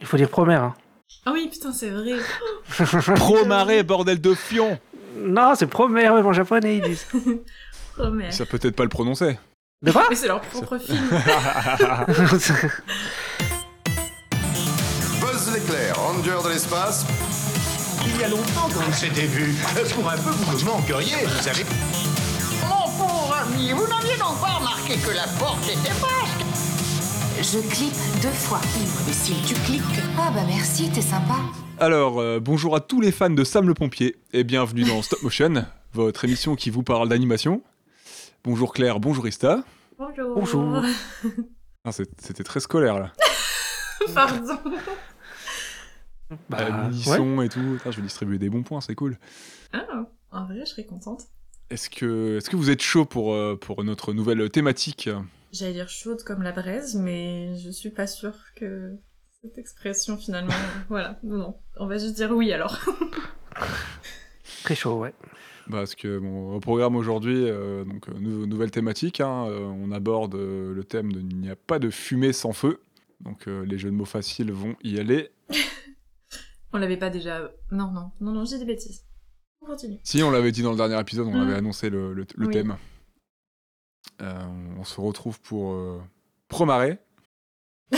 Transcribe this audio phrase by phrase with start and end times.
[0.00, 0.62] Il faut dire promère.
[0.62, 0.74] Hein.
[1.26, 2.12] Ah oui, putain, c'est vrai.
[3.16, 4.78] Promaré, bordel de fion
[5.16, 7.06] Non, c'est promère, même en japonais, ils disent.
[7.94, 8.32] Promère.
[8.32, 9.38] Ça peut-être pas le prononcer.
[9.82, 10.06] De quoi?
[10.08, 10.98] Mais c'est leur propre film.
[15.20, 17.06] Buzz l'éclair, ranger de l'espace.
[18.06, 19.54] Il y a longtemps qu'on s'était vu.
[19.94, 21.64] Pour un peu, vous me manqueriez, vous savez?
[22.68, 26.27] Mon pauvre ami, vous n'aviez donc pas remarqué que la porte était basque
[27.40, 28.58] Je clique deux fois.
[29.02, 29.82] Imbécile, tu cliques.
[30.18, 31.36] Ah bah merci, t'es sympa.
[31.78, 35.22] Alors, euh, bonjour à tous les fans de Sam le Pompier et bienvenue dans Stop
[35.22, 37.62] Motion, votre émission qui vous parle d'animation.
[38.44, 39.62] Bonjour Claire, bonjour Ista.
[39.98, 40.34] Bonjour.
[40.34, 40.82] Bonjour.
[41.84, 43.12] Ah, C'était très scolaire là.
[44.14, 44.58] Pardon.
[46.50, 47.46] Bah, Euh, ouais.
[47.46, 47.78] Et tout.
[47.86, 49.16] Je vais distribuer des bons points, c'est cool.
[49.72, 49.86] Ah,
[50.32, 51.22] en vrai, je serais contente.
[51.70, 55.08] Est-ce que, est que vous êtes chaud pour, euh, pour notre nouvelle thématique?
[55.52, 58.94] J'allais dire chaude comme la braise, mais je suis pas sûre que
[59.42, 60.52] cette expression finalement.
[60.88, 61.56] voilà, non, non.
[61.78, 62.78] On va juste dire oui alors.
[64.64, 65.14] Très chaud, ouais.
[65.70, 69.92] Parce que bon, au programme aujourd'hui, euh, donc euh, nou- nouvelle thématique, hein, euh, on
[69.92, 72.80] aborde euh, le thème de il n'y a pas de fumée sans feu.
[73.20, 75.30] Donc euh, les jeux de mots faciles vont y aller.
[76.72, 77.50] On l'avait pas déjà.
[77.70, 79.04] Non, non, non, non, j'ai des bêtises.
[79.62, 79.98] On continue.
[80.04, 81.40] Si on l'avait dit dans le dernier épisode, on Mm.
[81.48, 82.52] avait annoncé le, le- le Oui.
[82.52, 82.76] thème.
[84.20, 84.44] Euh,
[84.78, 86.00] on se retrouve pour euh,
[86.48, 86.98] Promaré.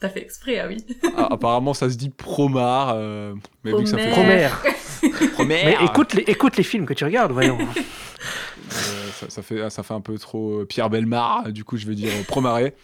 [0.00, 0.76] T'as fait exprès, ah oui.
[1.16, 4.60] Ah, apparemment ça se dit Promar, euh, mais vu que ça fait Promare.
[4.60, 5.32] Promère.
[5.32, 7.58] Promare, Mais écoute les, écoute les films que tu regardes, voyons.
[7.58, 11.96] euh, ça, ça fait, ça fait un peu trop Pierre Belmar, du coup je vais
[11.96, 12.74] dire Promaré.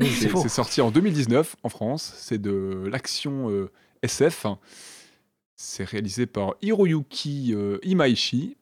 [0.00, 2.14] C'est sorti en 2019 en France.
[2.16, 3.70] C'est de l'action euh,
[4.02, 4.46] SF.
[5.56, 8.56] C'est réalisé par Hiroyuki euh, Imaishi.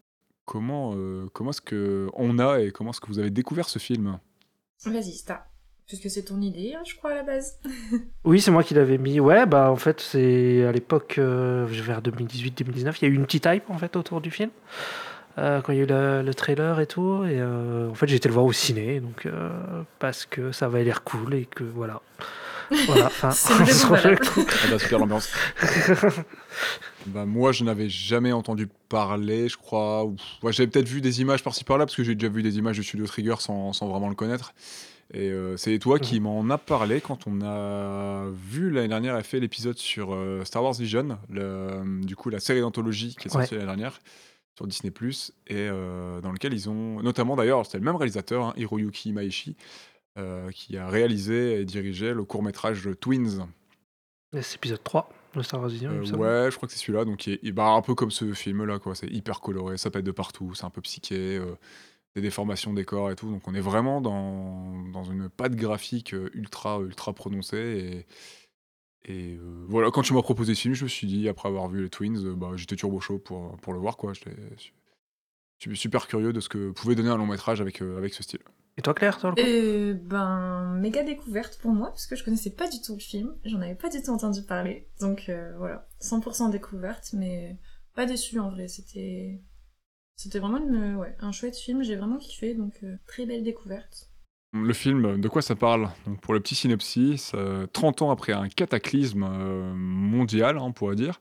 [0.47, 3.79] Comment, euh, comment est-ce que on a et comment est-ce que vous avez découvert ce
[3.79, 4.19] film?
[4.87, 5.47] Vas-y, Sta.
[5.87, 7.61] Puisque c'est ton idée, hein, je crois, à la base.
[8.25, 9.21] Oui, c'est moi qui l'avais mis.
[9.21, 13.25] Ouais, bah en fait, c'est à l'époque, euh, vers 2018-2019, il y a eu une
[13.27, 14.51] petite hype en fait autour du film.
[15.39, 17.25] Euh, quand il y a eu le, le trailer et tout.
[17.25, 19.51] Et euh, en fait, j'ai été le voir au ciné, donc euh,
[19.99, 22.01] parce que ça avait l'air cool et que voilà.
[22.87, 23.53] Voilà, enfin, C'est.
[23.93, 25.31] Ah bah, super l'ambiance.
[27.07, 30.05] Bah, moi, je n'avais jamais entendu parler, je crois.
[30.05, 32.59] ou- ouais, J'avais peut-être vu des images par-ci par-là, parce que j'ai déjà vu des
[32.59, 34.55] images de Studio Trigger sans, sans vraiment le connaître.
[35.15, 39.23] Et euh, c'est toi qui m'en as parlé quand on a vu l'année dernière, a
[39.23, 43.31] fait l'épisode sur euh, Star Wars Vision, le- du coup la série d'anthologie qui est
[43.31, 44.01] sortie l'année dernière
[44.57, 44.91] sur Disney+,
[45.47, 49.55] et euh, dans lequel ils ont, notamment d'ailleurs, c'était le même réalisateur, hein, Hiroyuki Imaishi,
[50.19, 53.47] euh, qui a réalisé et dirigé le court-métrage Twins,
[54.41, 55.09] C'est épisode 3
[55.43, 57.05] Star Wars Vision, il euh, me ouais, je crois que c'est celui-là.
[57.05, 58.95] Donc, il est, bah, un peu comme ce film-là, quoi.
[58.95, 61.55] C'est hyper coloré, ça pète de partout, c'est un peu psyché, euh,
[62.15, 63.31] des déformations des corps et tout.
[63.31, 68.05] Donc, on est vraiment dans, dans une patte graphique euh, ultra, ultra prononcée.
[69.07, 71.49] Et, et euh, voilà, quand tu m'as proposé ce film, je me suis dit, après
[71.49, 74.13] avoir vu les Twins, euh, bah, j'étais turbo chaud pour, pour le voir, quoi.
[74.13, 74.35] J'étais
[75.59, 78.23] suis super curieux de ce que pouvait donner un long métrage avec, euh, avec ce
[78.23, 78.41] style.
[78.79, 82.25] Et toi, Claire, sur le coup Euh, ben, méga découverte pour moi, parce que je
[82.25, 85.55] connaissais pas du tout le film, j'en avais pas du tout entendu parler, donc euh,
[85.57, 87.57] voilà, 100% découverte, mais
[87.95, 89.41] pas déçue en vrai, c'était
[90.17, 94.11] c'était vraiment une, ouais, un chouette film, j'ai vraiment kiffé, donc euh, très belle découverte.
[94.55, 95.91] Le film, de quoi ça parle?
[96.07, 100.73] Donc Pour le petit synopsis, euh, 30 ans après un cataclysme euh, mondial, hein, on
[100.73, 101.21] pourrait dire,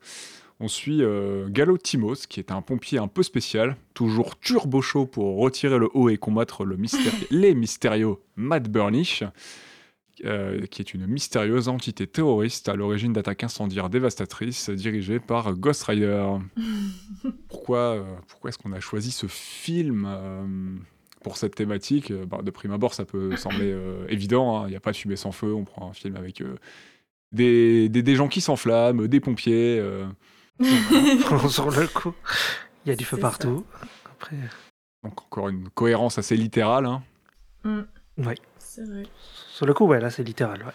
[0.60, 5.06] on suit euh, Gallo Timos, qui est un pompier un peu spécial, toujours turbo chaud
[5.06, 9.24] pour retirer le haut et combattre le mystérieux- les mystérieux Matt Burnish,
[10.24, 15.84] euh, qui est une mystérieuse entité terroriste à l'origine d'attaques incendiaires dévastatrices dirigée par Ghost
[15.84, 16.26] Rider.
[17.50, 20.08] pourquoi euh, pourquoi est-ce qu'on a choisi ce film
[21.22, 22.14] pour cette thématique?
[22.14, 23.76] Bah, De prime abord, ça peut sembler
[24.08, 24.58] évident.
[24.62, 24.68] hein.
[24.68, 25.54] Il n'y a pas de fumée sans feu.
[25.54, 26.42] On prend un film avec
[27.34, 29.84] des, des, des gens qui s'enflamment, des pompiers.
[30.62, 31.48] Euh.
[31.50, 32.14] sur le coup,
[32.86, 33.66] il y a du feu partout.
[34.06, 34.38] Après,
[35.04, 36.86] donc encore une cohérence assez littérale.
[36.86, 37.04] hein.
[37.64, 37.82] Mm,
[38.26, 38.36] ouais.
[38.60, 39.04] c'est vrai.
[39.50, 40.64] Sur le coup, ouais, là, c'est littéral.
[40.64, 40.74] Ouais.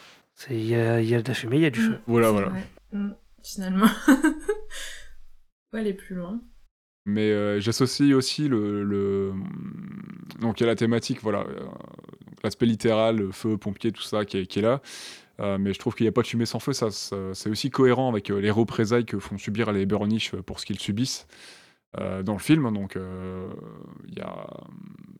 [0.50, 1.92] Il y, a, il y a de la fumée, il y a du feu.
[1.92, 2.48] Mm, Voilà, c'est voilà.
[2.48, 2.66] vrai.
[2.92, 3.10] Mm,
[3.42, 3.86] finalement.
[5.72, 6.40] ouais, aller plus loin.
[7.06, 9.32] Mais euh, j'associe aussi le, le-
[10.40, 14.02] Donc il y a la thématique, voilà, euh, donc l'aspect littéral, le feu, pompier, tout
[14.02, 14.80] ça qui est, qui est là.
[15.40, 17.70] Euh, mais je trouve qu'il n'y a pas de fumée sans feu, ça, c'est aussi
[17.70, 21.26] cohérent avec euh, les représailles que font subir les Burnish pour ce qu'ils subissent
[21.98, 22.70] euh, dans le film.
[22.72, 22.98] Donc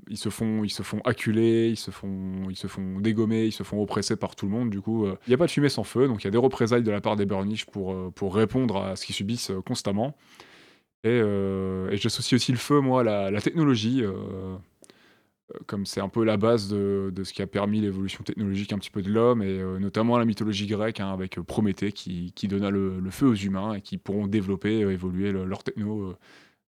[0.08, 3.52] ils, se font, ils se font acculer, ils se font, ils se font dégommer, ils
[3.52, 4.69] se font oppresser par tout le monde.
[4.70, 6.38] Du coup, il n'y a pas de fumée sans feu, donc il y a des
[6.38, 10.16] représailles de la part des Burnish pour, pour répondre à ce qu'ils subissent constamment.
[11.02, 11.19] Et,
[11.93, 14.05] j'associe aussi le feu, moi, à la technologie.
[15.67, 18.79] Comme c'est un peu la base de, de ce qui a permis l'évolution technologique un
[18.79, 22.32] petit peu de l'homme, et euh, notamment la mythologie grecque, hein, avec euh, Prométhée qui,
[22.35, 25.62] qui donna le, le feu aux humains et qui pourront développer, euh, évoluer le- leur
[25.62, 26.17] techno euh,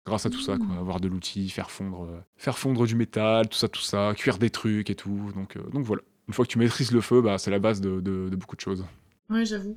[0.06, 0.76] grâce à tout ça, quoi.
[0.78, 4.50] Avoir de l'outil, faire fondre, faire fondre du métal, tout ça, tout ça, cuire des
[4.50, 5.32] trucs et tout.
[5.34, 6.02] Donc, donc voilà.
[6.28, 8.56] Une fois que tu maîtrises le feu, bah, c'est la base de, de- de beaucoup
[8.56, 8.84] de choses.
[9.30, 9.76] Ouais, j'avoue.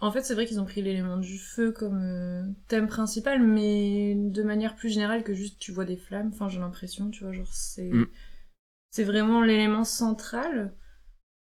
[0.00, 4.14] En fait, c'est vrai qu'ils ont pris l'élément du feu comme euh, thème principal, mais
[4.16, 6.30] de manière plus générale que juste tu vois des flammes.
[6.32, 8.04] Enfin, j'ai l'impression, tu vois, genre c'est Mm.
[8.90, 10.74] c'est vraiment l'élément central.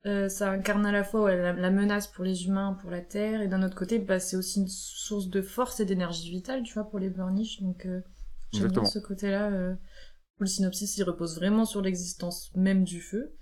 [0.06, 3.02] Euh, ça incarne à la fois ouais, la, la menace pour les humains, pour la
[3.02, 6.64] Terre, et d'un autre côté, bah, c'est aussi une source de force et d'énergie vitale,
[6.64, 7.62] tu vois, pour les Burnish.
[7.62, 8.02] Donc, euh,
[8.54, 9.50] j'aime bien ce côté-là.
[9.52, 9.76] euh,
[10.40, 13.34] où le synopsis, il repose vraiment sur l'existence même du feu.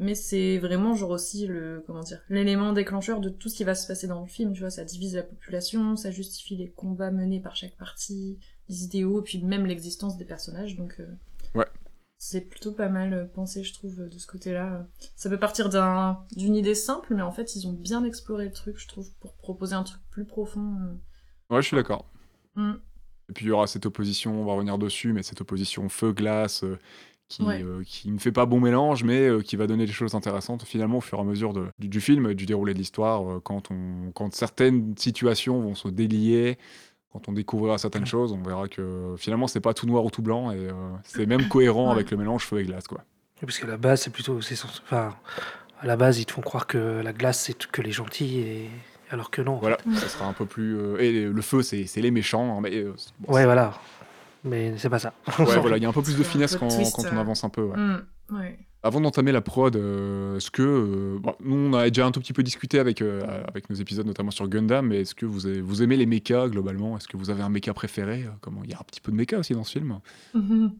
[0.00, 3.74] Mais c'est vraiment genre aussi le comment dire l'élément déclencheur de tout ce qui va
[3.74, 7.10] se passer dans le film, tu vois, ça divise la population, ça justifie les combats
[7.10, 11.06] menés par chaque partie, les idéaux, puis même l'existence des personnages, donc euh,
[11.54, 11.66] Ouais.
[12.18, 14.86] c'est plutôt pas mal euh, pensé, je trouve, de ce côté-là.
[15.16, 18.52] Ça peut partir d'un d'une idée simple, mais en fait ils ont bien exploré le
[18.52, 20.76] truc, je trouve, pour proposer un truc plus profond.
[20.80, 21.54] euh.
[21.56, 22.08] Ouais, je suis d'accord.
[22.54, 22.74] Mm.
[23.30, 26.62] Et puis il y aura cette opposition, on va revenir dessus, mais cette opposition feu-glace
[26.62, 26.78] euh,
[27.28, 27.62] qui, Ouais.
[27.62, 30.64] euh, qui ne fait pas bon mélange, mais euh, qui va donner des choses intéressantes
[30.64, 33.40] finalement au fur et à mesure de- du, du film, du déroulé de l'histoire, euh,
[33.42, 36.56] quand, on, quand certaines situations vont se délier,
[37.12, 40.22] quand on découvrira certaines choses, on verra que finalement c'est pas tout noir ou tout
[40.22, 40.72] blanc, et euh,
[41.04, 41.92] c'est même cohérent Ouais.
[41.92, 42.86] avec le mélange feu et glace.
[42.86, 43.02] Quoi.
[43.40, 44.38] Parce qu'à la base, c'est plutôt.
[44.38, 45.14] Enfin,
[45.80, 48.70] à la base, ils te font croire que la glace, c'est que les gentils, et...
[49.10, 49.56] alors que non.
[49.58, 50.76] Voilà, ça sera un peu plus...
[50.76, 52.74] euh, et le feu, c'est c'est les méchants, hein, mais...
[52.74, 53.74] euh, bon, Ouais, voilà.
[54.44, 55.12] Mais c'est pas ça.
[55.38, 57.20] ouais, voilà, il y a un peu plus de finesse quand, twist, quand on euh.
[57.20, 57.62] avance un peu.
[57.62, 57.76] ouais.
[57.76, 58.58] Mm, ouais.
[58.84, 60.62] Avant d'entamer la prod, euh, est-ce que.
[60.62, 63.74] euh, bon, nous, on a déjà un tout petit peu discuté avec, euh, avec nos
[63.76, 66.96] épisodes, notamment sur Gundam, mais est-ce que vous, avez- vous aimez les mechas globalement?
[66.96, 68.26] Est-ce que vous avez un mecha préféré?
[68.40, 69.98] Comment Il y a un petit peu de mecha aussi dans ce film.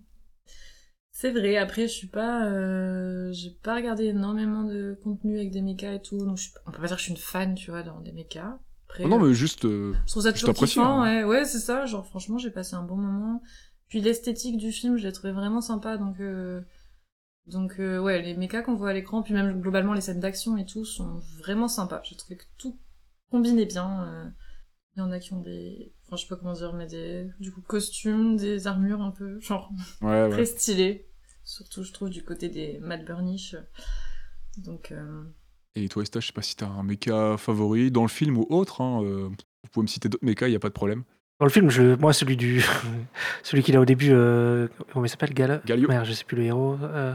[1.11, 5.63] C'est vrai, après je suis pas euh, j'ai pas regardé énormément de contenu avec des
[5.63, 7.73] mechas et tout, donc je on peut pas dire que je suis une fan, tu
[7.73, 8.61] vois, dans des mechas.
[8.89, 9.65] Après, non, euh, mais juste.
[9.65, 11.23] euh, je trouve ça toujours kiffant, hein.
[11.23, 13.43] ouais, ouais, c'est ça, genre franchement, j'ai passé un bon moment.
[13.89, 16.61] Puis l'esthétique du film, je l'ai trouvé vraiment sympa donc euh,
[17.47, 20.57] donc euh, ouais, les mechas qu'on voit à l'écran puis même globalement les scènes d'action
[20.59, 22.03] et tout sont vraiment sympas.
[22.05, 22.79] J'ai trouvé que tout
[23.31, 24.05] combinait bien.
[24.05, 24.29] euh,
[24.97, 27.31] Il y en a qui ont des enfin je sais pas comment dire mais des
[27.41, 29.71] du coup costumes, des armures un peu genre
[30.03, 30.31] ouais, ouais.
[30.31, 31.07] très stylé.
[31.45, 33.57] Surtout, je trouve, du côté des Matt Burnish.
[34.59, 35.25] Donc, euh,
[35.77, 38.47] Et toi, Esta, je sais pas si t'as un mecha favori dans le film ou
[38.51, 38.81] autre.
[38.81, 41.03] hein, euh, vous pouvez me citer d'autres mechas, il n'y a pas de problème.
[41.41, 41.95] Dans le film, je...
[41.97, 42.65] moi, celui du.
[43.45, 44.11] celui qu'il a au début.
[44.13, 45.63] euh, Comment il s'appelle Gal...
[45.67, 45.89] Galio.
[45.89, 46.77] Merde, je sais plus le héros.
[46.83, 47.15] euh,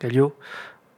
[0.00, 0.34] Galio.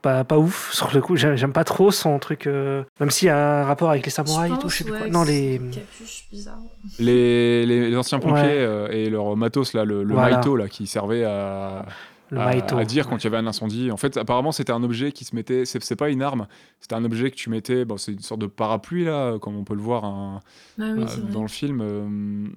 [0.01, 1.15] Pas, pas ouf, sur le coup.
[1.17, 2.47] J'aime pas trop son truc.
[2.47, 4.93] euh, Même s'il y a un rapport avec les samouraïs et tout, je sais plus
[4.93, 5.07] ouais, quoi.
[5.09, 5.59] Non, les.
[5.71, 6.59] c'est Capuche bizarre.
[6.99, 8.49] Les, les- les anciens pompiers Ouais.
[8.59, 10.37] euh, et leur matos, là, le, le Voilà.
[10.37, 11.85] Maito, là, qui servait à,
[12.33, 12.41] Le
[12.77, 13.91] à, dire quand il y avait un incendie.
[13.91, 15.65] En fait, apparemment, c'était un objet qui se mettait.
[15.65, 16.47] C'est pas une arme,
[16.79, 17.85] c'était un objet que tu mettais.
[17.85, 20.39] Bon, c'est une sorte de parapluie, là, comme on peut le voir un-
[20.79, 21.81] Ah oui, euh, dans le film.
[21.81, 22.47] euh,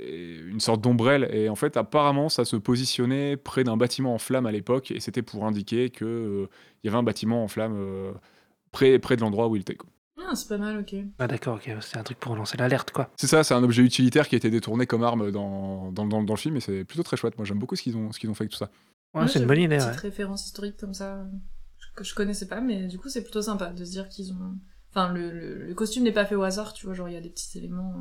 [0.00, 1.28] et une sorte d'ombrelle.
[1.32, 4.90] Et en fait, apparemment, ça se positionnait près d'un bâtiment en flammes à l'époque.
[4.90, 8.12] Et c'était pour indiquer qu'il il y avait un bâtiment en flammes euh,
[8.72, 9.76] près, près de l'endroit où il était.
[9.76, 9.88] quoi.
[10.28, 10.94] Ah, c'est pas mal, ok.
[11.20, 11.70] Ah, d'accord, ok.
[11.80, 13.08] C'est un truc pour lancer l'alerte, quoi.
[13.16, 16.22] C'est ça, c'est un objet utilitaire qui a été détourné comme arme dans, dans, dans-
[16.24, 16.56] dans le film.
[16.56, 17.36] Et c'est plutôt très chouette.
[17.38, 18.70] Moi, j'aime beaucoup ce qu'ils ont, ce qu'ils ont fait avec tout ça.
[19.14, 19.96] Ouais, c'est une bonne idée, Petite ouais.
[19.96, 21.24] référence historique comme ça, euh,
[21.96, 24.58] que je connaissais pas, mais du coup, c'est plutôt sympa de se dire qu'ils ont.
[24.90, 27.16] Enfin, le, le, le costume n'est pas fait au hasard, tu vois, genre, il y
[27.16, 27.94] a des petits éléments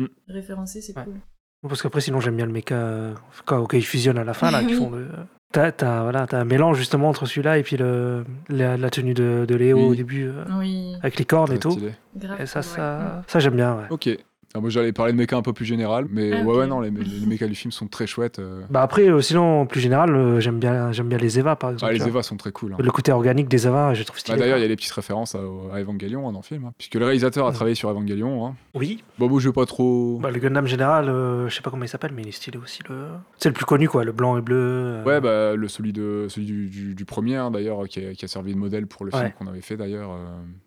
[0.00, 0.08] euh, Mm.
[0.28, 1.04] référencés, c'est Ouais.
[1.04, 1.20] cool.
[1.68, 2.76] Parce qu'après, sinon, j'aime bien le méca.
[2.76, 3.14] euh,
[3.44, 5.08] Quand, quand ils fusionnent à la fin, là, qu'ils font le.
[5.52, 9.14] T'as t'as- voilà, t'as un mélange justement entre celui-là et puis le, la, la tenue
[9.14, 9.84] de, de Léo Oui.
[9.88, 11.70] au début, euh, Oui, avec les cordes et tout.
[11.72, 11.94] stylé.
[12.38, 12.62] Et ça, ouais.
[12.62, 13.86] ça, ça j'aime bien, ouais.
[13.90, 14.08] Ok.
[14.54, 16.06] Ah, moi, j'allais parler de méca un peu plus général.
[16.10, 18.38] Mais Ah, ouais, ouais, non, les, les, les mécas du film sont très chouettes.
[18.38, 18.62] euh.
[18.70, 21.92] Bah après, euh, sinon, plus général, euh, j'aime bien, j'aime bien les Eva, par exemple.
[21.92, 22.08] Ah, les.
[22.08, 22.72] Evas sont très cool.
[22.72, 22.76] hein.
[22.78, 24.38] Le côté organique des Eva, je trouve Bah, stylé.
[24.38, 25.38] D'ailleurs, il y a des petites références à,
[25.72, 26.64] à Evangelion hein, dans le film.
[26.64, 28.46] hein, puisque le réalisateur a travaillé sur Evangelion.
[28.46, 28.54] Hein.
[28.74, 30.18] Oui, Bon, bon, je vais pas trop.
[30.22, 32.56] bah, le Gundam général, euh, je sais pas comment il s'appelle, mais il est stylé
[32.56, 32.80] aussi.
[32.88, 33.04] Le...
[33.36, 34.56] C'est le plus connu, quoi, le blanc et bleu.
[34.58, 38.14] euh, Ouais, bah, le, celui, de, celui du, du- du premier, hein, d'ailleurs, qui a,
[38.14, 40.24] qui a servi de modèle pour le film qu'on avait fait, d'ailleurs, euh,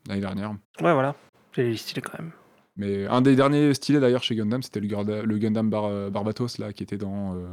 [0.07, 0.51] l'année dernière.
[0.81, 1.15] Ouais, voilà.
[1.57, 2.31] Il est stylé quand même.
[2.77, 6.71] Mais un des derniers stylés, d'ailleurs, chez Gundam, c'était le, Gundam Bar- euh, Barbatos, là,
[6.73, 7.45] qui était dans, euh,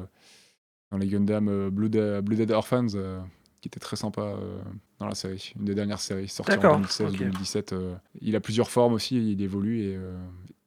[0.93, 3.19] dans les Gundam euh, Blood- Blooded Orphans, euh,
[3.61, 4.61] qui était très sympa euh,
[5.01, 5.53] dans la série.
[5.59, 7.19] Une des dernières séries, sortie en D'accord, 2016 ok.
[7.19, 7.73] 2017.
[7.73, 7.95] euh.
[8.21, 9.99] il a plusieurs formes aussi, il évolue, et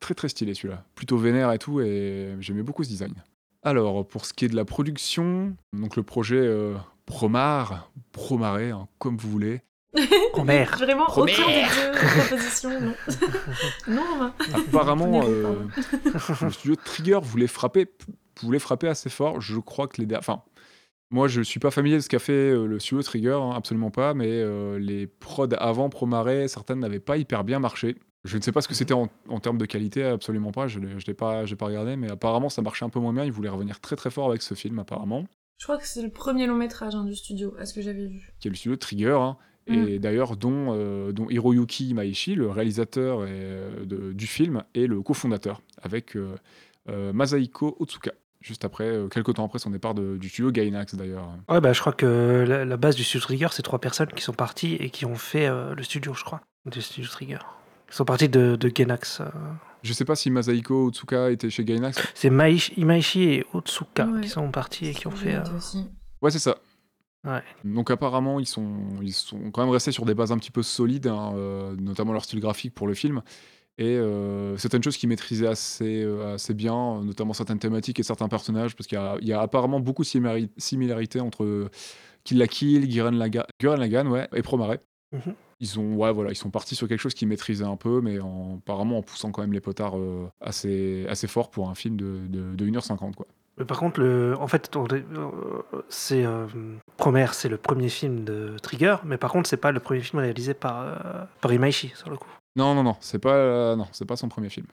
[0.01, 0.84] très très stylé celui-là.
[0.96, 3.13] Plutôt vénère et tout, et j'aimais beaucoup ce design.
[3.63, 6.51] Alors, pour ce qui est de la production, donc le projet
[7.05, 9.62] Promar, Promaré, hein, comme vous voulez,
[10.45, 12.93] Merde Vraiment, aucun des deux propositions, non.
[13.88, 14.33] non, Romain.
[14.53, 15.55] Apparemment, euh,
[16.41, 17.88] le studio Trigger voulait frapper,
[18.41, 19.41] voulait frapper assez fort.
[19.41, 20.43] Je crois que les, enfin,
[21.10, 23.91] Moi, je suis pas familier de ce qu'a fait euh, le studio Trigger, hein, absolument
[23.91, 27.98] pas, mais euh, les prods avant Promare, certaines n'avaient pas hyper bien marché.
[28.24, 30.67] Je ne sais pas ce que c'était en, en termes de qualité, absolument pas.
[30.67, 33.25] Je ne l'ai pas, pas regardé, mais apparemment ça marchait un peu moins bien.
[33.25, 35.25] Ils voulaient revenir très très fort avec ce film, apparemment.
[35.57, 38.07] Je crois que c'est le premier long métrage hein, du studio, à ce que j'avais
[38.07, 38.33] vu.
[38.39, 39.38] Qui est le studio Trigger, hein,
[39.68, 44.88] et d'ailleurs dont, euh, dont Hiroyuki Maishi, le réalisateur et, euh, de- du film, est
[44.88, 46.36] le cofondateur, avec euh,
[46.89, 48.12] euh, Masahiko Otsuka.
[48.41, 51.27] Juste après, euh, quelques temps après son départ de- du studio Gainax d'ailleurs.
[51.48, 54.24] Ouais, bah, je crois que la, la base du studio Trigger, c'est trois personnes qui
[54.24, 57.38] sont parties et qui ont fait euh, le studio, je crois, du studio Trigger.
[57.89, 59.25] Ils sont partis de, euh.
[59.84, 62.01] Je sais pas si Masahiko Otsuka était chez Gainax.
[62.15, 64.22] C'est Maishi- Imaishi et Otsuka Ouais.
[64.22, 65.36] qui sont partis et qui ont fait.
[65.36, 65.44] euh.
[66.22, 66.58] Ouais, c'est ça.
[67.24, 67.42] Ouais.
[67.63, 70.63] Donc apparemment, ils sont, ils sont quand même restés sur des bases un petit peu
[70.63, 73.22] solides, hein, euh, notamment leur style graphique pour le film.
[73.78, 78.28] Et euh, certaines choses qu'ils maîtrisaient assez, euh, assez bien, notamment certaines thématiques et certains
[78.28, 81.70] personnages, parce qu'il y a, il y a apparemment beaucoup de similari- similarités entre
[82.24, 84.78] Kill la Kill, Gurren Lagann ouais, et Promare.
[85.12, 85.34] Mhm.
[85.60, 88.20] Ils, ont, ouais, voilà, ils sont partis sur quelque chose qu'ils maîtrisaient un peu, mais
[88.20, 89.96] en, apparemment en poussant quand même les potards
[90.40, 93.13] assez, assez fort pour un film de, de, de 1h50.
[93.13, 93.28] Quoi.
[93.62, 95.01] Mais par contre, le, en fait, euh,
[95.88, 96.48] c'est euh,
[96.98, 100.20] Promare, c'est le premier film de Trigger, mais par contre, c'est pas le premier film
[100.20, 100.96] réalisé par, euh,
[101.41, 102.27] par Imaishi, sur le coup.
[102.56, 104.65] Non, non, non, c'est pas, euh, non, c'est pas son premier film.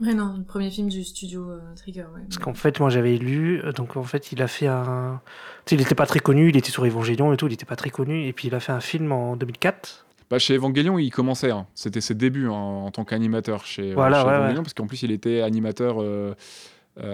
[0.00, 2.22] Ouais, non, le premier film du studio euh, Trigger, ouais.
[2.28, 5.20] Parce qu'en fait, moi, j'avais lu, euh, donc en fait, il a fait un.
[5.64, 7.64] Tu sais, il était pas très connu, il était sur Evangelion et tout, il était
[7.66, 10.06] pas très connu, et puis il a fait un film en 2004.
[10.30, 11.50] Bah, chez Evangelion, il commençait.
[11.50, 11.66] hein.
[11.74, 14.62] C'était ses débuts hein, en tant qu'animateur chez, euh, Voilà, chez ouais, Evangelion, ouais.
[14.62, 16.34] parce qu'en plus, il était animateur euh, euh,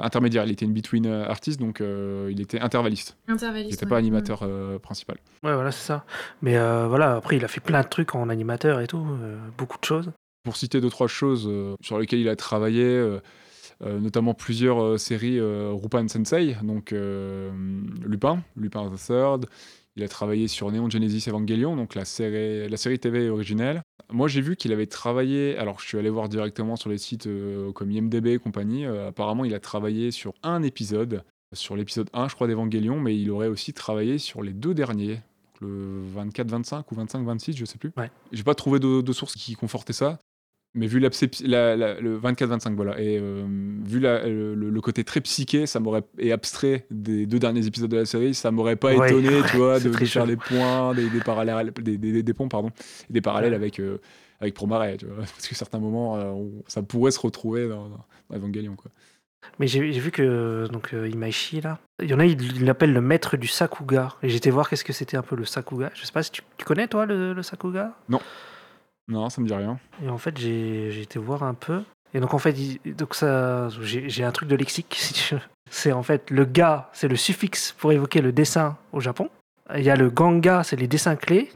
[0.00, 0.44] intermédiaire.
[0.44, 3.16] Il était une between euh, artist, donc euh, il était intervalliste.
[3.28, 3.70] Intervalliste.
[3.70, 3.90] Il n'était ouais.
[3.90, 5.16] pas animateur euh, principal.
[5.42, 6.04] Ouais, voilà, c'est ça.
[6.42, 9.36] Mais euh, voilà, après, il a fait plein de trucs en animateur et tout, euh,
[9.58, 10.10] beaucoup de choses.
[10.44, 13.18] Pour citer deux, trois choses euh, sur lesquelles il a travaillé, euh,
[13.82, 17.50] euh, notamment plusieurs euh, séries euh, Rupan Sensei, donc euh,
[18.04, 19.46] Lupin, Lupin the Third.
[19.96, 23.82] Il a travaillé sur Neon Genesis Evangelion, donc la série, la série TV originelle.
[24.10, 25.56] Moi, j'ai vu qu'il avait travaillé.
[25.56, 28.84] Alors, je suis allé voir directement sur les sites euh, comme IMDb et compagnie.
[28.84, 33.18] euh, apparemment, il a travaillé sur un épisode, sur l'épisode 1, je crois, d'Evangelion, mais
[33.18, 35.20] il aurait aussi travaillé sur les deux derniers,
[35.60, 37.92] le 24-25 ou 25-26, je sais plus.
[37.96, 38.10] Ouais.
[38.32, 40.18] J'ai pas trouvé de, de source qui confortait ça.
[40.76, 43.44] Mais vu l'absep- la- la- le 24-25, voilà, et euh,
[43.84, 47.90] vu la- le, le côté très psyché, ça m'aurait et abstrait des deux derniers épisodes
[47.90, 51.08] de la série, ça m'aurait pas Ouais, étonné, tu vois, de, faire des points, des,
[51.08, 52.70] des parallèles, des, des- des ponts, pardon,
[53.08, 53.98] des parallèles avec euh,
[54.40, 57.88] avec Promare, tu vois, parce que certains moments, euh, on- ça pourrait se retrouver dans,
[58.32, 58.90] Evangelion, quoi.
[59.58, 62.92] Mais j'ai vu que donc euh, Imaishi là, il y en a il il l'appelle
[62.92, 64.14] le maître du sakuga.
[64.22, 65.90] Et j'étais voir qu'est-ce que c'était un peu le sakuga.
[65.94, 67.92] Je sais pas si tu, tu connais toi le, le sakuga?
[68.08, 68.20] Non,
[69.28, 69.78] ça me dit rien.
[70.04, 71.82] Et en fait j'ai j'ai été voir un peu.
[72.14, 75.34] Et donc en fait il- donc ça j'ai j'ai un truc de lexique si tu
[75.34, 75.40] veux.
[75.70, 79.28] C'est en fait le ga c'est le suffixe pour évoquer le dessin au Japon.
[79.74, 81.50] Il y a le ganga c'est les dessins clés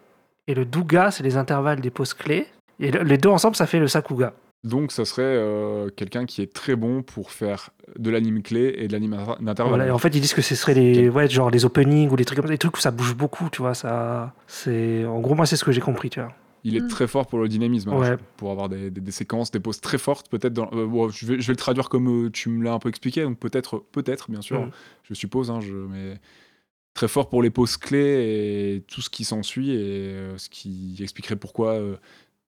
[0.47, 2.47] et le duga c'est les intervalles des pauses clés.
[2.81, 4.33] Et le- les deux ensemble ça fait le sakuga.
[4.65, 8.89] Donc, ça serait euh, quelqu'un qui est très bon pour faire de l'anime clé et
[8.89, 9.69] de l'anime d'intervalle.
[9.69, 12.17] Voilà, et en fait, ils disent que ce serait les, ouais, genre les openings ou
[12.17, 13.75] les trucs comme ça, des trucs où ça bouge beaucoup, tu vois.
[13.75, 16.33] Ça, c'est, en gros, moi, c'est ce que j'ai compris, tu vois.
[16.69, 16.89] Il est Mm.
[16.89, 18.01] très fort pour le dynamisme, hein,
[18.37, 20.53] pour avoir des, des- des séquences, des poses très fortes, peut-être.
[20.53, 22.79] Dans, euh, bon, je, vais, je vais le traduire comme euh, tu me l'as un
[22.79, 24.71] peu expliqué, donc peut-être, peut-être, bien sûr, Mm.
[25.05, 26.21] je suppose, hein, je, mais
[26.95, 30.97] très fort pour les poses clés et tout ce qui s'ensuit et euh, ce qui
[31.01, 31.97] expliquerait pourquoi euh,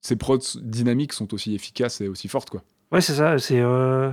[0.00, 2.62] ces prods dynamiques sont aussi efficaces et aussi fortes, quoi.
[2.90, 3.38] Ouais, c'est ça.
[3.38, 4.10] C'est euh,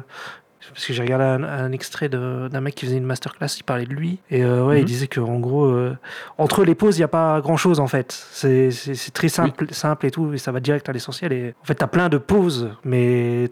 [0.73, 3.85] parce que j'ai regardé un, un extrait d'un mec qui faisait une masterclass, il parlait
[3.85, 4.81] de lui et euh, ouais, Mhm.
[4.81, 5.95] il disait que en gros, euh,
[6.37, 8.11] entre les pauses, il y a pas grand chose en fait.
[8.31, 8.69] C'est,
[9.13, 11.33] très simple, simple et tout, et ça va direct à l'essentiel.
[11.33, 13.49] Et en fait, t'as plein de pauses, mais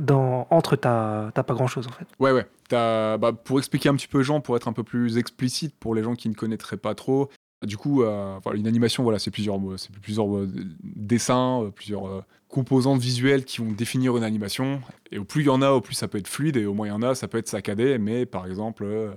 [0.00, 2.06] dans entre t'as, t'as pas grand chose en fait.
[2.18, 2.46] Ouais, ouais.
[2.68, 5.74] T'as- bah, pour expliquer un petit peu aux gens, pour être un peu plus explicite
[5.80, 7.28] pour les gens qui ne connaîtraient pas trop,
[7.64, 9.58] du coup, euh, une animation, voilà, c'est plusieurs,
[10.00, 10.48] plusieurs euh,
[10.82, 14.80] dessins, euh, plusieurs euh, composantes visuelles qui vont définir une animation.
[15.12, 16.74] Et au plus il y en a, au plus ça peut être fluide, et au
[16.74, 17.98] moins il y en a, ça peut être saccadé.
[17.98, 19.10] Mais par exemple, euh,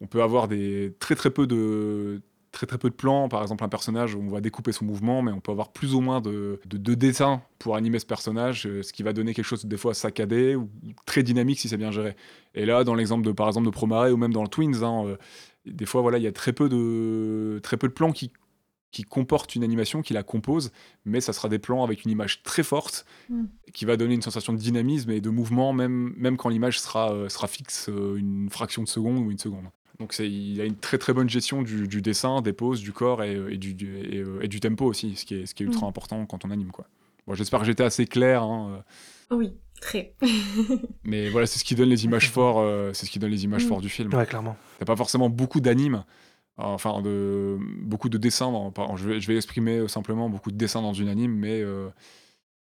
[0.00, 2.20] on peut avoir des très très peu de
[2.52, 3.28] très très peu de plans.
[3.28, 6.00] Par exemple, un personnage, on va découper son mouvement, mais on peut avoir plus ou
[6.00, 9.44] moins de, de, de dessins pour animer ce personnage, euh, ce qui va donner quelque
[9.44, 10.68] chose des fois saccadé ou
[11.04, 12.16] très dynamique si c'est bien géré.
[12.54, 15.04] Et là, dans l'exemple de par exemple de Promare ou même dans le Twins, hein,
[15.06, 15.16] euh,
[15.66, 18.30] des fois voilà, il y a très peu de très peu de plans qui
[18.92, 20.72] qui comportent une animation, qui la composent,
[21.04, 23.44] mais ça sera des plans avec une image très forte, Mm.
[23.74, 27.12] qui va donner une sensation de dynamisme et de mouvement, même, même quand l'image sera,
[27.12, 29.66] euh, sera fixe euh, une fraction de seconde ou une seconde.
[29.98, 33.22] Donc il a une très très bonne gestion du, du dessin, des poses, du corps
[33.22, 35.66] et, et du, et, euh, et du tempo aussi, ce qui est, ce qui est
[35.66, 35.88] ultra Mm.
[35.88, 36.70] important quand on anime.
[36.70, 36.86] Quoi.
[37.26, 38.82] Bon, J'espère que j'étais assez clair, hein,
[39.32, 40.14] euh, Oui, très.
[41.04, 43.44] mais voilà, c'est ce qui donne les images fortes, euh, c'est ce qui donne les
[43.44, 43.68] images Mm.
[43.68, 44.12] fortes du film.
[44.14, 44.56] Ouais, clairement.
[44.78, 46.04] T'as pas forcément beaucoup d'animes
[46.58, 48.50] enfin de beaucoup de dessins.
[48.50, 51.60] Dans, pardon, je, vais, je vais exprimer simplement beaucoup de dessins dans une anime, mais
[51.60, 51.88] euh,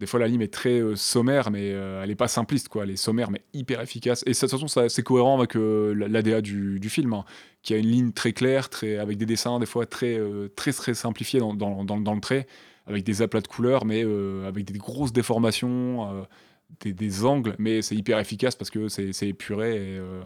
[0.01, 2.85] des fois l'anime est très euh, sommaire, mais euh, elle est pas simpliste, quoi.
[2.85, 4.23] Elle est sommaire, mais hyper efficace.
[4.27, 7.25] Et de toute façon, c'est cohérent avec euh, l'ADA du, du film, hein,
[7.63, 10.73] qui a une ligne très claire, très, avec des dessins des fois très, euh, très,
[10.73, 12.47] très simplifiés dans, dans, dans- dans le trait,
[12.87, 16.23] avec des aplats de couleurs, mais euh, avec des grosses déformations, euh,
[16.81, 20.23] des, des angles, mais c'est hyper efficace parce que c'est épuré et euh,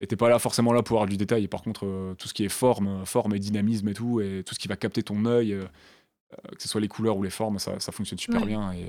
[0.00, 1.44] et t'es pas là forcément là pour avoir du détail.
[1.44, 4.42] Et par contre, euh, tout ce qui est forme, forme et dynamisme et tout, et
[4.44, 5.64] tout ce qui va capter ton œil, euh,
[6.54, 8.46] que ce soit les couleurs ou les formes, ça, ça fonctionne super Ouais.
[8.48, 8.72] bien.
[8.72, 8.86] Et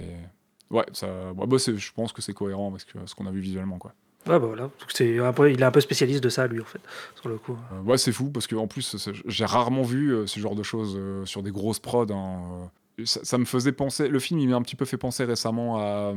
[0.70, 3.40] ouais, ça, bah, je pense que c'est cohérent avec ce que- ce qu'on a vu
[3.40, 3.78] visuellement.
[3.78, 3.94] Quoi.
[4.26, 4.70] Ouais, bah voilà.
[4.94, 6.82] C'est un peu, il est un peu spécialiste de ça, lui, en fait,
[7.16, 7.56] sur le coup.
[7.72, 11.00] Euh, ouais, c'est fou parce que en plus, j'ai rarement vu ce genre de choses
[11.26, 12.12] sur des grosses prods.
[12.12, 12.70] hein.
[13.06, 14.10] Ça, ça me faisait penser.
[14.10, 16.14] Le film, il m'a un petit peu fait penser récemment à.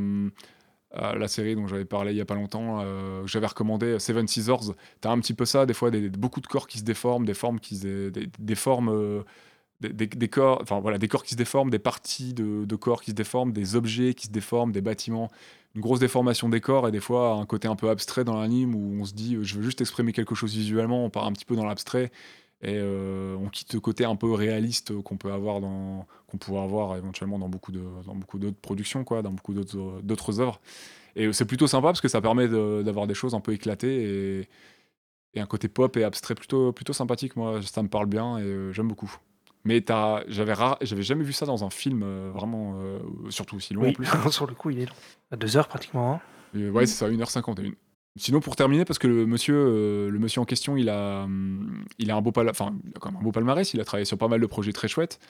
[0.92, 4.75] La série dont j'avais parlé il y a pas longtemps, euh, j'avais recommandé Seven Scissors.
[5.00, 7.61] T'as un petit peu ça, des fois, beaucoup de corps qui se déforment, des formes
[7.61, 9.23] qui se, euh,
[9.80, 13.02] des, des- corps, enfin voilà, des corps qui se déforment, des parties de, de corps
[13.02, 15.30] qui se déforment, des objets qui se déforment, des bâtiments,
[15.75, 18.75] une grosse déformation des corps et des fois un côté un peu abstrait dans l'anime
[18.75, 21.32] où on se dit euh, je veux juste exprimer quelque chose visuellement, on part un
[21.32, 22.11] petit peu dans l'abstrait
[22.62, 26.62] et euh, on quitte le côté un peu réaliste qu'on peut avoir dans qu'on pourrait
[26.62, 30.60] avoir éventuellement dans beaucoup de dans beaucoup d'autres productions quoi, dans beaucoup d'autres d'autres œuvres.
[31.16, 34.38] Et c'est plutôt sympa parce que ça permet de- d'avoir des choses un peu éclatées
[34.40, 34.49] et,
[35.34, 38.42] et un côté pop et abstrait plutôt plutôt sympathique moi ça me parle bien et
[38.42, 39.12] euh, j'aime beaucoup.
[39.64, 43.56] Mais t'as- j'avais rare- j'avais jamais vu ça dans un film euh, vraiment euh, surtout
[43.56, 44.06] aussi long en Oui, plus.
[44.30, 44.94] sur le coup, il est long.
[45.32, 46.14] À deux heures, pratiquement.
[46.14, 46.20] hein.
[46.58, 47.72] Et ouais, c'est ça, 1h51.
[48.16, 51.84] Sinon, pour terminer, parce que le monsieur, euh, le monsieur en question, il a, hum,
[51.99, 53.72] il a un beau pala- enfin, il a quand même un beau palmarès.
[53.75, 55.20] Il a travaillé sur pas mal de projets très chouettes.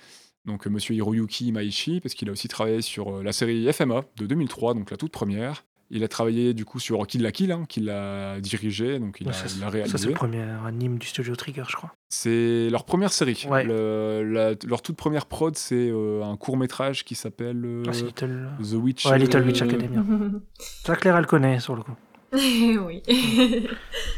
[0.47, 4.03] Donc, euh, monsieur Hiroyuki Maishi, parce qu'il a aussi travaillé sur euh, la série FMA
[4.17, 5.65] de 2003, donc la toute première.
[5.93, 9.27] Il a travaillé du coup sur Kill la Kill, hein, qu'il a dirigé, donc il
[9.27, 10.09] Ouais, a, ça, il c'est- a ça, c'est réalisé.
[10.09, 11.93] le premier anime du studio Trigger, je crois.
[12.09, 13.45] C'est leur première série.
[13.51, 13.65] Ouais.
[13.65, 17.91] Le- la- leur toute première prod, c'est euh, un court métrage qui s'appelle euh, Ah,
[17.91, 18.51] Little...
[18.63, 19.05] The Witch.
[19.07, 20.05] Ouais, Little Witch Academia.
[20.85, 21.97] Ça, Claire, elle connaît, sur le coup.
[22.87, 23.03] oui.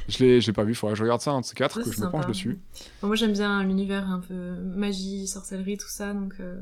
[0.08, 1.82] Je l'ai, j'ai pas vu, il faudrait que je regarde ça, un de ces quatre,
[1.82, 2.60] que je me penche dessus.
[3.02, 6.34] Moi j'aime bien l'univers un peu magie, sorcellerie, tout ça, donc...
[6.40, 6.60] euh,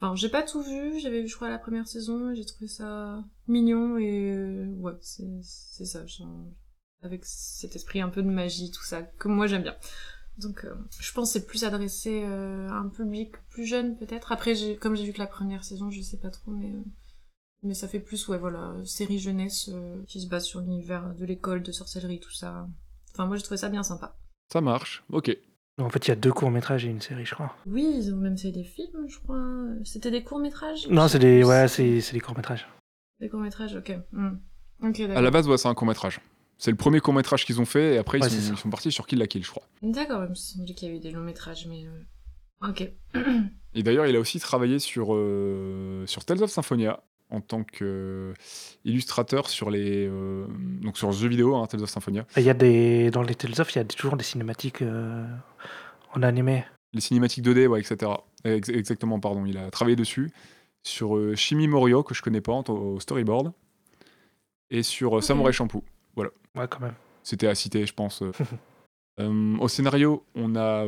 [0.00, 3.24] Enfin, j'ai pas tout vu, j'avais vu je crois la première saison, j'ai trouvé ça
[3.48, 6.28] mignon et euh, ouais, c'est c'est ça, genre,
[7.02, 9.74] avec cet esprit un peu de magie, tout ça, que moi j'aime bien.
[10.38, 14.30] Donc euh, je pense que c'est plus adressé euh, à un public plus jeune peut-être.
[14.30, 16.84] Après, comme j'ai vu que la première saison, je sais pas trop, mais euh,
[17.62, 21.24] mais ça fait plus ouais voilà série jeunesse euh, qui se base sur l'univers de
[21.24, 22.66] l'école de sorcellerie, tout ça.
[23.12, 24.16] Enfin moi j'ai trouvé ça bien sympa.
[24.52, 25.36] Ça marche, ok.
[25.80, 27.54] En fait, il y a deux courts-métrages et une série, je crois.
[27.64, 29.46] Oui, ils ont même fait des films, je crois.
[29.84, 32.66] C'était des courts-métrages Non, c'est des, ouais, c'est c'est des courts-métrages.
[33.20, 33.92] Des courts-métrages, ok.
[34.82, 36.20] Ok, À la base, ouais, c'est un court-métrage.
[36.56, 38.52] C'est le premier court-métrage qu'ils ont fait, et après, Ouais, ils, sont, ça.
[38.54, 39.62] ils sont partis sur Kill la Kill, je crois.
[39.82, 41.84] D'accord, il me semblait qu'il y avait eu des longs-métrages, mais...
[41.86, 42.90] euh, Ok.
[43.74, 47.62] Et d'ailleurs, il a aussi travaillé sur, euh, sur Tales of Symphonia, en tant
[48.84, 50.06] qu'illustrateur sur les.
[50.08, 50.46] euh,
[50.82, 52.26] donc sur ce jeu vidéo, hein, Tales of Symphonia.
[52.36, 55.26] Il y a des, dans les Tales of, il y a toujours des cinématiques euh,
[56.14, 56.64] en animé.
[56.94, 58.10] Les cinématiques 2D, ouais, etc.
[58.44, 59.44] Ex- exactement, pardon.
[59.44, 60.30] Il a travaillé dessus.
[60.82, 63.52] Sur euh, Shimi Morio, que je connais pas, au storyboard.
[64.70, 65.82] Et sur euh, Samurai Champloo.
[66.16, 66.94] Ouais, quand même.
[67.22, 68.22] C'était à citer, je pense.
[68.22, 68.32] euh.
[69.60, 70.84] Au scénario, on a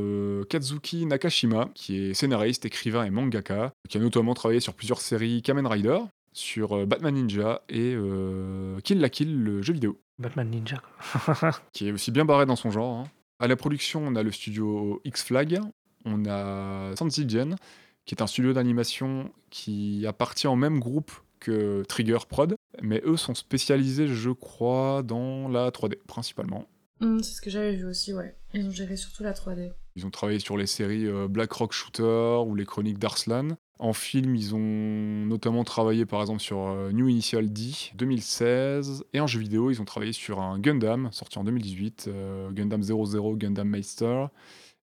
[0.48, 5.42] Kazuki Nakashima, qui est scénariste, écrivain et mangaka, qui a notamment travaillé sur plusieurs séries
[5.42, 5.98] Kamen Rider,
[6.32, 10.82] sur euh, Batman Ninja et euh, Kill la Kill, le jeu vidéo, Batman Ninja.
[11.72, 12.98] qui est aussi bien barré dans son genre.
[12.98, 13.04] hein.
[13.38, 15.60] À la production, on a le studio X-Flag,
[16.04, 17.56] on a Sanzigen,
[18.04, 23.16] qui est un studio d'animation qui appartient au même groupe que Trigger Prod, mais eux
[23.16, 26.66] sont spécialisés, je crois, dans la 3D principalement.
[27.00, 28.36] Hmm, c'est ce que j'avais vu aussi, ouais.
[28.52, 29.72] Ils ont géré surtout la 3D.
[29.96, 33.48] Ils ont travaillé sur les séries euh, Black Rock Shooter ou les Chroniques d'Arslan.
[33.78, 39.04] En film, ils ont notamment travaillé par exemple sur euh, New Initial D 2016.
[39.12, 42.82] Et en jeu vidéo, ils ont travaillé sur un Gundam sorti en 2018, euh, Gundam
[42.82, 44.26] 00, Gundam Meister.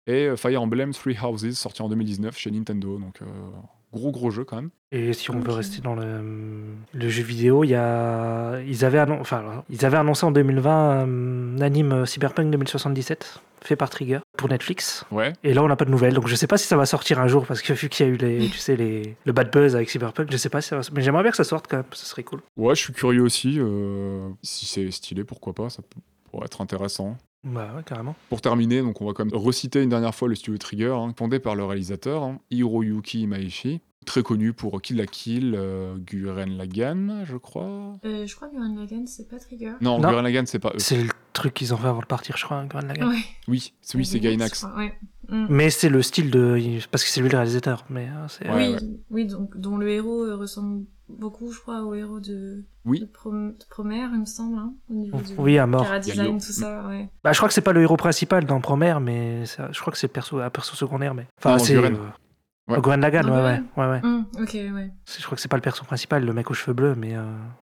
[0.08, 2.98] Et Fire Emblem Three Houses sorti en 2019 chez Nintendo.
[3.94, 4.70] Gros gros jeu quand même.
[4.92, 5.58] Et si on veut Ok.
[5.58, 6.22] rester dans le,
[6.94, 11.02] le jeu vidéo, il y a, ils, avaient annon- enfin, ils avaient annoncé en 2020
[11.04, 15.04] un anime Cyberpunk 2077 fait par Trigger pour Netflix.
[15.12, 15.34] Ouais.
[15.44, 16.14] Et là, on n'a pas de nouvelles.
[16.14, 18.10] Donc, je sais pas si ça va sortir un jour parce que vu qu'il y
[18.10, 20.70] a eu les, tu sais, les, le bad buzz avec Cyberpunk, je sais pas si
[20.70, 20.84] ça va.
[20.94, 21.86] Mais j'aimerais bien que ça sorte quand même.
[21.92, 22.40] Ce serait cool.
[22.56, 23.58] Ouais, je suis curieux aussi.
[23.60, 26.00] euh, si c'est stylé, pourquoi pas, ça peut-
[26.32, 27.18] pourrait être intéressant.
[27.44, 28.16] Bah ouais, carrément.
[28.30, 31.14] Pour terminer, donc on va quand même reciter une dernière fois le studio Trigger, hein,
[31.18, 33.82] fondé par le réalisateur hein, Hiroyuki Imaishi.
[34.06, 37.98] très connu pour Kill la Kill, euh, Guren Lagann, je crois.
[38.06, 39.74] Euh, je crois que Gurren Lagann, c'est pas Trigger.
[39.82, 40.10] Non, Non.
[40.10, 40.80] Guren Lagann, c'est pas eux.
[40.80, 43.10] C'est le truc qu'ils ont fait avant de partir, je crois, hein, Gurren Lagann.
[43.10, 43.20] Ouais.
[43.48, 44.62] Oui, c'est oui, c'est Gainax.
[44.62, 44.94] je crois, Ouais.
[45.30, 45.46] Mm.
[45.50, 46.58] Mais c'est le style de.
[46.92, 47.86] Parce que c'est lui le réalisateur.
[47.90, 48.50] Mais euh, c'est.
[48.50, 48.78] Oui, ouais.
[49.10, 53.00] oui, donc dont le héros euh, ressemble beaucoup, je crois, au héros de, Oui.
[53.00, 55.86] de, Prom- de Promare, il me semble, hein, au niveau du Oui, à mort.
[56.02, 57.10] design, tout ça, ouais.
[57.24, 59.98] Bah, je crois que c'est pas le héros principal dans Promare, mais je crois que
[60.00, 61.14] c'est perso, un perso secondaire.
[61.14, 61.26] Mais...
[61.40, 61.74] Enfin, Non, c'est.
[61.74, 61.94] Gurren.
[61.96, 62.82] euh, Ouais.
[62.82, 63.62] Gurren Lagann, Non, ouais, ouais.
[63.78, 64.02] Ouais, ouais.
[64.02, 64.92] Mm, ok, ouais.
[65.18, 67.24] Je crois que c'est pas le perso principal, le mec aux cheveux bleus, mais euh,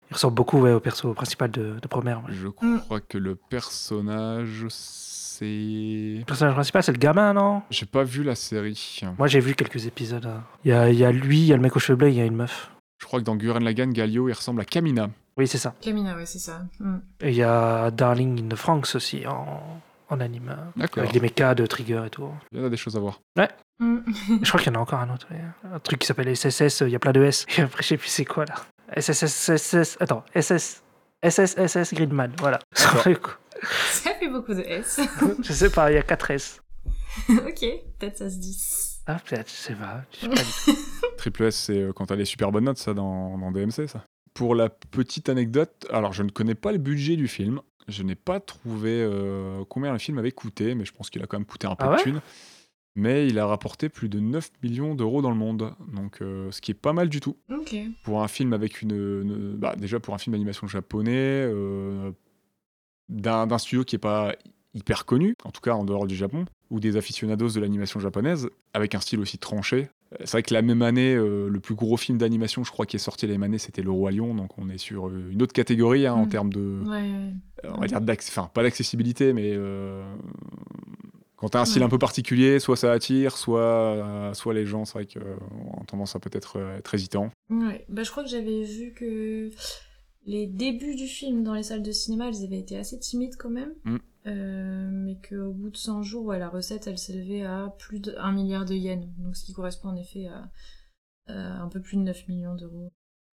[0.09, 2.23] il ressemble beaucoup ouais, au perso principal de, de Promare.
[2.25, 2.31] ouais.
[2.33, 2.79] Je Mm.
[2.79, 4.65] crois que le personnage,
[5.39, 5.45] c'est.
[6.19, 7.61] Le personnage principal, c'est le gamin, non?
[7.69, 8.99] J'ai pas vu la série.
[9.17, 10.25] Moi, j'ai vu quelques épisodes.
[10.25, 10.43] hein.
[10.65, 12.09] Il y, a, il y a lui, il y a le mec aux cheveux bleus,
[12.09, 12.71] il y a une meuf.
[12.99, 15.09] Je crois que dans Guren Lagann, Galio, il ressemble à Kamina.
[15.37, 15.75] Oui, c'est ça.
[15.81, 16.61] Camina, ouais, c'est ça.
[16.79, 16.97] Mm.
[17.21, 19.61] Et il y a Darling in the Franks aussi en,
[20.09, 20.49] en anime.
[20.49, 21.03] hein, D'accord.
[21.03, 22.27] Avec les mechas de Trigger et tout.
[22.51, 23.21] Il y en a des choses à voir.
[23.79, 23.97] Mm.
[24.41, 25.27] Je crois qu'il y en a encore un autre.
[25.29, 25.39] ouais.
[25.71, 27.45] Un truc qui s'appelle SSS, il y a plein de S.
[27.57, 28.55] Et après, je sais plus c'est quoi là.
[28.99, 29.97] SSS.
[29.99, 30.81] Attends, SS.
[31.23, 32.59] SSSS Gridman, voilà.
[33.91, 34.99] Ça fait beaucoup de S.
[35.43, 36.61] je sais pas, il y a 4 S.
[37.29, 37.65] ok,
[37.99, 38.57] peut-être ça se dit.
[39.07, 40.03] Ah, peut-être, je sais pas.
[40.11, 40.77] Je sais pas du tout.
[41.17, 44.05] Triple S, c'est euh, quand t'as les super bonnes notes, ça, dans, dans DMC, ça.
[44.33, 47.61] Pour la petite anecdote, alors je ne connais pas le budget du film.
[47.87, 51.25] Je n'ai pas trouvé euh, combien le film avait coûté, mais je pense qu'il a
[51.25, 52.21] quand même coûté un peu Ah de thunes.
[52.95, 56.61] Mais il a rapporté plus de 9 millions d'euros dans le monde, donc euh, ce
[56.61, 57.37] qui est pas mal du tout.
[57.51, 57.75] Ok.
[58.03, 58.91] Pour un film avec une.
[58.91, 62.11] une- bah, déjà pour un film d'animation japonais, euh,
[63.09, 64.35] d'un studio qui est pas
[64.73, 68.49] hyper connu, en tout cas en dehors du Japon, ou des aficionados de l'animation japonaise,
[68.73, 69.87] avec un style aussi tranché.
[70.13, 72.85] Euh, C'est vrai que la même année, euh, le plus gros film d'animation, je crois,
[72.85, 75.29] qui est sorti la même année, c'était Le Roi Lion, donc on est sur euh,
[75.31, 76.29] une autre catégorie hein, en Mm.
[76.29, 76.81] termes de.
[76.85, 77.33] Ouais, ouais.
[77.65, 79.51] euh, on va dire enfin pas d'accessibilité, mais.
[79.55, 80.03] euh,
[81.37, 81.85] quand t'as un style Ouais.
[81.85, 85.07] un peu particulier, soit ça attire, soit, soit les gens, c'est vrai
[85.79, 87.29] ont tendance à peut-être euh, être hésitants.
[87.51, 89.51] Ouais, bah, je crois que j'avais vu que
[90.27, 93.49] les débuts du film dans les salles de cinéma, ils avaient été assez timides quand
[93.49, 93.73] même.
[93.85, 93.97] Mm.
[94.27, 98.13] Euh, mais qu'au bout de 100 jours, ouais, la recette, elle s'élevait à plus de
[98.17, 99.05] 1 milliard de yens.
[99.17, 100.51] Donc, ce qui correspond en effet à,
[101.33, 102.91] à un peu plus de 9 millions d'euros.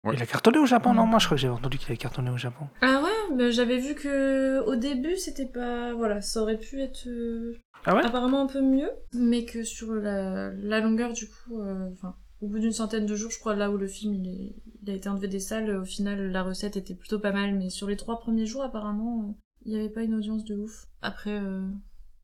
[0.03, 0.15] Ouais.
[0.15, 1.05] Il a cartonné au Japon, non?
[1.05, 1.09] Mm.
[1.11, 2.67] Moi, je crois que j'ai entendu qu'il avait cartonné au Japon.
[2.81, 5.93] Ah ouais, mais j'avais vu que au début, c'était pas.
[5.93, 8.03] Voilà, ça aurait pu être euh, Ah ouais?
[8.03, 12.47] apparemment un peu mieux, mais que sur la, la longueur, du coup, euh, enfin, au
[12.47, 14.93] bout d'une centaine de jours, je crois, là où le film il, est- il a
[14.93, 17.97] été enlevé des salles, au final, la recette était plutôt pas mal, mais sur les
[17.97, 19.33] trois premiers jours, apparemment, euh,
[19.65, 20.85] il n'y avait pas une audience de ouf.
[21.01, 21.67] Après, euh,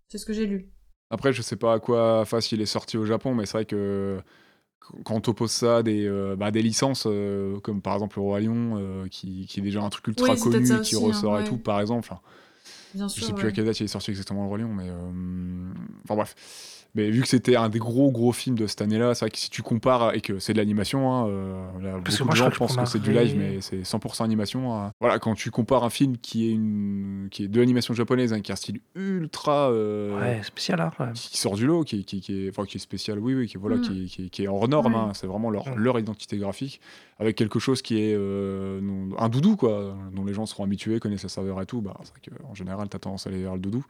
[0.07, 0.71] c'est ce que j'ai lu.
[1.09, 3.65] Après, je sais pas à quoi face il est sorti au Japon, mais c'est vrai
[3.65, 4.19] que
[4.81, 8.17] qu- quand on t'oppose ça à des, euh, bah, des licences, euh, comme par exemple
[8.17, 10.95] le Roi Lion, qui, qui est déjà un truc ultra Oui, connu, et qui aussi,
[10.95, 11.49] hein, ressort et ouais.
[11.49, 12.09] tout, par exemple.
[12.93, 13.27] Bien Je sûr.
[13.27, 14.89] sais plus à quelle date il est sorti exactement le Roi Lion, mais.
[16.03, 16.84] Enfin bref.
[16.95, 19.37] Mais vu que c'était un des gros gros films de cette année-là, c'est vrai que
[19.37, 22.33] si tu compares et que c'est de l'animation, hein, euh, là, Parce que beaucoup moi,
[22.33, 24.73] de gens pensent que c'est du live, mais c'est 100% animation.
[24.73, 24.91] hein.
[25.01, 28.39] Voilà, quand tu compares un film qui est une qui est de l'animation japonaise, hein,
[28.41, 32.21] qui a un style ultra euh, Ouais, spécial, hein, qui sort du lot, qui, qui,
[32.21, 33.81] qui est, enfin, qui est spécial, oui, oui, qui, voilà, Mm.
[33.81, 35.75] qui, qui, qui est hors norme, hein, c'est vraiment leur, Mm.
[35.79, 36.79] leur identité graphique,
[37.19, 38.79] avec quelque chose qui est euh,
[39.17, 42.11] un doudou, quoi, dont les gens seront habitués, connaissent la saveur et tout, bah, c'est
[42.11, 43.85] vrai qu'en général, t'as tendance à aller vers le doudou.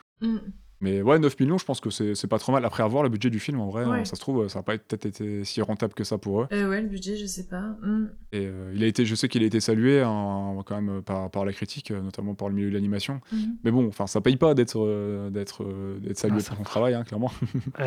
[0.82, 2.66] Mais ouais, 9 millions, je pense que c'est c'est pas trop mal.
[2.66, 4.00] Après avoir le budget du film, en vrai, Ouais.
[4.00, 6.48] hein, ça se trouve, ça n'a pas peut-être été si rentable que ça pour eux.
[6.52, 7.62] Euh, ouais, le budget, je sais pas.
[7.82, 8.10] Mm.
[8.34, 11.32] Et euh, il a été, je sais qu'il a été salué hein, quand même par,
[11.32, 13.22] par la critique, euh, notamment par le milieu de l'animation.
[13.32, 13.58] Mhm.
[13.64, 16.64] Mais bon, enfin, ça paye pas d'être euh, d'être euh, d'être salué Ah, pour son
[16.64, 17.32] travail, hein, clairement.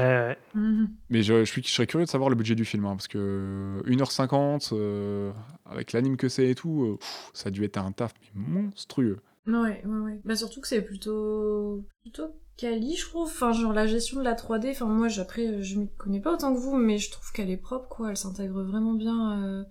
[0.55, 0.89] Mhm.
[1.11, 3.09] Mais je, je, suis, je serais curieux de savoir le budget du film, hein, parce
[3.09, 5.31] que euh, 1h50, euh,
[5.67, 8.63] avec l'anime que c'est et tout, euh, pff, ça a dû être un taf mais
[8.63, 9.19] monstrueux.
[9.47, 10.21] Ouais, ouais, ouais.
[10.25, 13.29] Bah surtout que c'est plutôt plutôt quali, je trouve.
[13.29, 14.71] Enfin, genre la gestion de la 3D.
[14.73, 17.49] Enfin, moi, après, euh, je m'y connais pas autant que vous, mais je trouve qu'elle
[17.51, 18.11] est propre, quoi.
[18.11, 19.65] Elle s'intègre vraiment bien euh,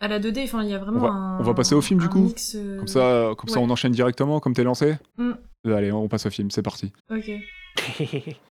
[0.00, 0.42] à la 2D.
[0.44, 1.38] Enfin, il y a vraiment On va- un.
[1.38, 3.92] on va passer au film, du coup mix, euh, Comme ça, comme ça on enchaîne
[3.92, 5.32] directement, comme t'es lancé Mm.
[5.66, 6.92] Allez, on passe au film, c'est parti.
[7.10, 7.30] Ok.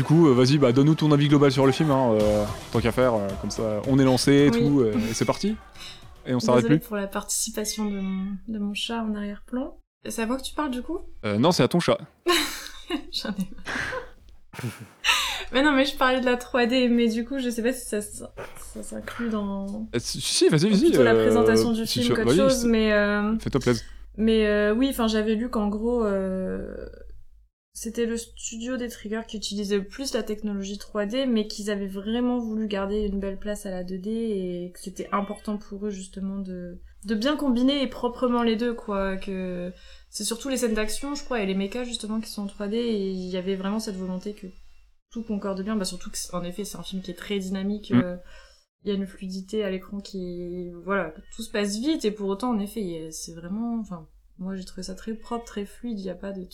[0.00, 2.80] Du coup, euh, vas-y, bah, donne-nous ton avis global sur le film, hein, euh, tant
[2.80, 4.58] qu'à faire, euh, comme ça, on est lancé et Oui.
[4.58, 5.56] tout, euh, et c'est parti
[6.24, 9.76] Et on s'arrête plus pour la participation de mon, de mon chat en arrière-plan.
[10.08, 11.98] C'est à moi que tu parles, du coup Euh, Non, c'est à ton chat.
[13.12, 14.72] J'en ai marre.
[15.52, 17.84] mais non, mais je parlais de la 3D, mais du coup, je sais pas si
[17.86, 20.80] ça, ça s'inclut dans Euh, si, vas-y, vas-y.
[20.88, 22.90] plutôt la euh, présentation du si film qu'autre chose, mais...
[22.94, 23.84] euh, Fais-toi plaisir.
[24.16, 26.86] Mais euh, oui, enfin j'avais lu qu'en gros, euh,
[27.72, 31.86] c'était le studio des Triggers qui utilisait le plus la technologie 3D, mais qu'ils avaient
[31.86, 35.90] vraiment voulu garder une belle place à la 2D et que c'était important pour eux
[35.90, 39.16] justement de de bien combiner et proprement les deux quoi.
[39.16, 39.72] Que
[40.10, 42.74] c'est surtout les scènes d'action, je crois, et les mechas justement qui sont en 3D
[42.74, 44.48] et il y avait vraiment cette volonté que
[45.10, 45.76] tout concorde bien.
[45.76, 47.92] Bah surtout que en effet c'est un film qui est très dynamique.
[47.92, 48.00] Mm.
[48.00, 48.16] euh,
[48.82, 52.28] il y a une fluidité à l'écran qui voilà tout se passe vite et pour
[52.28, 56.04] autant en effet c'est vraiment enfin moi j'ai trouvé ça très propre très fluide il
[56.04, 56.46] n'y a pas de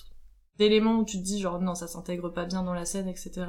[0.59, 3.47] d'éléments où tu te dis genre non ça s'intègre pas bien dans la scène etc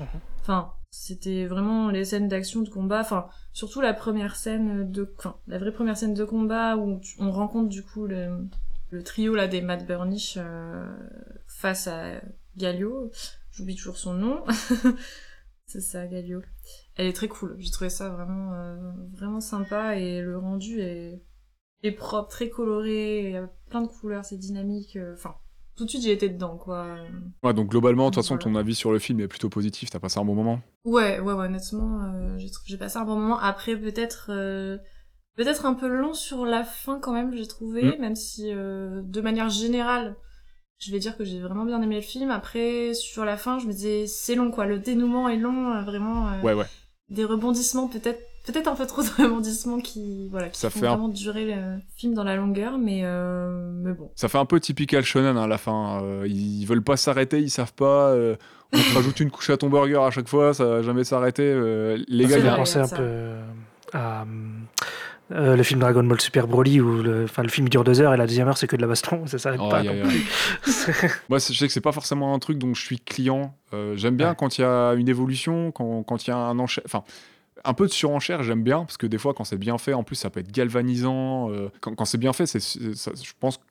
[0.00, 0.06] Mhm.
[0.40, 3.00] enfin c'était vraiment les scènes d'action de combat.
[3.00, 7.16] Enfin surtout la première scène de enfin la vraie première scène de combat où tu-
[7.18, 8.46] on rencontre du coup le,
[8.90, 10.86] le trio là des Matt Burnish euh,
[11.48, 12.20] face à
[12.56, 13.10] Galio.
[13.50, 14.44] J'oublie toujours son nom.
[15.66, 16.42] C'est ça Galio.
[16.96, 17.56] Elle est très cool.
[17.58, 18.76] J'ai trouvé ça vraiment euh,
[19.12, 21.20] vraiment sympa et le rendu est
[21.82, 25.34] est propre très coloré il y a plein de couleurs c'est dynamique euh, enfin
[25.76, 26.96] tout de suite j'ai été dedans quoi
[27.42, 28.44] Ouais, donc globalement, de toute façon, Voilà.
[28.52, 29.90] ton avis sur le film est plutôt positif.
[29.90, 30.60] T'as passé un bon moment.
[30.84, 33.38] Ouais, ouais, ouais, honnêtement, euh, j'ai passé un bon moment.
[33.38, 34.78] Après, peut-être, euh,
[35.36, 38.00] peut-être un peu long sur la fin quand même, j'ai trouvé, Mm.
[38.00, 40.16] même si, euh, de manière générale,
[40.78, 42.30] je vais dire que j'ai vraiment bien aimé le film.
[42.30, 44.66] Après, sur la fin, je me disais, c'est long, quoi.
[44.66, 46.40] Le dénouement est long, vraiment.
[46.42, 46.66] Ouais, ouais.
[47.10, 50.86] Des rebondissements, peut-être, peut-être un peu trop de rebondissements qui, voilà, qui Ça font fait
[50.86, 54.10] un- vraiment durer le film dans la longueur, mais, euh, mais bon.
[54.16, 56.02] Ça fait un peu typical shonen hein, à la fin.
[56.02, 58.08] Euh, ils veulent pas s'arrêter, ils savent pas.
[58.10, 58.36] euh,
[58.72, 61.42] on te rajoute une couche à ton burger à chaque fois, ça va jamais s'arrêter.
[61.44, 62.58] euh, les Ça gars, fait il y a- vrai.
[62.60, 62.96] penser un ça.
[62.96, 63.30] peu
[63.92, 64.24] à
[65.32, 68.12] euh, le film Dragon Ball Super Broly où le, enfin, le film dure deux heures
[68.12, 69.78] et la deuxième heure c'est que de la baston, ça s'arrête Oh, pas.
[69.78, 70.86] aïe, plus.
[71.30, 73.54] Moi, je sais que c'est pas forcément un truc dont je suis client.
[73.72, 74.36] Euh, j'aime bien Ouais.
[74.38, 76.58] quand il y a une évolution, quand quand il y a un.
[76.58, 77.04] Enfin,
[77.64, 80.02] un peu de surenchère, j'aime bien, parce que des fois, quand c'est bien fait, en
[80.04, 81.50] plus, ça peut être galvanisant.
[81.50, 83.62] euh, quand quand c'est bien fait, c'est, je pense que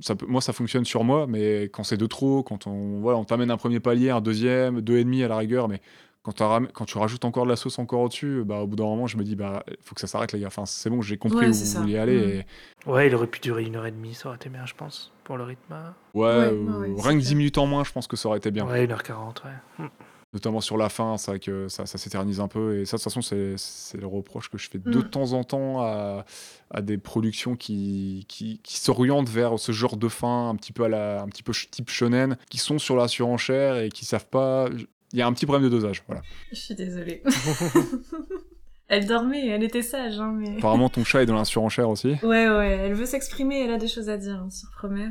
[0.00, 3.18] ça peut, moi, ça fonctionne sur moi, mais quand c'est de trop, quand on, voilà,
[3.18, 5.80] on t'amène un premier palier, un deuxième, deux et demi à la rigueur, mais
[6.22, 9.16] quand, tu rajoutes encore de la sauce encore au-dessus, bah, au bout d'un moment, je
[9.16, 10.46] me dis, bah, faut que ça s'arrête, les gars.
[10.46, 12.18] Enfin, c'est bon, j'ai compris Ouais, où vous vouliez aller.
[12.18, 12.30] Mm.
[12.30, 12.46] Et,
[12.90, 15.12] Ouais, il aurait pu durer une heure et demie, ça aurait été bien, je pense,
[15.24, 15.74] pour le rythme.
[16.14, 17.28] ouais, Ouais, euh, ouais, c'est rien que clair.
[17.28, 18.66] 10 minutes en moins, je pense que ça aurait été bien.
[18.66, 19.86] Ouais, une heure quarante, ouais.
[20.32, 22.78] Notamment sur la fin, c'est vrai que ça, ça s'éternise un peu.
[22.78, 25.10] Et ça, de toute façon, c'est c'est le reproche que je fais de Mm.
[25.10, 26.24] temps en temps à,
[26.70, 30.84] à des productions qui, qui, qui s'orientent vers ce genre de fin, un petit peu,
[30.84, 34.28] à la, un petit peu type shonen, qui sont sur la surenchère et qui savent
[34.28, 34.68] pas.
[35.12, 36.02] Il y a un petit problème de dosage.
[36.06, 36.22] Voilà.
[36.50, 37.22] Je suis désolée.
[38.92, 40.58] elle dormait, elle était sage, hein, mais...
[40.58, 42.16] Apparemment, ton chat est dans la surenchère aussi.
[42.22, 45.08] Ouais, ouais, elle veut s'exprimer, elle a des choses à dire hein, sur Promère.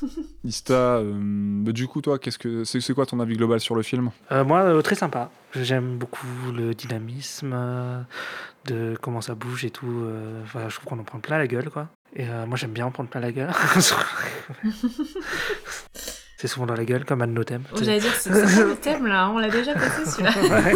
[0.44, 1.12] Ista, euh,
[1.64, 4.10] bah, du coup, toi, qu'est-ce que c'est c'est quoi ton avis global sur le film?
[4.30, 5.30] Euh, moi, euh, très sympa.
[5.54, 8.00] J'aime beaucoup le dynamisme, euh,
[8.66, 9.86] de comment ça bouge et tout.
[10.04, 11.88] euh, je trouve qu'on en prend plein la gueule, quoi.
[12.14, 13.50] Et euh, moi, j'aime bien en prendre plein la gueule.
[16.36, 17.64] c'est souvent dans la gueule, comme un de nos thèmes.
[17.72, 20.30] Oh, J'allais dire, c'est le thème là, on l'a déjà passé celui-là.
[20.60, 20.74] Ouais.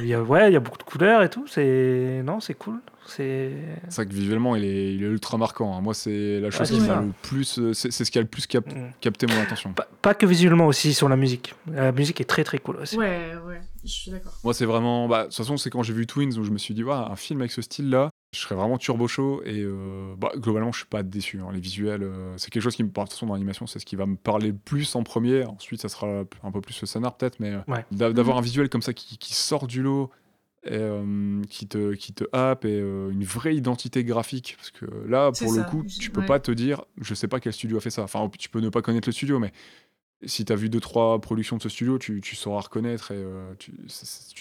[0.00, 1.46] Il y a, ouais, il y a beaucoup de couleurs et tout.
[1.46, 2.80] C'est non, c'est cool.
[3.06, 3.50] C'est
[3.94, 5.74] vrai que visuellement, il est, il est ultra marquant.
[5.74, 5.80] hein.
[5.80, 7.58] Moi, c'est la chose c'est qui m'a le plus.
[7.58, 8.90] euh, C'est c'est ce qui a le plus cap- Mm.
[9.00, 9.72] capté mon attention.
[9.72, 11.54] pas, pas que visuellement aussi sur la musique.
[11.72, 12.98] La musique est très très cool aussi.
[12.98, 14.32] Ouais, ouais, je suis d'accord.
[14.44, 15.08] Moi, c'est vraiment.
[15.08, 16.92] Bah, de toute façon, c'est quand j'ai vu Twins où je me suis dit, ouais,
[16.92, 19.42] un film avec ce style-là, je serais vraiment turbo chaud.
[19.44, 21.40] Et euh, bah, globalement, je suis pas déçu.
[21.40, 21.48] hein.
[21.52, 22.88] Les visuels, euh, c'est quelque chose qui me.
[22.88, 25.44] De toute façon, dans l'animation, c'est ce qui va me parler le plus en premier.
[25.44, 27.40] Ensuite, ça sera un peu plus le scénar, peut-être.
[27.40, 27.84] Mais euh, Ouais.
[27.90, 30.10] d'avoir un visuel comme ça qui, qui sort du lot.
[30.64, 34.86] Et, euh, qui te qui te happe et euh, une vraie identité graphique parce que
[35.06, 36.26] là pour le ça, coup tu peux ouais.
[36.26, 38.68] pas te dire je sais pas quel studio a fait ça enfin tu peux ne
[38.68, 39.52] pas connaître le studio mais
[40.24, 43.16] si tu as vu deux trois productions de ce studio, tu, tu sauras reconnaître et
[43.16, 43.72] euh, tu,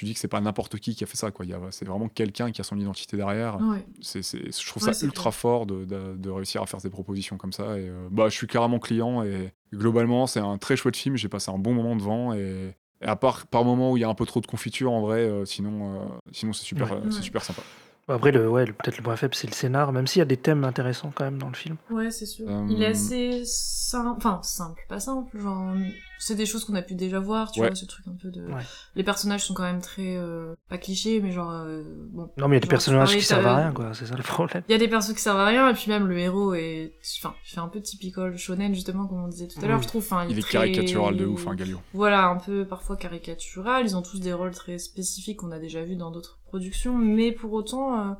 [0.05, 1.45] dis que c'est pas n'importe qui qui a fait ça quoi.
[1.71, 3.59] C'est vraiment quelqu'un qui a son identité derrière.
[3.61, 3.85] Ouais.
[4.01, 7.53] Je trouve Ouais, ça ultra fort de, de- de réussir à faire des propositions comme
[7.53, 7.77] ça.
[7.77, 11.15] Et euh, bah, je suis carrément client et globalement c'est un très chouette film.
[11.15, 14.03] J'ai passé un bon moment devant et, et à part par moment où il y
[14.03, 17.01] a un peu trop de confiture en vrai, euh, sinon, sinon c'est super, Ouais.
[17.11, 17.61] c'est super sympa.
[18.07, 20.25] Après, le, ouais, le- peut-être le point faible, c'est le scénar, même s'il y a
[20.25, 21.75] des thèmes intéressants quand même dans le film.
[21.89, 22.47] Ouais, c'est sûr.
[22.49, 25.73] Euh, Il est assez simple, enfin simple, pas simple, genre
[26.19, 27.67] c'est des choses qu'on a pu déjà voir, tu Ouais.
[27.67, 28.41] vois, ce truc un peu de.
[28.45, 28.61] Ouais.
[28.95, 32.29] Les personnages sont quand même très euh, pas clichés, mais genre euh, bon.
[32.37, 33.93] Non, mais il y a des personnages qui servent à rien, quoi.
[33.93, 34.63] C'est ça le problème.
[34.67, 36.93] Il y a des persos qui servent à rien, et puis même le héros est,
[37.19, 39.83] enfin, il fait un peu typical shonen justement comme on disait tout à l'heure, Oui.
[39.83, 40.03] je trouve.
[40.03, 41.79] Enfin, Il est très- caricatural de ouf, hein, Galio.
[41.93, 43.85] Voilà, un peu parfois caricatural.
[43.85, 47.31] Ils ont tous des rôles très spécifiques qu'on a déjà vu dans d'autres productions, mais
[47.31, 48.13] pour autant, euh,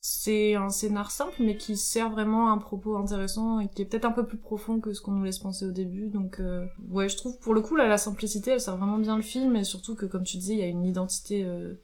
[0.00, 3.84] c'est un scénar simple, mais qui sert vraiment à un propos intéressant et qui est
[3.84, 6.08] peut-être un peu plus profond que ce qu'on nous laisse penser au début.
[6.08, 9.16] Donc, euh, ouais, je trouve pour le coup, là, la simplicité, elle sert vraiment bien
[9.16, 11.74] le film, et surtout que, comme tu disais, il y a une identité euh,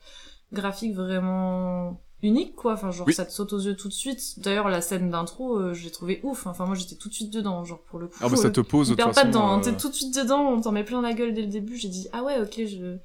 [0.53, 2.75] graphique vraiment unique, quoi.
[2.75, 3.13] Enfin, genre, Oui.
[3.15, 4.39] ça te saute aux yeux tout de suite.
[4.39, 6.47] D'ailleurs, la scène d'intro, euh, je l'ai trouvée ouf.
[6.47, 8.17] Enfin, moi, j'étais tout de suite dedans, genre, pour le coup.
[8.21, 9.39] Ah bah ça euh, te pose de toute pas façon.
[9.41, 9.59] hein.
[9.59, 11.77] euh, t'es tout de suite dedans, on t'en met plein la gueule dès le début.
[11.77, 12.97] J'ai dit, ah ouais, ok, je.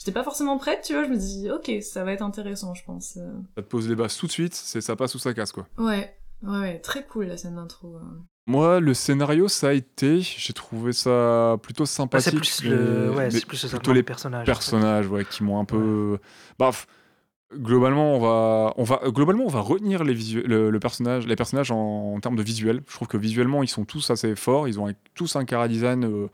[0.00, 1.04] J'étais pas forcément prête, tu vois.
[1.04, 3.18] Je me dis, ok, ça va être intéressant, je pense.
[3.18, 3.32] euh.
[3.56, 5.66] Ça te pose les bases tout de suite, c'est ça passe ou ça casse quoi.
[5.76, 7.96] Ouais, ouais, ouais, très cool la scène d'intro.
[7.96, 8.00] euh.
[8.46, 12.30] Moi, le scénario, ça a été, j'ai trouvé ça plutôt Bah, sympathique.
[12.30, 14.46] c'est plus le, ouais, mais c'est plus plutôt les personnages.
[14.46, 16.18] personnages, ouais, qui m'ont un peu.
[16.58, 16.86] Bah, f-
[17.54, 21.36] globalement, on va, on va, globalement, on va retenir les visu- le, le personnage, les
[21.36, 22.82] personnages en, en termes de visuel.
[22.88, 24.66] Je trouve que visuellement, ils sont tous assez forts.
[24.66, 26.04] Ils ont tous un cara design.
[26.04, 26.26] euh,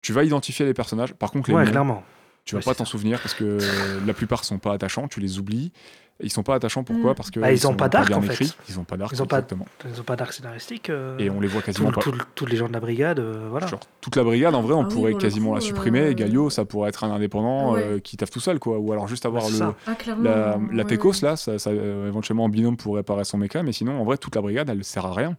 [0.00, 1.14] tu vas identifier les personnages.
[1.14, 2.02] Par contre, les Ouais, noms, clairement.
[2.44, 3.58] Tu vas Ouais, pas t'en souvenir parce que
[4.06, 5.08] la plupart sont pas attachants.
[5.08, 5.72] Tu les oublies.
[6.20, 7.14] Ils sont pas attachants pourquoi Mm.
[7.16, 8.44] Parce que Bah, ils ont sont pas d'arc, en fait.
[8.68, 9.10] Ils ont pas d'arc.
[9.12, 9.66] Ils ont pas- exactement.
[9.92, 10.88] Ils ont pas d'arc scénaristique.
[10.88, 12.00] euh, Et on les voit tout- quasiment pas.
[12.02, 13.66] tout- tous les gens de la brigade, euh, voilà.
[13.66, 16.00] Genre, toute la brigade, en vrai, on Ah pourrait quasiment coup, la supprimer.
[16.02, 17.82] euh, Et Galio, ça pourrait être un indépendant Ouais.
[17.82, 18.78] euh, qui taffe tout seul, quoi.
[18.78, 19.74] Ou alors juste avoir le, ça.
[19.88, 21.28] Ah, la, la ouais, Pecos, ouais.
[21.30, 23.64] là, ça, ça, euh, éventuellement en binôme pour réparer son méca.
[23.64, 25.36] Mais sinon, en vrai, toute la brigade, elle sert à rien.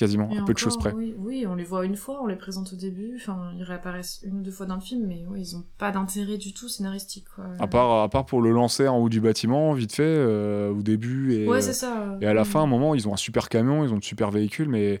[0.00, 0.94] Quasiment, Et à peu de choses près.
[0.94, 4.20] Oui, oui, on les voit une fois, on les présente au début, enfin, ils réapparaissent
[4.24, 7.26] une ou deux fois dans le film, mais ils ont pas d'intérêt du tout scénaristique,
[7.36, 7.44] quoi.
[7.58, 10.80] À part, à part pour le lancer en haut du bâtiment, vite fait, euh, au
[10.80, 11.34] début.
[11.34, 12.16] Et, Ouais, c'est ça.
[12.22, 14.02] et à la fin, à un moment, ils ont un super camion, ils ont de
[14.04, 15.00] super véhicules, mais ils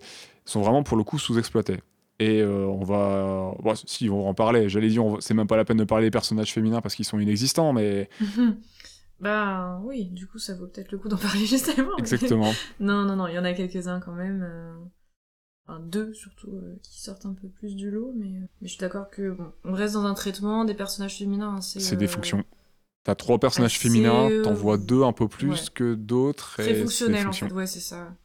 [0.50, 1.78] sont vraiment pour le coup sous-exploités.
[2.18, 3.54] Et euh, on va.
[3.62, 4.68] Bon, si, on va en parler.
[4.68, 7.06] J'allais dire, va- c'est même pas la peine de parler des personnages féminins parce qu'ils
[7.06, 8.10] sont inexistants, mais
[9.20, 11.90] bah oui, du coup, ça vaut peut-être le coup d'en parler justement.
[11.96, 12.52] mais- exactement.
[12.80, 14.42] non, non, non, il y en a quelques-uns quand même.
[14.42, 14.74] euh,
[15.68, 18.78] Enfin, deux surtout, euh, qui sortent un peu plus du lot, mais, mais je suis
[18.80, 21.60] d'accord que, bon, on reste dans un traitement des personnages féminins.
[21.60, 22.42] C'est C'est des euh, fonctions.
[23.04, 25.70] T'as trois personnages assez, féminins, euh, t'en vois deux un peu plus ouais.
[25.74, 26.54] que d'autres.
[26.54, 28.16] Très c'est fonctionnel en fait, ouais, c'est ça.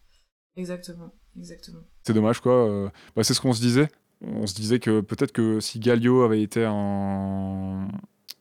[0.56, 1.82] Exactement, exactement.
[2.04, 2.54] C'est dommage, quoi.
[2.68, 3.90] euh, bah, c'est ce qu'on se disait.
[4.22, 7.88] On se disait que peut-être que si Galio avait été un.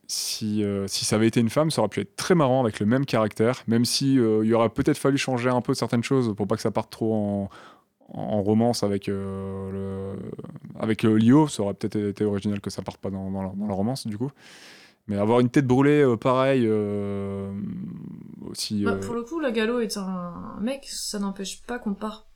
[0.07, 2.79] Si, euh, si ça avait été une femme, ça aurait pu être très marrant avec
[2.81, 6.03] le même caractère, même si euh, il y aurait peut-être fallu changer un peu certaines
[6.03, 7.51] choses pour pas que ça parte trop en,
[8.09, 10.19] en romance avec, euh, le,
[10.79, 11.49] avec euh, Lio.
[11.49, 14.07] Ça aurait peut-être été original que ça parte pas dans, dans la, dans la romance,
[14.07, 14.31] du coup.
[15.07, 16.67] Mais avoir une tête brûlée, pareil,
[18.49, 18.85] aussi.
[18.85, 22.27] Bah, pour le coup, la Gallo est un mec, ça n'empêche pas qu'on part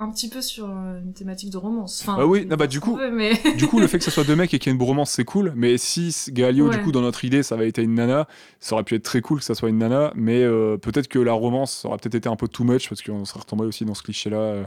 [0.00, 2.02] un petit peu sur euh, une thématique de romance.
[2.02, 3.32] Enfin, Bah oui, on non, bah, du coup- mais...
[3.56, 5.10] du coup, le fait que ce soit deux mecs et qu'il y ait une romance,
[5.10, 5.52] c'est cool.
[5.54, 8.26] Mais si Galio, du coup, dans notre idée, ça avait été une nana,
[8.58, 10.12] ça aurait pu être très cool que ça soit une nana.
[10.16, 13.02] Mais euh, peut-être que la romance ça aurait peut-être été un peu too much parce
[13.02, 14.36] qu'on serait retombé aussi dans ce cliché-là.
[14.36, 14.64] euh.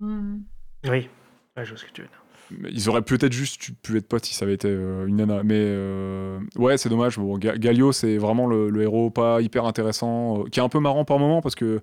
[0.00, 0.38] Hmm.
[0.84, 1.08] Oui.
[1.56, 2.18] Ouais, je vois ce que tu veux dire.
[2.58, 5.42] Mais Ils auraient peut-être juste pu être potes si ça avait été euh, une nana.
[5.42, 7.18] Mais euh, ouais, c'est dommage.
[7.18, 10.68] Bon, Ga- Galio, c'est vraiment le, le héros pas hyper intéressant, euh, qui est un
[10.68, 11.80] peu marrant par moment parce que.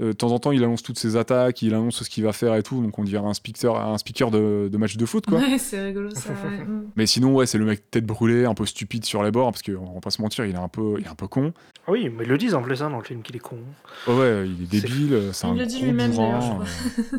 [0.00, 2.32] Euh, de temps en temps, il annonce toutes ses attaques, il annonce ce qu'il va
[2.32, 5.26] faire et tout, donc on dirait un speaker, un speaker de, de match de foot,
[5.26, 5.38] quoi.
[5.38, 6.30] Ouais, c'est rigolo ça.
[6.30, 6.64] ouais.
[6.64, 6.84] Hmm.
[6.96, 9.62] Mais sinon, ouais, c'est le mec tête brûlée, un peu stupide sur les bords, parce
[9.62, 11.52] qu'on va pas se mentir, il est un peu, il est un peu con.
[11.86, 13.58] Ah Oui, mais ils le disent en plus hein, dans le film qu'il est con.
[14.06, 17.18] Ouais, ouais, il est débile, c'est un Il le dit lui-même, bourrin, d'ailleurs, je crois.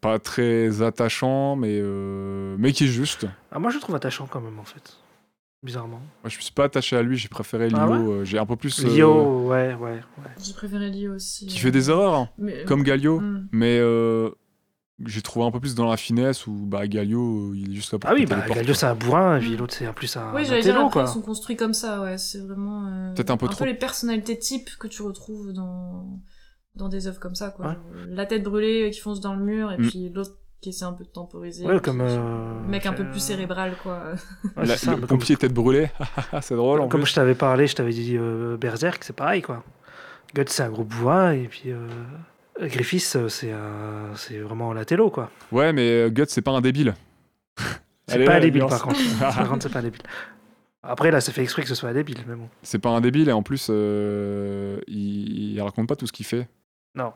[0.00, 3.26] pas très attachant, mais euh, mais qui est juste.
[3.52, 4.96] Ah, moi, je le trouve attachant quand même, en fait.
[5.62, 5.98] Bizarrement.
[5.98, 7.76] Moi, je me suis pas attaché à lui, j'ai préféré Lio.
[7.78, 8.82] Ah ouais euh, j'ai un peu plus.
[8.82, 10.00] euh, Lio, ouais, ouais, ouais.
[10.42, 11.46] J'ai préféré Lio aussi.
[11.46, 13.46] qui euh, fait des erreurs, hein, mais- comme Galio, Hmm.
[13.52, 14.30] mais euh,
[15.04, 17.92] j'ai trouvé un peu plus dans la finesse où bah, Galio, euh, il est juste
[17.92, 19.92] là pour Ah oui, bah, portes, Galio, c'est un bourrin, et puis l'autre, c'est en
[19.92, 21.02] plus un, Oui, un j'allais dire, après, quoi.
[21.06, 22.16] ils sont construits comme ça, ouais.
[22.16, 22.86] C'est vraiment.
[22.86, 23.66] euh, Peut-être un peu trop.
[23.66, 26.20] les personnalités types que tu retrouves dans,
[26.74, 27.66] dans des œuvres comme ça, quoi.
[27.66, 27.72] Ouais.
[27.74, 29.88] Genre, La tête brûlée euh, qui fonce dans le mur, et Mm.
[29.88, 31.64] puis l'autre qui essaie un peu de temporiser.
[31.66, 34.02] Ouais, comme, euh, mec un peu euh, plus cérébral, quoi.
[34.56, 35.90] Ouais, La- c'est ça, le comme, pompier tête brûlée,
[36.42, 37.10] c'est drôle en comme plus.
[37.10, 39.62] je t'avais parlé, je t'avais dit euh, Berserk, c'est pareil, quoi.
[40.34, 41.88] Guts, c'est un gros bourrin, et puis euh,
[42.60, 45.30] Griffiths, euh, c'est un- c'est vraiment la télo, quoi.
[45.50, 46.94] Ouais, mais euh, Guts, c'est pas un débile.
[48.06, 48.98] C'est Allez, pas un débile, par contre.
[49.20, 50.02] par contre, c'est pas un débile.
[50.82, 52.48] Après, là, c'est fait exprès que ce soit un débile, mais bon.
[52.62, 56.26] C'est pas un débile et en plus, euh, il, il raconte pas tout ce qu'il
[56.26, 56.48] fait.
[56.96, 57.12] Non.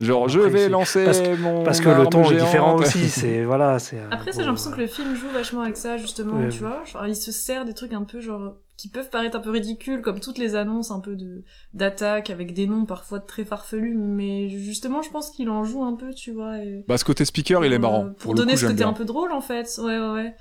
[0.00, 1.62] Genre, je vais lancer parce mon.
[1.62, 3.44] Parce que le ton est différent aussi, c'est...
[3.44, 3.98] Voilà, c'est...
[4.00, 6.48] un Après, ça, j'ai l'impression euh, que le film joue vachement avec ça, justement, Ouais.
[6.48, 6.82] tu vois.
[6.84, 10.02] Genre, il se sert des trucs un peu, genre, qui peuvent paraître un peu ridicules,
[10.02, 14.48] comme toutes les annonces un peu de d'attaque, avec des noms parfois très farfelus, mais
[14.48, 16.58] justement, je pense qu'il en joue un peu, tu vois.
[16.58, 16.84] Et...
[16.88, 18.06] Bah, ce côté speaker, il est marrant.
[18.06, 18.88] euh, Pour, Pour, le donner coup, ce côté bien.
[18.88, 19.68] un peu drôle, en fait.
[19.78, 20.34] Ouais, ouais, ouais.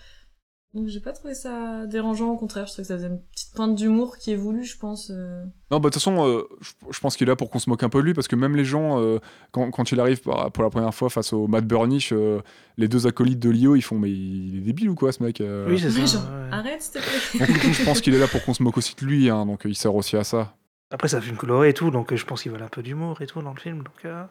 [0.74, 3.54] Donc, j'ai pas trouvé ça dérangeant, au contraire, je trouvais que ça faisait une petite
[3.54, 5.12] pointe d'humour qui est voulue, je pense.
[5.14, 5.44] euh.
[5.70, 6.48] Non, bah, de toute façon, euh,
[6.90, 8.36] je, pense qu'il est là pour qu'on se moque un peu de lui parce que
[8.36, 9.20] même les gens, euh,
[9.52, 12.42] quand, quand il arrive pour, la première fois face au Matt Burnish, euh,
[12.78, 15.42] les deux acolytes de Lio, ils font Mais il est débile ou quoi, ce mec
[15.42, 15.68] euh?
[15.70, 16.06] Oui, c'est ça.
[16.06, 16.52] genre, ouais.
[16.52, 17.48] arrête, s'il te plaît.
[17.48, 19.62] Donc, je pense qu'il est là pour qu'on se moque aussi de lui, hein, donc
[19.66, 20.56] il sert aussi à ça.
[20.94, 22.84] Après, c'est un film coloré et tout, donc euh, je pense qu'ils veulent un peu
[22.84, 23.80] d'humour et tout dans le film.
[23.80, 24.24] Donc, euh,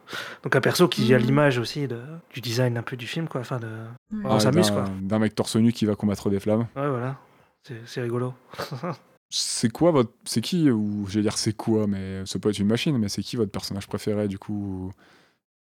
[0.45, 1.25] donc un perso qui a Mhm.
[1.27, 2.01] l'image aussi de,
[2.33, 3.41] du design un peu du film, quoi.
[3.41, 3.67] Enfin, de...
[4.13, 4.21] Ouais.
[4.25, 4.85] On s'amuse, d'un- quoi.
[5.03, 6.67] D'un mec torse nu qui va combattre des flammes.
[6.77, 7.19] Ouais, voilà.
[7.67, 8.33] C'est c'est rigolo.
[9.29, 10.13] c'est quoi votre.
[10.25, 13.23] C'est qui, ou j'allais dire c'est quoi, mais ça peut être une machine, mais c'est
[13.23, 14.91] qui votre personnage préféré du coup?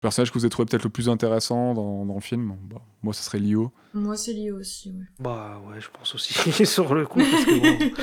[0.00, 2.54] personnage que vous avez trouvé peut-être le plus intéressant dans, dans le film?
[2.70, 3.72] Bah, Moi, ce serait Lio.
[3.94, 5.04] Moi, c'est lié aussi, ouais.
[5.18, 7.94] Bah ouais, je pense aussi sur le coup, parce que bon,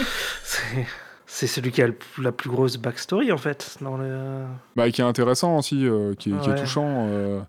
[1.26, 3.78] c'est- celui qui a le- la plus grosse backstory en fait.
[3.82, 4.46] Dans le...
[4.76, 6.60] Bah, qui est intéressant aussi, euh, qui, est- qui est Ouais.
[6.60, 7.08] touchant.
[7.10, 7.42] euh,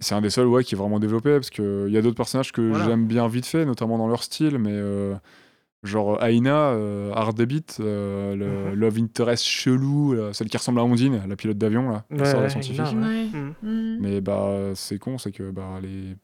[0.00, 2.52] c'est un des seuls ouais, qui est vraiment développé, parce qu'il y a d'autres personnages
[2.52, 2.84] que Voilà.
[2.84, 5.14] j'aime bien vite fait, notamment dans leur style, mais euh,
[5.82, 8.74] genre Aina, euh, Hard Debit, euh, le Mhm.
[8.74, 12.24] Love Interest chelou, là, celle qui ressemble à Ondine, la pilote d'avion, là, la Ouais,
[12.24, 12.94] sœur de la ouais, scientifique.
[12.94, 13.54] Mm.
[13.62, 13.98] Mm.
[14.00, 16.16] Mais bah, c'est con, c'est que bah, elle est,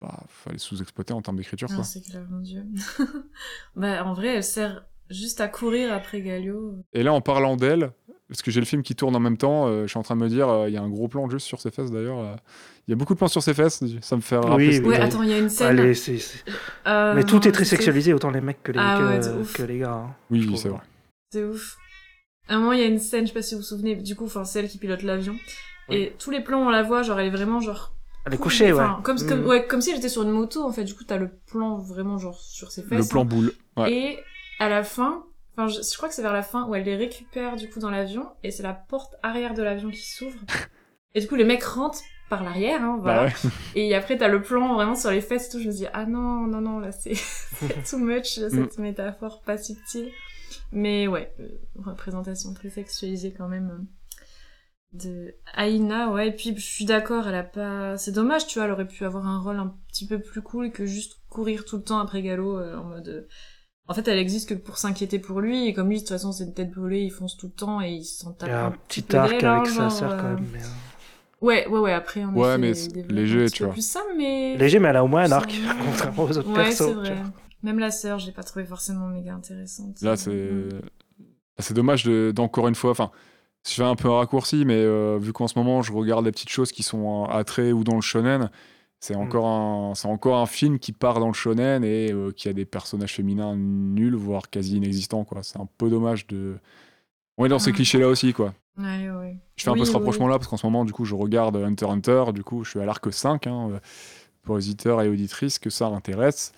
[0.00, 1.68] bah, elle est sous-exploitée en termes d'écriture.
[1.70, 1.84] Non, quoi.
[1.84, 2.64] c'est clair, mon dieu.
[3.76, 6.74] bah, en vrai, elle sert juste à courir après Galio.
[6.92, 7.92] Et là, en parlant d'elle,
[8.28, 10.16] parce que j'ai le film qui tourne en même temps, euh, je suis en train
[10.16, 12.18] de me dire, euh, il y a un gros plan juste sur ses fesses d'ailleurs.
[12.20, 12.34] euh,
[12.88, 14.68] Il y a beaucoup de plans sur ses fesses, ça me fait rappeler.
[14.68, 14.88] Oui, cette- oui.
[14.90, 15.66] Ouais, attends, il y a une scène.
[15.78, 15.94] Allez,
[16.86, 19.62] euh, Mais tout est très sexualisé, autant les mecs que les, Ah que, ouais, que
[19.64, 19.92] les gars.
[19.92, 20.14] hein.
[20.30, 20.80] Oui, c'est vrai.
[21.32, 21.76] C'est ouf.
[22.48, 23.96] À un moment, il y a une scène, je sais pas si vous vous souvenez,
[23.96, 25.34] du coup, enfin, c'est elle qui pilote l'avion.
[25.88, 27.92] Et tous les plans, on la voit, genre, elle est vraiment, genre.
[28.24, 28.80] Elle est couchée, ouais.
[28.82, 29.46] Enfin, comme, comme, Mm.
[29.46, 30.82] ouais, comme si elle était sur une moto, en fait.
[30.84, 32.98] Du coup, t'as le plan vraiment, genre, sur ses fesses.
[33.04, 33.52] Le plan boule.
[33.76, 33.92] Ouais.
[33.92, 34.18] Et
[34.58, 35.24] à la fin,
[35.56, 37.80] enfin, je, je crois que c'est vers la fin où elle les récupère, du coup,
[37.80, 38.28] dans l'avion.
[38.42, 40.38] Et c'est la porte arrière de l'avion qui s'ouvre.
[41.14, 43.26] et du coup, les mecs rentrent par l'arrière, hein, voilà.
[43.26, 43.50] Bah ouais.
[43.76, 45.60] Et après, t'as le plan vraiment sur les fesses et tout.
[45.60, 47.12] Je me dis, ah non, non, non, là, c'est
[47.88, 48.50] too much, Mm.
[48.50, 50.10] cette métaphore pas subtile.
[50.72, 53.84] Mais ouais, euh, représentation très sexualisée quand même euh,
[54.92, 56.28] de Aina, ouais.
[56.28, 57.96] Et puis, je suis d'accord, elle a pas.
[57.96, 60.72] C'est dommage, tu vois, elle aurait pu avoir un rôle un petit peu plus cool
[60.72, 63.28] que juste courir tout le temps après Gallo euh, en mode.
[63.88, 66.08] Euh, En fait, elle existe que pour s'inquiéter pour lui, et comme lui, de toute
[66.10, 68.52] façon, c'est une tête brûlée, il fonce tout le temps et il s'en tape Il
[68.52, 70.46] y a un petit arc avec sa sœur quand euh, même.
[70.52, 70.66] mais, euh,
[71.42, 72.72] Ouais, ouais, ouais, après, en Ouais, mais
[73.08, 73.72] léger, un petit tu peu vois.
[73.74, 74.56] plus ça, mais...
[74.56, 76.94] Léger, mais elle a au moins un arc, contrairement aux autres Ouais, persos.
[76.94, 77.16] vrai.
[77.62, 80.00] Même la sœur, je l'ai pas trouvé forcément méga intéressante.
[80.00, 80.50] Là, c'est
[81.58, 82.90] c'est dommage de- d'encore une fois.
[82.90, 83.10] Enfin,
[83.66, 86.32] je fais un peu un raccourci, mais euh, vu qu'en ce moment, je regarde les
[86.32, 88.50] petites choses qui sont à trait ou dans le shonen,
[89.00, 89.20] c'est Mm.
[89.20, 92.52] encore, un, c'est encore un film qui part dans le shonen et euh, qui a
[92.52, 95.24] des personnages féminins nuls, voire quasi inexistants.
[95.24, 95.42] quoi.
[95.42, 96.56] C'est un peu dommage de.
[97.38, 97.74] On est dans ces Ah.
[97.74, 98.54] clichés-là aussi, quoi.
[98.78, 99.36] Ouais, ouais.
[99.56, 101.14] Je fais un Oui, peu ce oui, rapprochement-là parce qu'en ce moment, du coup, je
[101.14, 102.24] regarde Hunter Hunter.
[102.34, 103.78] Du coup, je suis à l'arc 5 hein, euh,
[104.42, 106.52] pour auditeurs et auditrices que ça intéresse.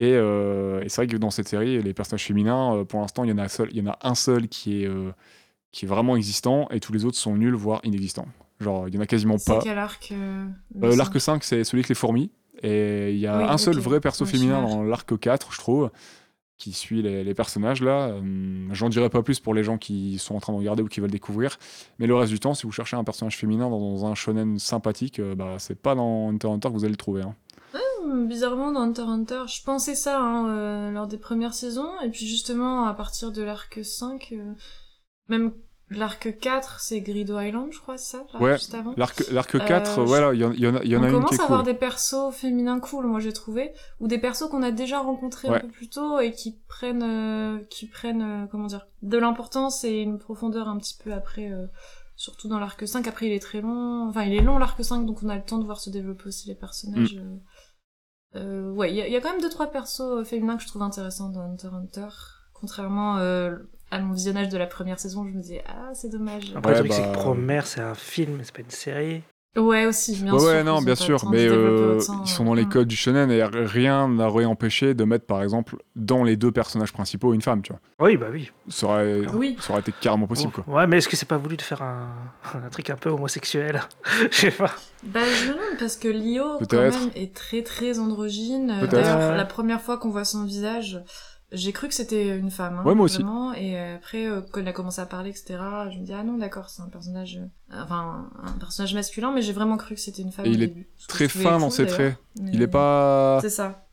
[0.00, 3.30] Et, euh, et c'est vrai que dans cette série, les personnages féminins, pour l'instant, il
[3.30, 5.12] y en a seul, il y en a un seul qui est euh,
[5.70, 8.26] qui est vraiment existant et tous les autres sont nuls, voire inexistants.
[8.62, 9.60] Genre, il y en a quasiment C'est pas.
[9.62, 10.46] quel arc euh,
[10.82, 12.30] Euh, l'arc 5, c'est celui avec les fourmis.
[12.62, 15.90] Et il y a Oui, un seul vrai perso féminin dans l'arc 4, je trouve,
[16.58, 18.08] qui suit les, les personnages là.
[18.14, 20.86] Hum, J'en dirai pas plus pour les gens qui sont en train de regarder ou
[20.86, 21.58] qui veulent découvrir.
[21.98, 25.18] Mais le reste du temps, si vous cherchez un personnage féminin dans un shonen sympathique,
[25.18, 27.22] euh, bah, c'est pas dans Hunter x Hunter que vous allez le trouver.
[27.22, 27.34] hein.
[28.26, 32.10] Bizarrement, dans Hunter x Hunter, je pensais ça hein, euh, lors des premières saisons, et
[32.10, 34.52] puis justement, à partir de l'arc 5, euh,
[35.28, 35.52] même
[35.98, 38.94] l'arc 4, c'est Grido Island, je crois, c'est ça Ouais, juste avant.
[38.96, 41.00] L'arc l'arc Euh, 4, je- voilà, il y, en- il y en a, y en
[41.00, 41.72] on a une commence qui est à avoir cool.
[41.72, 45.60] des persos féminins cool, moi j'ai trouvé, ou des persos qu'on a déjà rencontrés un
[45.60, 49.98] peu plus tôt et qui prennent, euh, qui prennent, euh, comment dire, de l'importance et
[50.00, 51.66] une profondeur un petit peu après, euh,
[52.16, 53.06] surtout dans l'arc 5.
[53.08, 55.42] Après, il est très long, enfin, il est long l'arc 5, donc on a le
[55.44, 57.14] temps de voir se développer aussi les personnages.
[57.16, 57.18] Mm.
[57.18, 57.36] euh.
[58.34, 60.56] Euh, ouais, il y, a- il y a quand même deux trois persos euh, féminins
[60.56, 62.08] que je trouve intéressants dans Hunter x Hunter.
[62.54, 63.56] Contrairement euh,
[63.92, 66.52] à mon visionnage de la première saison, je me disais ah c'est dommage.
[66.56, 69.22] Après, Ouais, le truc, c'est bah, que Promère, c'est un film, c'est pas une série.
[69.54, 70.48] Ouais aussi, bien Ouais, sûr.
[70.48, 72.68] ouais, ils non, bien sûr, mais euh, ils sont dans les mm.
[72.70, 76.90] codes du shonen et rien n'a réempêché de mettre, par exemple, dans les deux personnages
[76.94, 77.80] principaux une femme, tu vois.
[78.00, 78.50] Oui, bah oui.
[78.70, 79.58] Ça aurait, Oui.
[79.60, 80.64] ça aurait été carrément possible, quoi.
[80.66, 82.08] Ouais, mais est-ce que c'est pas voulu de faire un,
[82.64, 83.82] un truc un peu homosexuel?
[84.30, 84.70] Je sais pas.
[85.02, 88.70] Bah, je me demande parce que Lio, quand même, est très très androgyne.
[88.70, 88.86] Euh.
[88.86, 89.36] D'ailleurs, Ouais.
[89.36, 90.98] la première fois qu'on voit son visage,
[91.52, 92.78] j'ai cru que c'était une femme.
[92.78, 93.22] hein, Ouais, moi aussi.
[93.58, 95.58] Et après, euh, quand il a commencé à parler, etc.,
[95.92, 97.38] je me dis, ah non, d'accord, c'est un personnage,
[97.72, 100.46] euh, enfin, un personnage masculin, mais j'ai vraiment cru que c'était une femme.
[100.46, 100.88] Et au il est début.
[101.08, 102.16] Très fin dans ses traits.
[102.52, 103.38] Il est pas.
[103.42, 103.86] C'est ça.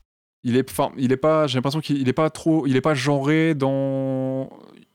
[0.44, 1.48] Il est, enfin, il est pas.
[1.48, 2.66] J'ai l'impression qu'il il est pas trop.
[2.66, 4.50] Il est pas genré dans.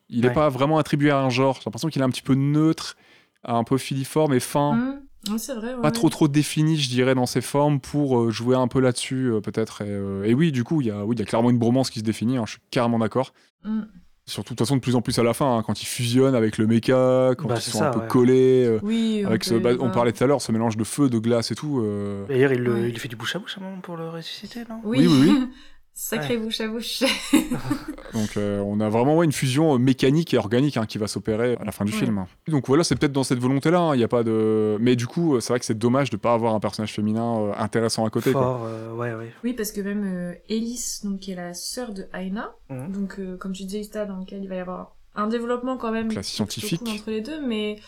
[0.09, 0.35] Il est Ouais.
[0.35, 1.57] pas vraiment attribué à un genre.
[1.57, 2.97] J'ai l'impression qu'il est un petit peu neutre,
[3.45, 4.71] un peu filiforme et fin.
[4.71, 5.01] Hum,
[5.31, 5.75] ouais, c'est vrai.
[5.75, 5.93] ouais, Pas ouais.
[5.93, 9.41] trop trop défini, je dirais, dans ses formes pour euh, jouer un peu là-dessus, euh,
[9.41, 9.83] peut-être.
[9.83, 11.59] Et, euh, et oui, du coup, il y a, oui, il y a clairement une
[11.59, 12.37] bromance qui se définit.
[12.39, 13.33] hein, je suis carrément d'accord.
[13.65, 13.87] Hum.
[14.27, 16.35] Surtout, de toute façon, de plus en plus à la fin, hein, quand ils fusionnent
[16.35, 18.09] avec le mecha, quand Bah, ils sont ça, un peu ouais.
[18.09, 21.11] collés, euh, Oui, on avec ce, bah, parlait tout à l'heure, ce mélange de feu,
[21.11, 21.81] de glace et tout.
[21.81, 22.89] euh, D'ailleurs, il, le- Ouais.
[22.89, 24.81] il fait du bouche à bouche à un moment pour le ressusciter, non?
[24.83, 25.49] Oui, Oui, oui, oui.
[25.97, 27.05] Sacré bouche à bouche.
[28.13, 31.07] Donc euh, on a vraiment ouais, une fusion euh, mécanique et organique hein, qui va
[31.07, 31.99] s'opérer à la fin du Ouais.
[31.99, 32.27] film.
[32.49, 33.79] Donc voilà, c'est peut-être dans cette volonté-là.
[33.81, 34.77] hein, Il y a pas de.
[34.81, 37.39] Mais du coup, euh, c'est vrai que c'est dommage de pas avoir un personnage féminin
[37.39, 38.33] euh, intéressant à côté.
[38.33, 38.43] quoi.
[38.43, 39.33] Fort, euh, ouais, ouais.
[39.45, 42.93] oui, parce que même euh, Elise, donc, qui est la sœur de Aina, Mhm.
[42.93, 46.09] donc euh, comme tu disais, dans lequel il va y avoir un développement quand même
[46.09, 46.81] Classe scientifique.
[46.81, 47.79] cool entre les deux, mais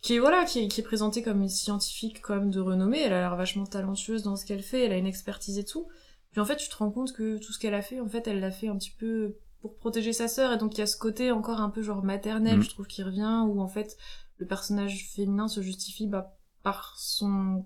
[0.00, 3.02] qui est voilà, qui est, qui est présentée comme une scientifique quand même de renommée.
[3.02, 5.86] Elle a l'air vachement talentueuse dans ce qu'elle fait, elle a une expertise et tout.
[6.32, 8.26] Puis en fait, tu te rends compte que tout ce qu'elle a fait, en fait,
[8.26, 10.86] elle l'a fait un petit peu pour protéger sa sœur, et donc il y a
[10.86, 12.62] ce côté encore un peu genre maternel, Mhm.
[12.64, 13.96] je trouve, qui revient, où en fait
[14.38, 17.64] le personnage féminin se justifie bah, par son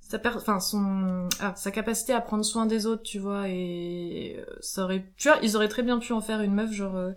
[0.00, 3.48] sa per- enfin son ah, sa capacité à prendre soin des autres tu vois.
[3.48, 6.70] Et euh, ça aurait tu vois ils auraient très bien pu en faire une meuf
[6.72, 7.12] genre euh,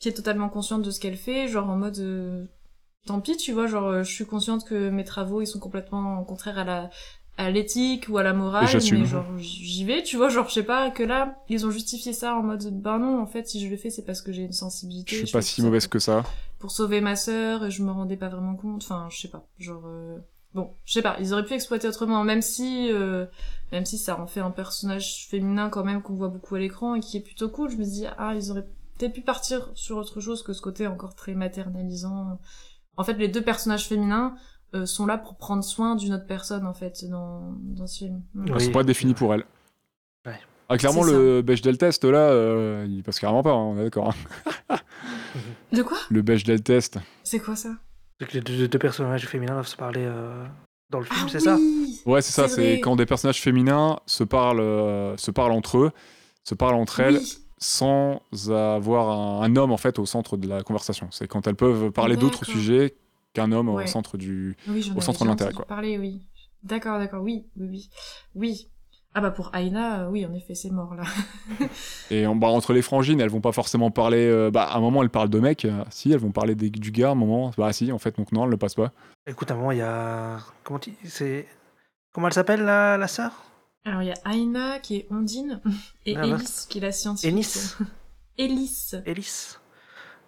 [0.00, 2.44] qui est totalement consciente de ce qu'elle fait genre en mode euh,
[3.06, 3.68] tant pis tu vois.
[3.68, 6.90] Genre je suis consciente que mes travaux ils sont complètement contraires à la
[7.36, 10.62] à l'éthique ou à la morale mais genre j'y vais tu vois genre je sais
[10.62, 13.68] pas que là ils ont justifié ça en mode ben non en fait si je
[13.68, 16.22] le fais c'est parce que j'ai une sensibilité Je suis pas si mauvaise que ça.
[16.60, 19.44] pour sauver ma sœur et je me rendais pas vraiment compte enfin je sais pas
[19.58, 20.16] genre euh,
[20.54, 23.26] bon je sais pas ils auraient pu exploiter autrement même si euh,
[23.72, 26.94] même si ça en fait un personnage féminin quand même qu'on voit beaucoup à l'écran
[26.94, 29.96] et qui est plutôt cool je me dis ah ils auraient peut-être pu partir sur
[29.96, 32.38] autre chose que ce côté encore très maternalisant
[32.96, 34.36] en fait les deux personnages féminins
[34.74, 38.22] euh, sont là pour prendre soin d'une autre personne en fait dans dans ce film
[38.34, 38.44] Mm.
[38.48, 38.64] Elles Oui.
[38.64, 39.44] sont pas définies pour elle.
[40.26, 40.38] Ouais.
[40.68, 44.14] Ah, clairement, le Bechdel test, là, euh, il passe carrément pas, hein, on est d'accord.
[44.70, 44.76] hein.
[45.72, 45.98] de quoi?
[46.10, 46.98] Le Bechdel test.
[47.22, 47.70] c'est quoi ça?
[48.20, 50.44] C'est que les deux, deux personnages féminins doivent se parler euh,
[50.90, 51.56] dans le film, ah c'est ça?
[51.56, 55.78] oui Ouais, c'est ça, C'est quand des personnages féminins se parlent, euh, se parlent entre
[55.78, 55.90] eux,
[56.44, 57.20] se parlent entre elles,
[57.58, 61.08] sans avoir un, un homme, en fait, au centre de la conversation.
[61.10, 62.94] C'est quand elles peuvent parler d'autres sujets
[63.34, 64.56] qu'un homme au centre du...
[64.68, 65.66] Oui, au centre de l'intérêt, quoi.
[65.66, 66.22] Parler, oui.
[66.62, 67.90] D'accord, d'accord, oui, oui, oui.
[68.34, 68.68] Oui.
[69.16, 71.04] Ah bah pour Aina, euh, oui, en effet, c'est mort là.
[72.10, 74.26] Et en- bah, entre les frangines, elles vont pas forcément parler...
[74.26, 75.64] euh, bah, à un moment, elles parlent de mecs.
[75.66, 77.52] euh, si, elles vont parler des- du gars, à un moment.
[77.56, 78.90] Bah si, en fait, donc non, elles le passent pas.
[79.26, 80.38] Écoute, à un moment, il y a.
[80.64, 80.94] Comment tu...
[81.04, 81.46] c'est
[82.12, 83.32] Comment elle s'appelle, la, la sœur?
[83.84, 85.60] Alors il y a Aina qui est Ondine
[86.06, 87.30] et Ah, qui est la scientifique.
[87.32, 87.76] Ennis
[88.38, 89.02] Elise.
[89.06, 89.60] Hélice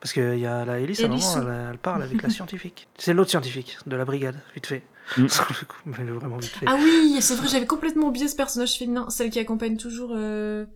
[0.01, 2.87] Parce qu'il y a la Hélice, à un moment, elle, elle parle avec la scientifique.
[2.99, 4.83] C'est l'autre scientifique de la brigade, vite fait.
[5.17, 5.27] Mm.
[5.87, 6.67] Mais vraiment vite fait.
[6.69, 10.11] Ah oui, c'est vrai, j'avais complètement oublié ce personnage féminin, celle qui accompagne toujours.
[10.15, 10.67] Euh...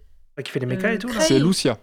[0.42, 1.20] Qui fait des mechas Euh, et tout, là.
[1.20, 1.78] C'est Lucia,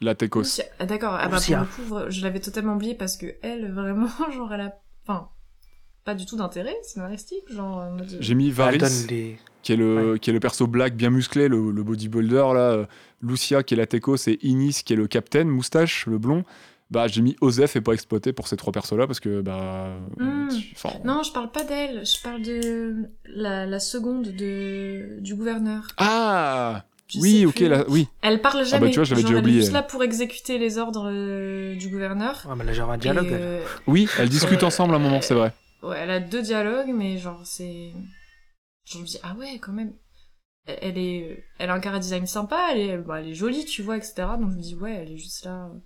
[0.00, 0.40] la Tecos.
[0.40, 0.64] Lucia.
[0.78, 1.64] Ah d'accord, ah bah pour le
[2.04, 4.72] coup, je l'avais totalement oublié parce que elle, vraiment, genre elle a.
[5.06, 5.28] Enfin,
[6.04, 7.76] pas du tout d'intérêt scénaristique, genre.
[7.78, 9.38] en mode- J'ai mis Elle Varys, donne des.
[9.66, 12.60] Qui est le, qui est le perso black bien musclé, le, le bodybuilder, là.
[12.70, 12.86] euh,
[13.20, 16.44] Lucia, qui est la Tecos, et Inis, qui est le capitaine, moustache, le blond.
[16.92, 19.88] Bah, j'ai mis Osef et pas exploité pour ces trois persos-là, parce que, bah...
[20.18, 20.48] Hmm.
[21.04, 22.94] Non, je parle pas d'elle, je parle de
[23.24, 25.82] la, la seconde de du gouverneur.
[25.96, 28.06] Ah Je Oui, ok, là, oui.
[28.22, 28.86] Elle parle jamais.
[28.86, 29.74] bah, tu vois, j'avais déjà elle oublié, est juste elle.
[29.74, 32.46] là pour exécuter les ordres euh, du gouverneur.
[32.48, 33.26] Ouais, mais là, genre un dialogue.
[33.32, 33.38] Elle.
[33.40, 35.52] euh, Oui, elles discutent ensemble à un moment, c'est vrai.
[35.82, 37.90] ouais, elle a deux dialogues, mais genre c'est.
[38.86, 39.92] Je me dis ah ouais quand même.
[40.66, 43.82] Elle, est, elle a un cara design sympa, elle est, bah, elle est jolie, tu
[43.82, 44.14] vois, etc.
[44.40, 45.78] Donc je me dis ouais, elle est juste là, euh,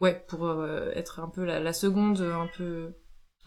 [0.00, 2.94] ouais, pour euh, être un peu la, la seconde, euh, un peu,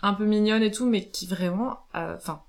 [0.03, 2.43] un peu mignonne et tout, mais qui vraiment, euh, enfin,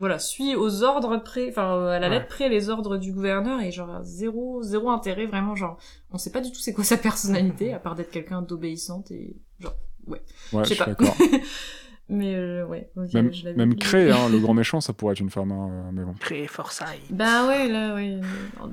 [0.00, 2.16] voilà, suit aux ordres près, enfin euh, à la Ouais.
[2.18, 5.78] lettre près les ordres du gouverneur et genre zéro, zéro intérêt vraiment, genre,
[6.10, 9.40] on sait pas du tout c'est quoi sa personnalité à part d'être quelqu'un d'obéissante et
[9.60, 9.76] genre,
[10.08, 10.20] Ouais,
[10.52, 10.88] je je sais pas.
[12.12, 15.30] mais euh, ouais, ok, Même, je même hein, le grand méchant, ça pourrait être une
[15.30, 16.14] femme, hein, mais bon.
[16.14, 16.86] Créer Forsyth.
[17.10, 18.20] Bah ouais, là, ouais.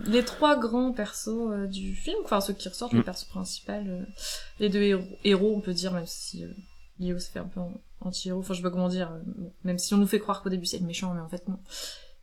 [0.06, 2.98] Les trois grands persos euh, du film, enfin ceux qui ressortent, Mm.
[2.98, 4.04] les persos principaux, euh,
[4.60, 6.50] les deux héros, héros, on peut dire, même si euh,
[7.00, 9.52] Léo se fait un peu en- anti-héros, enfin je sais pas comment dire, euh, bon,
[9.64, 11.60] même si on nous fait croire qu'au début c'est le méchant, mais en fait non.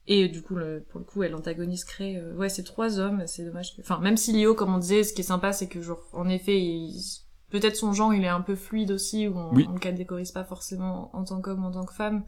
[0.09, 3.25] Et du coup, le, pour le coup, elle antagonise crée, euh, ouais, c'est trois hommes,
[3.27, 3.81] c'est dommage que...
[3.81, 6.29] Enfin, même si Léo, comme on disait, ce qui est sympa, c'est que genre, en
[6.29, 7.03] effet, il-
[7.51, 9.67] peut-être son genre, il est un peu fluide aussi, où on, Oui.
[9.69, 12.25] on le catégorise pas forcément en tant qu'homme, en tant que femme,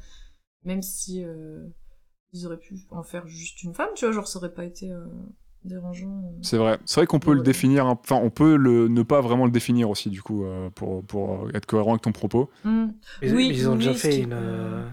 [0.64, 1.24] même si...
[1.24, 1.66] euh,
[2.34, 4.90] ils auraient pu en faire juste une femme, tu vois, genre ça aurait pas été
[4.92, 5.06] euh,
[5.64, 6.22] dérangeant.
[6.26, 6.38] euh.
[6.42, 6.78] C'est vrai.
[6.84, 9.50] C'est vrai qu'on peut le définir, un- enfin, on peut le, ne pas vraiment le
[9.50, 12.50] définir aussi, du coup, euh, pour, pour être cohérent avec ton propos.
[12.64, 12.88] Hmm.
[13.22, 14.84] Ils, Oui, ils ont oui, déjà fait une, euh,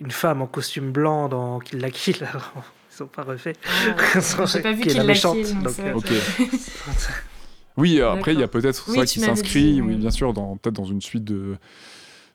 [0.00, 2.24] une femme en costume blanc dans Kill la Kill.
[2.24, 2.52] alors,
[2.98, 3.56] Ils ont pas refait.
[3.66, 3.96] Ah,
[4.46, 6.04] J'ai pas vu qu'il la l'a méchante, kill, donc donc,
[7.76, 10.32] Oui, euh, après, il y a peut-être Oui, ça qui s'inscrit, dit, oui, bien sûr,
[10.32, 11.56] dans, peut-être dans une suite de,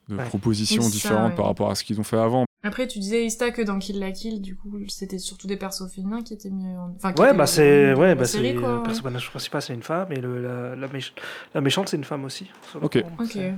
[0.09, 0.23] de Ouais.
[0.25, 1.35] propositions Oui, différentes ouais.
[1.35, 2.45] par rapport à ce qu'ils ont fait avant.
[2.61, 5.87] Après, tu disais Ista que dans Kill la Kill, du coup, c'était surtout des persos
[5.93, 6.93] féminins qui étaient mis en.
[6.97, 8.83] Enfin, Ouais, bah c'est ouais, bah c'est le ouais.
[8.83, 11.13] personnage principal c'est une femme et le, la, la, méch-
[11.53, 12.51] la méchante c'est une femme aussi.
[12.81, 13.01] Ok.
[13.17, 13.35] Ok.
[13.35, 13.53] Ouais.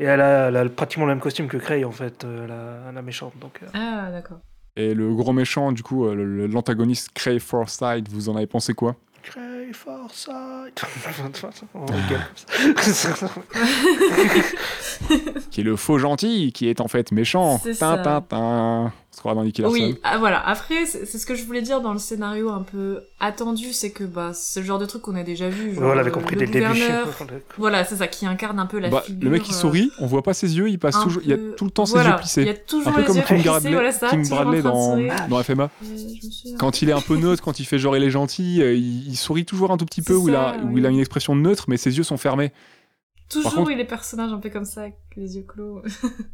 [0.00, 2.90] Et elle a, elle a pratiquement le même costume que Cray en fait, euh, la,
[2.92, 3.34] la méchante.
[3.40, 4.38] Donc euh, Ah, d'accord.
[4.74, 8.96] Et le gros méchant, du coup, euh, l'antagoniste Cray Forsyth, vous en avez pensé quoi?
[9.66, 10.84] Cray Forsyth.
[11.74, 12.20] On rigole
[12.74, 13.08] comme ça.
[15.50, 17.58] Qui est le faux gentil, qui est en fait méchant.
[17.62, 18.02] C'est Tin, ça.
[18.02, 18.92] tin, tin.
[19.24, 19.74] Dans Nicky Larson.
[19.74, 20.46] Oui, ah, voilà.
[20.46, 23.90] Après, c'est c'est ce que je voulais dire dans le scénario un peu attendu, c'est
[23.90, 25.74] que bah c'est le genre de truc qu'on a déjà vu.
[25.74, 26.80] Genre, on l'avait euh, compris le dès le début.
[26.80, 27.08] gouverneur.
[27.58, 29.24] Voilà, c'est ça, qui incarne un peu la Bah, figure.
[29.24, 31.32] le mec qui euh, sourit, on voit pas ses yeux, il passe toujours, il y
[31.32, 32.42] a tout le temps ses voilà, yeux plissés.
[32.42, 34.10] Il y a toujours Un peu les comme yeux King plissés, Bradley, voilà ça,
[34.62, 35.64] dans, dans FMA.
[35.64, 36.58] Euh, me.
[36.58, 39.16] Quand il est un peu neutre, quand il fait genre il est gentil, il, il
[39.16, 40.74] sourit toujours un tout petit peu, où, il a, où oui.
[40.80, 42.52] il a une expression neutre, mais ses yeux sont fermés.
[43.28, 45.82] Toujours, contre- oui, les personnages un peu comme ça, avec les yeux clos.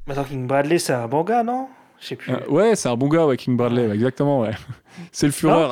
[0.06, 1.68] Mais King Bradley, c'est un bon gars, non?
[2.02, 2.32] Je sais plus.
[2.32, 4.50] Euh, ouais, c'est un bon gars, ouais, King Bradley, ouais, exactement, ouais.
[5.12, 5.68] C'est le Führer.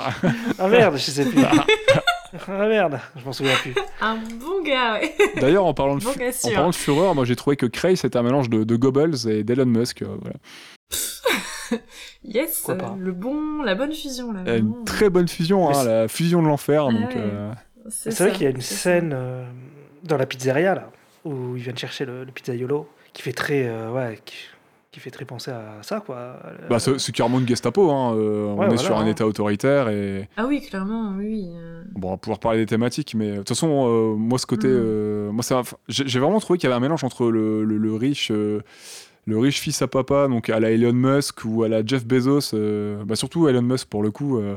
[0.58, 1.42] Ah merde, je sais plus.
[2.48, 3.74] ah merde, je m'en souviens plus.
[4.00, 5.12] un bon gars, ouais.
[5.40, 7.66] D'ailleurs, en parlant de, Bon Fu- gars en parlant de Führer, moi j'ai trouvé que
[7.66, 10.02] Cray c'était un mélange de, de Goebbels et d'Elon Musk.
[10.02, 10.36] euh, voilà.
[12.24, 12.96] Yes, pas.
[12.98, 14.40] le bon, la bonne fusion, là.
[14.46, 16.86] Euh, Une très bonne fusion, hein, c'est- la fusion de l'enfer.
[16.88, 17.52] Ah donc, euh,
[17.88, 19.44] C'est vrai qu'il y a une c'est scène euh,
[20.04, 20.90] dans la pizzeria, là,
[21.24, 23.66] où ils viennent chercher le, le pizzaiolo, qui fait très.
[23.66, 24.34] euh, ouais, qui,
[24.92, 26.16] qui fait très penser à ça, quoi.
[26.16, 27.90] Euh, bah, c'est c'est clairement une Gestapo.
[27.92, 29.06] Hein, euh, on est voilà, sur un hein.
[29.06, 30.28] état autoritaire et.
[30.36, 31.82] Ah oui, clairement, oui, euh.
[31.94, 34.66] Bon, on va pouvoir parler des thématiques, mais de toute façon, euh, moi, ce côté.
[34.66, 34.70] Mm.
[34.72, 37.76] euh, moi, ça, j'ai j'ai vraiment trouvé qu'il y avait un mélange entre le, le-
[37.78, 38.30] le riche.
[38.32, 38.62] euh,
[39.26, 42.52] le riche fils à papa, donc à la Elon Musk ou à la Jeff Bezos,
[42.54, 44.56] euh, bah surtout Elon Musk pour le coup, euh,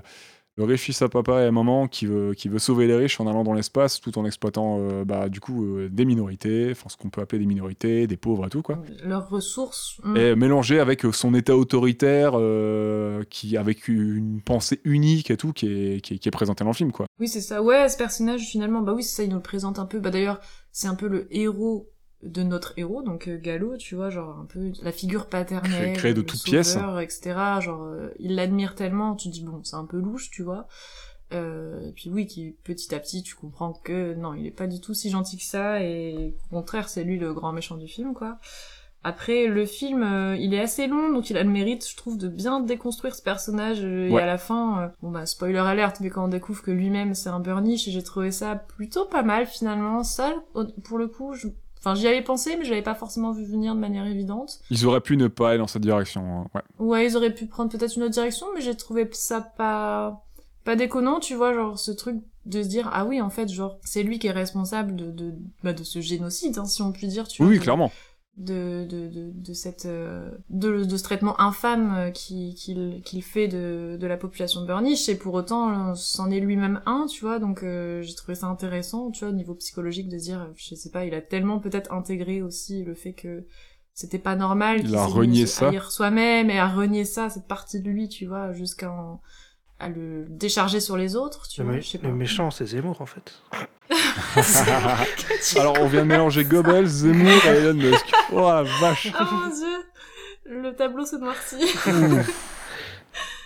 [0.56, 3.20] le riche fils à papa et à maman qui veut, qui veut sauver les riches
[3.20, 6.90] en allant dans l'espace tout en exploitant euh, bah, du coup euh, des minorités, enfin
[6.90, 8.80] ce qu'on peut appeler des minorités, des pauvres et tout quoi.
[9.04, 9.98] Leurs ressources.
[10.04, 10.18] mm.
[10.18, 15.54] Et mélangé avec euh, son état autoritaire, euh, qui avec une pensée unique et tout,
[15.54, 17.08] qui est, qui est, qui est présenté dans le film quoi.
[17.20, 17.62] Oui, c'est ça.
[17.64, 20.00] Ouais, ce personnage, finalement, bah oui, c'est ça, il nous le présente un peu.
[20.00, 20.40] Bah d'ailleurs,
[20.72, 21.90] c'est un peu le héros
[22.24, 25.94] de notre héros, donc euh, Gallo, tu vois, genre un peu la figure paternelle, Créé-
[25.94, 26.78] créé de toutes pièces.
[27.02, 27.36] etc.
[27.62, 30.68] Genre, euh, il l'admire tellement, tu te dis bon, c'est un peu louche, tu vois.
[31.34, 34.68] Euh, et puis oui, qui petit à petit, tu comprends que non, il est pas
[34.68, 37.88] du tout si gentil que ça, et au contraire, c'est lui le grand méchant du
[37.88, 38.38] film, quoi.
[39.06, 42.18] Après, le film, euh, il est assez long, donc il a le mérite, je trouve,
[42.18, 43.80] de bien déconstruire ce personnage.
[43.84, 46.72] euh, Et à la fin, euh, bon bah spoiler alerte, mais quand on découvre que
[46.72, 50.04] lui-même c'est un burnish, et j'ai trouvé ça plutôt pas mal finalement.
[50.04, 50.34] Ça,
[50.86, 51.48] pour le coup, je...
[51.84, 54.60] enfin j'y avais pensé, mais je l'avais pas forcément vu venir de manière évidente.
[54.70, 56.22] Ils auraient pu ne pas aller dans cette direction.
[56.22, 56.62] hein, Ouais.
[56.80, 60.24] Ouais, ils auraient pu prendre peut-être une autre direction, mais j'ai trouvé ça pas
[60.64, 62.16] pas déconnant, tu vois, genre ce truc
[62.46, 65.34] de se dire ah oui en fait genre c'est lui qui est responsable de de
[65.64, 67.56] bah, de ce génocide, hein, si on peut dire, tu Oui, vois.
[67.58, 67.92] oui, clairement.
[68.38, 73.48] De, de, de, de cette euh, de, de ce traitement infâme qui- qu'il qu'il fait
[73.48, 77.38] de, de la population de Burnish et pour autant c'en est lui-même un tu vois
[77.38, 80.90] donc euh, j'ai trouvé ça intéressant tu vois au niveau psychologique de dire je sais
[80.90, 83.46] pas il a tellement peut-être intégré aussi le fait que
[83.94, 85.68] c'était pas normal Il a renié ça.
[85.68, 89.22] à lire soi-même et à renier ça cette partie de lui tu vois jusqu'à en-
[89.84, 92.52] à le décharger sur les autres tu Le, vois mé- je sais le pas méchant,
[92.52, 93.34] c'est Zemmour, en fait.
[95.60, 98.06] Alors, on vient de mélanger Goebbels, Zemmour et Elon Musk.
[98.32, 99.12] Oh la vache.
[99.20, 99.78] oh mon dieu
[100.46, 101.64] le tableau se noircit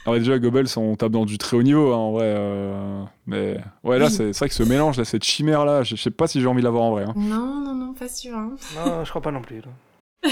[0.05, 2.25] Ah ouais, déjà, Goebbels, on tape dans du très haut niveau, hein, en vrai.
[2.25, 4.11] euh, Mais ouais, là, Oui.
[4.11, 6.61] c'est vrai que ce mélange, là, cette chimère-là, je je sais pas si j'ai envie
[6.61, 7.03] de l'avoir en vrai.
[7.03, 7.13] hein.
[7.17, 8.55] non non non pas sûr hein.
[8.75, 9.61] Non, je crois pas non plus.
[9.61, 10.31] là.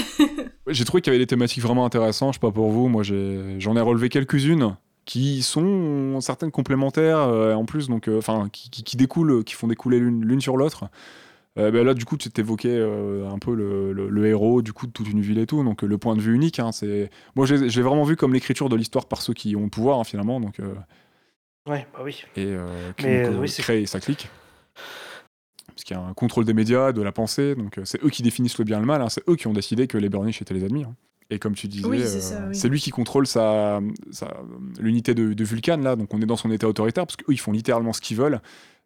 [0.68, 3.02] J'ai trouvé qu'il y avait des thématiques vraiment intéressantes, je sais pas pour vous, moi
[3.04, 4.76] j'en ai, relevé quelques-unes
[5.06, 9.54] qui sont certaines complémentaires euh, en plus, donc euh, enfin qui, qui, qui découlent, qui
[9.54, 10.90] font découler l'une sur l'autre.
[11.58, 14.74] Euh, ben là, du coup, tu t'évoquais euh, un peu le, le- le héros du
[14.74, 16.58] coup de toute une ville et tout, donc euh, le point de vue unique.
[16.58, 19.70] hein, c'est moi, j'ai vraiment vu comme l'écriture de l'histoire par ceux qui ont le
[19.70, 20.74] pouvoir hein, finalement, donc euh,
[21.66, 22.22] Ouais, bah oui.
[22.36, 22.66] et euh,
[23.02, 24.28] Mais, donc, euh, euh, oui, et ça clique.
[25.68, 28.10] Parce qu'il y a un contrôle des médias, de la pensée, donc euh, c'est eux
[28.10, 30.08] qui définissent le bien et le mal, hein, c'est eux qui ont décidé que les
[30.08, 30.84] Burnish étaient les ennemis.
[31.30, 32.54] Et comme tu disais, Oui, c'est euh, oui.
[32.54, 33.80] c'est lui qui contrôle sa,
[34.12, 34.36] sa-
[34.78, 37.40] l'unité de, de Vulcan, là, donc on est dans son état autoritaire, parce qu'eux, ils
[37.40, 38.40] font littéralement ce qu'ils veulent.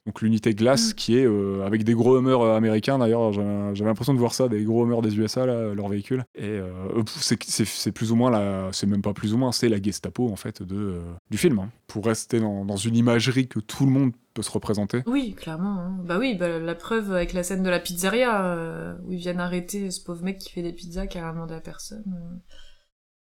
[0.07, 0.94] Donc l'unité glace, Mm.
[0.94, 4.48] qui est euh, avec des gros Hummers euh, américains, d'ailleurs, j'avais l'impression de voir ça,
[4.48, 6.24] des gros Hummers des USA, là, leur véhicule.
[6.34, 8.70] Et euh, c'est plus ou moins la.
[8.72, 11.59] C'est même pas plus ou moins, c'est la Gestapo, en fait, de, euh, du film.
[11.59, 11.70] hein.
[11.86, 15.03] Pour rester dans, dans une imagerie que tout le monde peut se représenter.
[15.07, 15.78] Oui, clairement.
[15.80, 15.98] hein.
[16.05, 19.40] Bah oui, bah, la preuve avec la scène de la pizzeria, euh, où ils viennent
[19.40, 22.05] arrêter ce pauvre mec qui fait des pizzas qui a demandé à personne.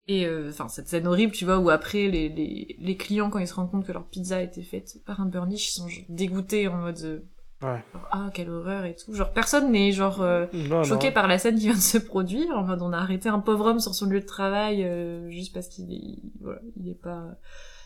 [0.09, 3.39] Et euh, enfin, cette scène horrible, tu vois, où après, les, les, les clients, quand
[3.39, 5.89] ils se rendent compte que leur pizza a été faite par un burnish, ils sont
[5.89, 6.99] genre dégoûtés en mode...
[7.05, 7.19] euh,
[7.63, 7.81] Ouais.
[7.95, 9.15] genre, ah, quelle horreur et tout.
[9.15, 10.21] Genre, personne n'est genre...
[10.21, 11.13] euh, Non, choqué non.
[11.15, 13.67] par la scène qui vient de se produire, en mode on a arrêté un pauvre
[13.67, 17.23] homme sur son lieu de travail euh, juste parce qu'il est, voilà, il est pas...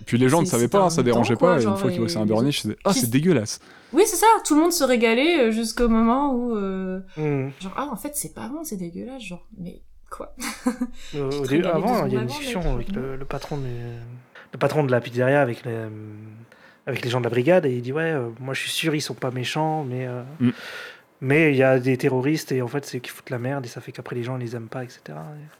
[0.00, 1.90] Et puis les gens ne savaient pas, hein, ça dérangeait quoi, pas, et une fois
[1.90, 3.60] qu'ils voient que c'est un Burnish, c'est Ah, Qui- c'est dégueulasse
[3.92, 6.56] Oui, c'est ça, tout le monde se régalait euh, jusqu'au moment où...
[6.56, 7.50] euh, Hmm.
[7.60, 10.32] Genre, ah, en fait, c'est pas bon, c'est dégueulasse, genre, mais Quoi
[11.14, 13.64] Euh, au début- avant, il y a une discussion avec le, le patron du-
[14.52, 15.86] le patron de la pizzeria avec les,
[16.86, 18.94] avec les gens de la brigade et il dit ouais, euh, moi je suis sûr
[18.94, 20.50] ils sont pas méchants, mais euh, Mm.
[21.20, 23.68] mais il y a des terroristes et en fait c'est qu'ils foutent la merde et
[23.68, 25.00] ça fait qu'après les gens les aiment pas, etc.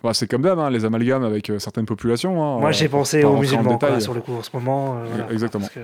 [0.05, 2.42] Bah, c'est comme d'hab, hein, les amalgames avec euh, certaines populations.
[2.42, 4.99] hein, Moi euh, j'ai pensé aux musulmans quoi, sur le coup en ce moment.
[4.99, 5.62] euh, voilà, Exactement.
[5.64, 5.80] Parce que,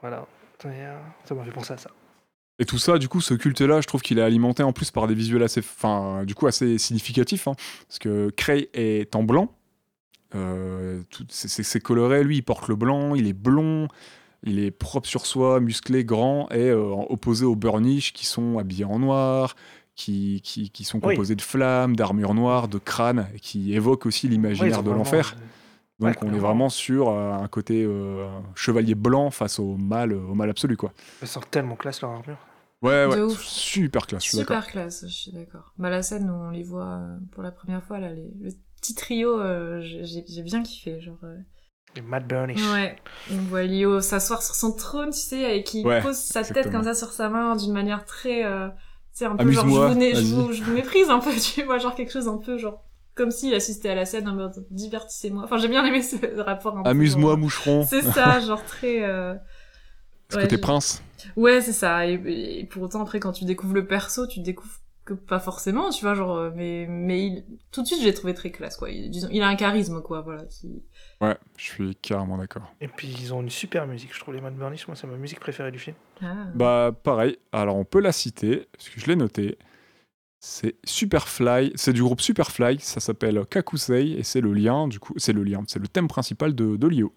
[0.00, 0.24] voilà,
[0.64, 0.94] Et, euh,
[1.24, 1.90] ça m'a fait penser à ça.
[2.60, 5.06] Et tout ça, du coup, ce culte-là, je trouve qu'il est alimenté en plus par
[5.08, 7.48] des visuels assez, enfin, du coup, assez significatifs.
[7.48, 7.54] hein.
[7.88, 9.52] parce que Cray est en blanc.
[10.34, 12.24] Euh, c'est- coloré.
[12.24, 13.14] Lui, il porte le blanc.
[13.14, 13.88] Il est blond.
[14.46, 18.84] Il est propre sur soi, musclé, grand, et euh, opposé aux Burnish qui sont habillés
[18.84, 19.56] en noir,
[19.96, 21.14] qui, qui, qui sont Oui.
[21.14, 25.34] composés de flammes, d'armures noires, de crânes, et qui évoquent aussi l'imaginaire de l'enfer.
[25.38, 25.40] euh,
[26.00, 30.12] Donc, ouais, on est vraiment sur euh, un côté euh, chevalier blanc face au mal,
[30.12, 30.92] au mal absolu, quoi.
[31.22, 32.36] Ils sortent tellement classe leur armure.
[32.82, 33.40] Ouais, De ouais, ouf.
[33.42, 34.56] super classe, je suis d'accord.
[34.62, 35.72] Super classe, je suis d'accord.
[35.78, 38.50] Bah, la scène où on les voit euh, pour la première fois, là, les- le
[38.80, 41.00] petit trio, euh, j'ai j'ai bien kiffé.
[41.00, 41.36] Genre, euh,
[41.96, 42.60] Les Mad Burnish.
[42.72, 42.96] Ouais,
[43.32, 46.70] on voit Lio s'asseoir sur son trône, tu sais, et qui Ouais, pose sa tête
[46.70, 48.44] comme ça sur sa main d'une manière très.
[48.44, 48.74] Euh, tu
[49.20, 49.76] sais, un peu genre, je vous,
[50.14, 52.83] je, vous, je vous méprise un peu, tu vois, genre quelque chose un peu genre.
[53.14, 55.44] Comme s'il assistait à la scène en mode divertissez-moi.
[55.44, 56.90] Enfin, j'ai bien aimé ce rapport un peu.
[56.90, 57.86] Amuse-moi, genre- moucheron.
[57.88, 59.02] C'est ça, genre très.
[59.04, 59.34] Euh...
[60.34, 61.02] Ouais, côté prince.
[61.36, 62.06] Ouais, c'est ça.
[62.06, 62.14] Et,
[62.60, 66.02] et pour autant, après, quand tu découvres le perso, tu découvres que pas forcément, tu
[66.02, 67.44] vois, genre, euh, mais, mais il...
[67.70, 68.90] tout de suite, je l'ai trouvé très classe, quoi.
[68.90, 70.82] Il, disons, il a un charisme, quoi, voilà, qui...
[71.20, 72.72] Ouais, je suis carrément d'accord.
[72.80, 74.88] Et puis ils ont une super musique, je trouve les Mad Burnish.
[74.88, 75.96] Moi c'est ma musique préférée du film.
[76.22, 76.46] Ah.
[76.54, 77.38] Bah, pareil.
[77.52, 79.58] Alors, on peut la citer, parce que je l'ai noté.
[80.46, 85.14] C'est Superfly, c'est du groupe Superfly, ça s'appelle Kakusei, et c'est le lien, du coup,
[85.16, 87.14] c'est le lien, c'est le thème principal de, de Lio,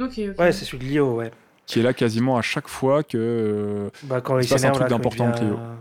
[0.00, 0.38] Ok, ok.
[0.40, 1.30] Ouais, c'est celui de Lio, ouais.
[1.66, 3.16] qui est là quasiment à chaque fois que.
[3.16, 5.76] euh, Bah, quand Il il se passe un truc d'important vient-.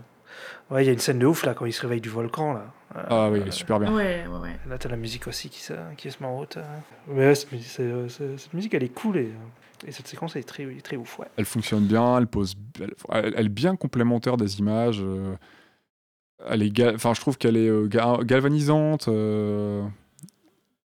[0.69, 2.53] Ouais, il y a une scène de ouf là quand il se réveille du volcan
[2.53, 2.71] là.
[2.95, 3.91] Euh, Ah oui, euh, super bien.
[3.95, 4.55] Ouais, ouais, ouais.
[4.69, 6.57] Là, t'as la musique aussi qui se, qui se met en route.
[6.57, 6.63] euh.
[7.07, 10.43] Mais euh, c'est- cette musique, elle est cool et, euh, et cette séquence, elle est
[10.43, 11.27] très, très ouf, ouais.
[11.37, 14.99] Elle fonctionne bien, elle pose, elle, elle- elle est bien complémentaire des images.
[15.01, 15.33] euh,
[16.49, 19.07] elle est, enfin, je trouve qu'elle est euh, ga- galvanisante.
[19.07, 19.83] euh.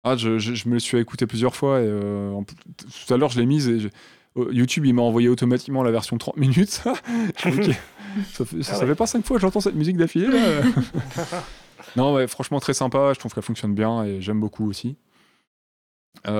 [0.04, 3.18] Ah, je, je- je me le suis écouté plusieurs fois et euh, en tout à
[3.18, 3.90] l'heure je l'ai mise et je-
[4.38, 6.82] euh, YouTube il m'a envoyé automatiquement la version 30 minutes.
[8.34, 8.88] Ça, fait, ça Ah ouais.
[8.88, 10.28] fait pas cinq fois que j'entends cette musique d'affilée.
[11.96, 13.12] non, ouais, franchement très sympa.
[13.14, 14.96] Je trouve qu'elle fonctionne bien et j'aime beaucoup aussi.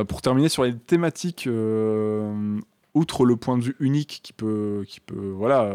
[0.08, 1.48] Pour terminer sur les thématiques,
[2.96, 5.72] outre le point de vue unique qui peut, qui peut voilà,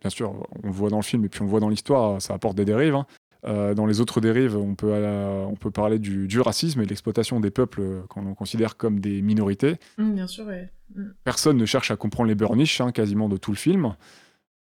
[0.00, 0.32] bien sûr,
[0.62, 2.56] on le voit dans le film et puis on le voit dans l'histoire, ça apporte
[2.56, 2.94] des dérives.
[2.94, 3.06] hein.
[3.46, 6.84] Euh, dans les autres dérives, on peut, euh, on peut parler du, du racisme et
[6.84, 9.76] de l'exploitation des peuples euh, qu'on considère comme des minorités.
[9.98, 10.68] Hum, bien sûr, ouais.
[10.96, 11.14] Hum.
[11.24, 13.94] Personne ne cherche à comprendre les Burnish, hein, quasiment de tout le film.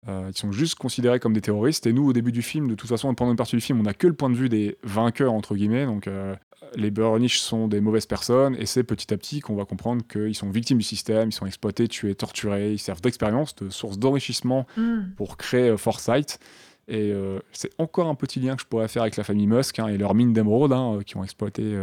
[0.07, 1.85] Euh, ils sont juste considérés comme des terroristes.
[1.87, 3.83] Et nous, au début du film, de toute façon, pendant une partie du film, on
[3.83, 5.85] n'a que le point de vue des vainqueurs, entre guillemets.
[5.85, 6.35] Donc, euh,
[6.75, 8.55] les Burnish sont des mauvaises personnes.
[8.57, 11.45] Et c'est petit à petit qu'on va comprendre qu'ils sont victimes du système, ils sont
[11.45, 12.71] exploités, tués, torturés.
[12.73, 15.11] Ils servent d'expérience, de source d'enrichissement Hum.
[15.17, 16.39] pour créer euh, Foresight.
[16.87, 19.77] Et euh, c'est encore un petit lien que je pourrais faire avec la famille Musk
[19.79, 21.75] hein, et leur mine d'émeraude, hein, qui ont exploité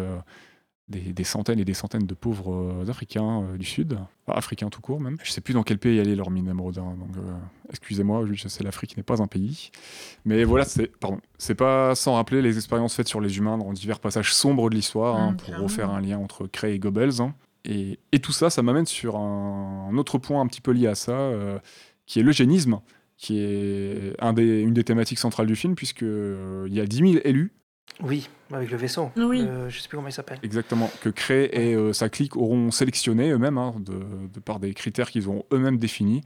[0.89, 4.69] des, des centaines et des centaines de pauvres euh, Africains euh, du Sud, Enfin, Africains
[4.71, 5.17] tout court même.
[5.23, 7.33] Je sais plus dans quel pays est leur mine d'émeraude, hein, donc euh,
[7.71, 9.71] excusez-moi, je sais l'Afrique n'est pas un pays.
[10.25, 13.73] Mais voilà, c'est pardon, c'est pas sans rappeler les expériences faites sur les humains dans
[13.73, 17.21] divers passages sombres de l'histoire, hein, Mm, pour refaire un lien entre Cray et Goebbels.
[17.23, 17.35] hein.
[17.67, 20.87] Et, et tout ça, ça m'amène sur un, un autre point un petit peu lié
[20.87, 21.59] à ça, euh,
[22.07, 22.81] qui est l'eugénisme
[23.17, 26.85] qui est un des, une des thématiques centrales du film, puisque euh, il y a
[26.85, 27.53] 10 000 élus,
[28.03, 29.11] Oui, avec le vaisseau.
[29.17, 29.47] Oui.
[29.69, 30.39] Je sais plus comment il s'appelle.
[30.43, 33.93] exactement, que Cray et euh, sa clique auront sélectionné eux-mêmes, hein, de,
[34.33, 36.23] de par des critères qu'ils ont eux-mêmes définis.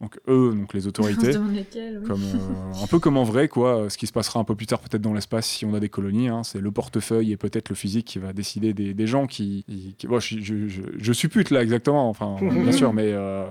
[0.00, 1.64] Donc eux, donc les autorités, oui.
[2.08, 3.88] comme, euh, un peu comme en vrai, quoi.
[3.88, 5.88] Ce qui se passera un peu plus tard, peut-être dans l'espace, si on a des
[5.88, 6.26] colonies.
[6.26, 9.64] hein, c'est le portefeuille et peut-être le physique qui va décider des, des gens qui.
[9.96, 13.46] qui- bon, je, je, je- je suppute là exactement, enfin, bien sûr, mais euh,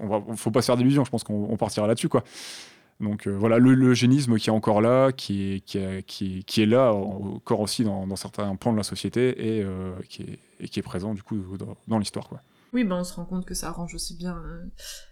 [0.00, 1.06] on va, faut pas se faire d'illusions.
[1.06, 2.24] Je pense qu'on on partira là-dessus, quoi.
[3.00, 6.42] Donc euh, voilà, le- l'eugénisme qui est encore là, qui est, qui est, qui est,
[6.42, 10.22] qui est là encore aussi dans, dans certains plans de la société et, euh, qui,
[10.22, 12.40] est, et qui est présent du coup dans, dans l'histoire, quoi.
[12.72, 14.36] Oui, ben on se rend compte que ça arrange aussi bien.
[14.36, 14.62] euh,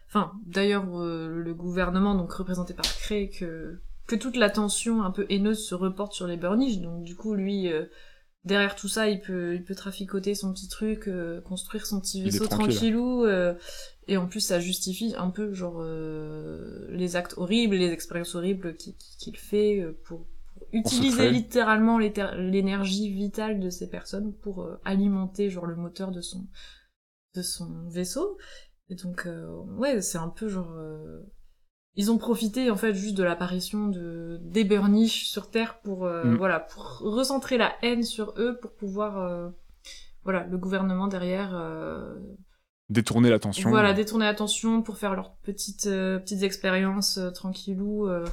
[0.08, 5.10] Enfin, d'ailleurs, euh, le gouvernement, donc représenté par Cray, que que toute la tension un
[5.10, 6.78] peu haineuse se reporte sur les Burnish.
[6.78, 7.84] Donc du coup, lui, euh,
[8.44, 12.22] derrière tout ça, il peut il peut traficoter son petit truc, euh, construire son petit
[12.22, 12.74] vaisseau tranquille.
[12.74, 13.24] tranquillou.
[14.08, 18.76] Et en plus, ça justifie un peu genre euh, les actes horribles, les expériences horribles
[18.76, 25.50] qu'il fait euh, pour, pour utiliser littéralement l'énergie vitale de ces personnes pour euh, alimenter
[25.50, 26.46] genre le moteur de son
[27.34, 28.38] de son vaisseau.
[28.90, 29.46] Et donc, euh,
[29.76, 30.72] ouais, c'est un peu genre.
[30.72, 31.20] euh,
[31.94, 34.66] ils ont profité en fait juste de l'apparition de des
[35.08, 36.36] sur Terre pour euh, Mm.
[36.36, 39.50] voilà pour recentrer la haine sur eux pour pouvoir euh,
[40.22, 42.14] voilà le gouvernement derrière euh,
[42.90, 43.68] Détourner l'attention.
[43.68, 48.24] voilà détourner l'attention pour faire leurs petites euh, petites expériences euh, tranquillou euh,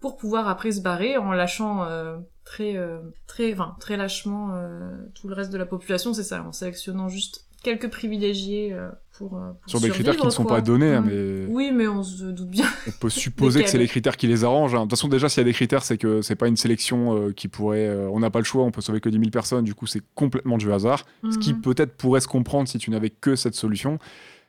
[0.00, 2.98] pour pouvoir après se barrer en lâchant euh, très euh,
[3.28, 7.08] très enfin très lâchement euh, tout le reste de la population c'est ça en sélectionnant
[7.08, 8.88] juste quelques privilégiés euh,
[9.18, 10.56] pour, euh, pour Sur des critères qui ne sont quoi.
[10.56, 11.10] pas donnés, hein, Mm.
[11.10, 14.26] mais oui mais on se doute bien on peut supposer que c'est les critères qui
[14.26, 14.74] les arrangent.
[14.74, 14.78] hein.
[14.78, 17.14] De toute façon, déjà, s'il y a des critères, c'est que c'est pas une sélection
[17.16, 17.86] euh, qui pourrait.
[17.86, 19.86] euh, on n'a pas le choix, on peut sauver que 10 000 personnes, du coup,
[19.86, 21.04] c'est complètement du hasard.
[21.30, 21.60] Ce qui Mhm.
[21.60, 23.98] peut-être pourrait se comprendre si tu n'avais que cette solution.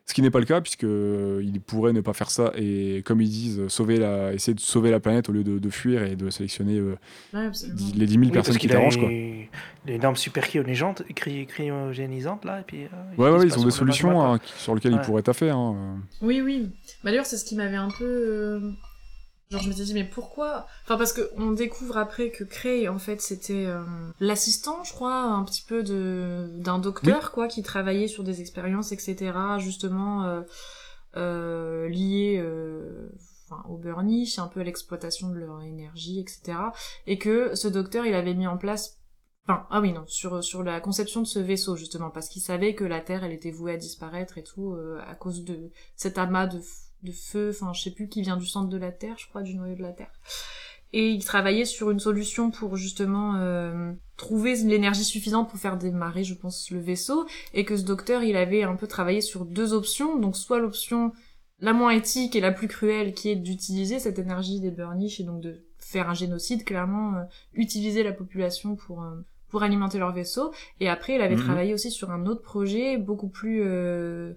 [0.07, 3.21] Ce qui n'est pas le cas, puisque euh, pourrait ne pas faire ça et, comme
[3.21, 6.03] ils disent, euh, sauver la, essayer de sauver la planète au lieu de, de fuir
[6.03, 6.97] et de sélectionner euh,
[7.33, 8.97] Ouais, dix- les 10 000 Oui, personnes qui t'arrangent.
[8.99, 9.07] quoi.
[9.09, 9.49] les,
[9.85, 12.83] les normes super cryogénisantes, cry- cryogénisantes là, et puis.
[12.85, 12.87] euh,
[13.17, 15.49] Ouais, ouais, ils ont des solutions hein, sur lesquelles ils pourraient taffer.
[15.51, 15.75] Hein.
[15.77, 15.95] euh.
[16.25, 16.69] Oui, oui.
[17.03, 18.59] Bah, D'ailleurs, c'est ce qui m'avait un peu.
[19.51, 20.65] Genre, je m'étais dit, mais pourquoi?
[20.83, 23.83] Enfin, parce que on découvre après que Cray, en fait, c'était euh,
[24.21, 28.93] l'assistant, je crois, un petit peu de d'un docteur, quoi, qui travaillait sur des expériences,
[28.93, 30.41] etc., justement, euh,
[31.17, 33.09] euh, liées euh,
[33.45, 36.57] enfin, au burnish, un peu à l'exploitation de leur énergie, etc.
[37.05, 39.01] Et que ce docteur, il avait mis en place
[39.47, 42.75] Enfin, ah oui, non, sur, sur la conception de ce vaisseau, justement, parce qu'il savait
[42.75, 46.19] que la Terre, elle était vouée à disparaître et tout, euh, à cause de cet
[46.19, 46.61] amas de,
[47.03, 49.41] de feu, enfin, je sais plus, qui vient du centre de la Terre, je crois,
[49.41, 50.11] du noyau de la Terre.
[50.93, 56.23] Et il travaillait sur une solution pour, justement, euh, trouver l'énergie suffisante pour faire démarrer,
[56.23, 59.73] je pense, le vaisseau, et que ce docteur, il avait un peu travaillé sur deux
[59.73, 61.13] options, donc soit l'option
[61.59, 65.23] la moins éthique et la plus cruelle, qui est d'utiliser cette énergie des burnish, et
[65.23, 67.23] donc de faire un génocide, clairement, euh,
[67.53, 69.03] utiliser la population pour...
[69.03, 70.53] euh, pour alimenter leur vaisseau.
[70.79, 71.43] Et après, il avait Mhm.
[71.43, 74.33] travaillé aussi sur un autre projet beaucoup plus euh,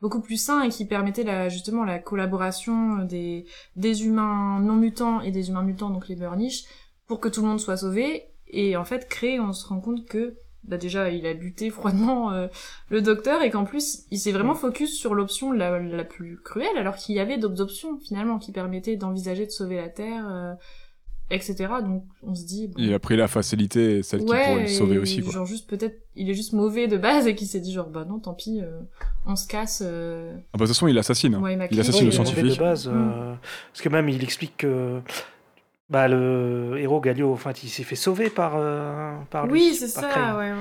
[0.00, 3.46] beaucoup plus sain et qui permettait la, justement la collaboration des
[3.76, 6.64] des humains non mutants et des humains mutants, donc les Burnish,
[7.06, 8.24] pour que tout le monde soit sauvé.
[8.48, 12.32] Et en fait, créé, on se rend compte que bah déjà, il a lutté froidement
[12.32, 12.48] euh,
[12.90, 16.76] le docteur et qu'en plus, il s'est vraiment focus sur l'option la, la plus cruelle,
[16.76, 20.54] alors qu'il y avait d'autres options finalement qui permettaient d'envisager de sauver la Terre, euh,
[21.30, 21.56] etc.
[21.82, 22.68] Donc on se dit...
[22.68, 25.22] bon, Il a pris la facilité, celle qui pourrait le sauver et aussi.
[25.22, 25.32] Quoi.
[25.32, 28.04] Genre juste peut-être il est juste mauvais de base et qu'il s'est dit genre bah
[28.08, 28.80] non tant pis euh,
[29.26, 29.82] on se casse.
[29.84, 30.32] euh.
[30.36, 31.34] Ah bah, de toute façon, il assassine.
[31.34, 31.40] hein.
[31.40, 32.58] Ouais, Il Macri, assassine Oui, le il est mauvais scientifique.
[32.58, 33.34] de base, euh,
[33.72, 35.00] parce que même il explique que
[35.90, 39.52] bah, le héros Galio, enfin, il s'est fait sauver par, euh, par lui.
[39.52, 40.52] Oui c'est ça ouais.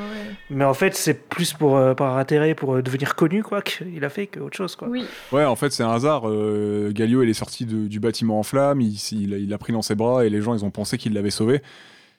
[0.50, 4.04] Mais en fait, c'est plus pour, euh, par intérêt pour euh, devenir connu, quoi, qu'il
[4.06, 4.88] a fait qu'autre chose, quoi.
[4.88, 6.30] Oui Ouais, en fait, c'est un hasard.
[6.30, 9.82] Euh, Galio, il est sorti de- du bâtiment en flammes, il, il a pris dans
[9.82, 11.62] ses bras et les gens, ils ont pensé qu'il l'avait sauvé.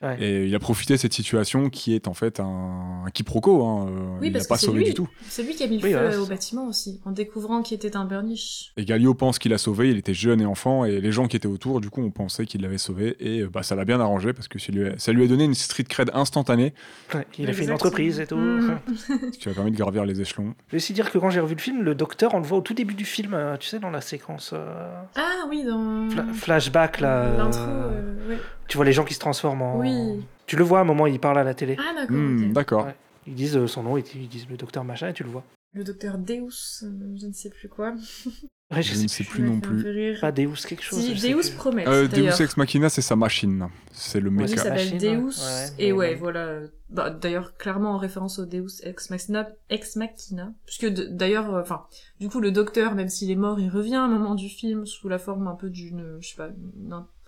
[0.01, 0.15] Ouais.
[0.23, 3.65] Et il a profité de cette situation qui est en fait un, un quiproquo.
[3.65, 3.87] Hein.
[3.89, 4.85] Euh, Oui, il l'a pas sauvé lui.
[4.85, 5.09] du tout.
[5.27, 7.75] c'est lui qui a mis le Oui, feu voilà, au bâtiment aussi en découvrant qu'il
[7.75, 8.71] était un burnish.
[8.77, 11.35] Et Galio pense qu'il a sauvé, il était jeune et enfant, et les gens qui
[11.35, 13.17] étaient autour, du coup, ont pensé qu'il l'avait sauvé.
[13.19, 15.27] Et euh, bah, ça l'a bien arrangé parce que ça lui, a, ça lui a
[15.27, 16.73] donné une street cred instantanée,
[17.13, 18.37] Ouais, il a fait une entreprise et tout.
[18.37, 18.77] Mhm.
[18.97, 20.53] ce qui lui a permis de gravir les échelons.
[20.67, 22.59] Je vais aussi dire que quand j'ai revu le film, le docteur, on le voit
[22.59, 26.07] au tout début du film, euh, tu sais, dans la séquence euh, Ah oui dans
[26.07, 27.23] fla- flashback, là.
[27.23, 28.37] euh, l'intro euh, ouais.
[28.69, 29.79] Tu vois les gens qui se transforment en.
[29.79, 30.23] Oui.
[30.45, 31.75] Tu le vois à un moment, il parle à la télé.
[31.79, 32.15] Ah d'accord.
[32.15, 32.53] Hmm.
[32.53, 32.85] D'accord.
[32.85, 32.95] Ouais.
[33.27, 35.43] Ils disent euh, son nom, ils ils disent le docteur machin, et tu le vois.
[35.73, 37.93] Le docteur Deus, euh, je ne sais plus quoi.
[38.71, 40.19] Ouais, Je ne sais plus non plus.
[40.21, 40.99] Pas Deus quelque chose.
[40.99, 41.55] Si, je sais Deus.
[41.57, 41.87] Promet.
[41.87, 42.39] Euh, Deus.
[42.39, 43.67] Ex Machina, c'est sa machine.
[43.91, 44.57] C'est le Lui mecha.
[44.57, 46.59] s'appelle Machine, Deus, ouais, et ouais, voilà.
[46.91, 50.53] Bah, d'ailleurs, clairement en référence au Deus Ex Machina, Ex Machina.
[50.67, 51.87] Puisque d'ailleurs, euh, enfin,
[52.19, 54.85] du coup, le docteur, même s'il est mort, il revient à un moment du film
[54.85, 56.49] sous la forme un peu d'une, je sais pas,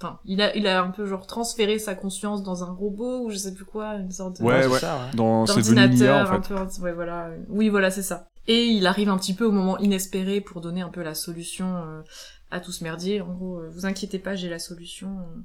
[0.02, 3.30] enfin, il a, il a un peu genre transféré sa conscience dans un robot ou
[3.30, 4.80] je sais plus quoi, une sorte de Ouais, c'est ouais.
[4.80, 5.16] ça, ouais.
[5.16, 6.80] Dans c'est devenu une IA, d'ordinateur en un fait.
[6.80, 7.30] peu, ouais, voilà.
[7.50, 8.28] Oui, voilà, c'est ça.
[8.48, 11.76] Et il arrive un petit peu au moment inespéré pour donner un peu la solution
[11.78, 12.02] euh,
[12.50, 13.22] à tout ce merdier.
[13.22, 15.10] En gros, euh, vous inquiétez pas, j'ai la solution.
[15.20, 15.42] euh.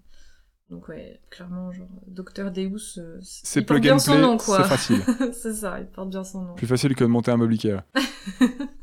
[0.70, 4.20] Donc ouais, clairement, genre, Docteur Deus, euh, C'est il porte plug bien and son play,
[4.22, 4.62] nom, quoi.
[4.62, 5.00] c'est facile.
[5.32, 6.54] c'est ça, il porte bien son nom.
[6.54, 7.82] Plus facile que de monter un meuble Ikea.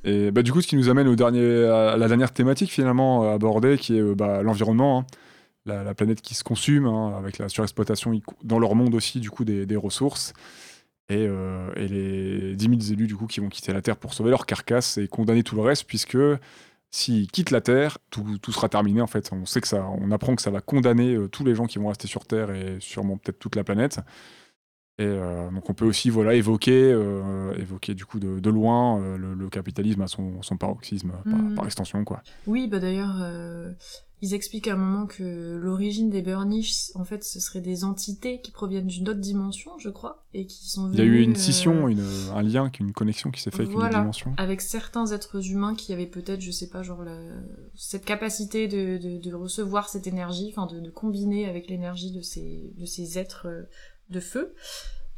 [0.06, 3.30] Et bah, du coup, ce qui nous amène au dernier, à la dernière thématique finalement
[3.34, 5.06] abordée, qui est bah, l'environnement, hein.
[5.66, 9.30] La, la planète qui se consume, hein, avec la surexploitation dans leur monde aussi du
[9.30, 10.34] coup des, des ressources,
[11.10, 14.14] et, euh, et les 10 000 élus du coup qui vont quitter la Terre pour
[14.14, 16.18] sauver leur carcasse et condamner tout le reste, puisque
[16.92, 19.30] s'ils quittent la Terre, tout, tout sera terminé en fait.
[19.34, 21.78] On sait que ça, on apprend que ça va condamner euh, tous les gens qui
[21.80, 24.00] vont rester sur Terre et sûrement peut-être toute la planète.
[25.00, 29.00] Et euh, donc on peut aussi voilà évoquer, euh, évoquer du coup de, de loin
[29.02, 31.56] euh, le, le capitalisme à son, son paroxysme par, Mhm.
[31.56, 32.22] par extension quoi.
[32.46, 33.16] Oui, bah d'ailleurs,
[34.26, 38.40] ils expliquent à un moment que l'origine des Burnish, en fait, ce serait des entités
[38.40, 41.24] qui proviennent d'une autre dimension, je crois, et qui sont Il y a eu venues,
[41.24, 42.04] une euh, scission, une,
[42.34, 44.34] un lien, une connexion qui s'est fait avec une dimension.
[44.38, 47.20] avec certains êtres humains qui avaient peut-être, je sais pas, genre la-
[47.76, 52.22] cette capacité de, de, de recevoir cette énergie, enfin de, de combiner avec l'énergie de
[52.22, 53.64] ces, de ces êtres euh,
[54.10, 54.54] de feu.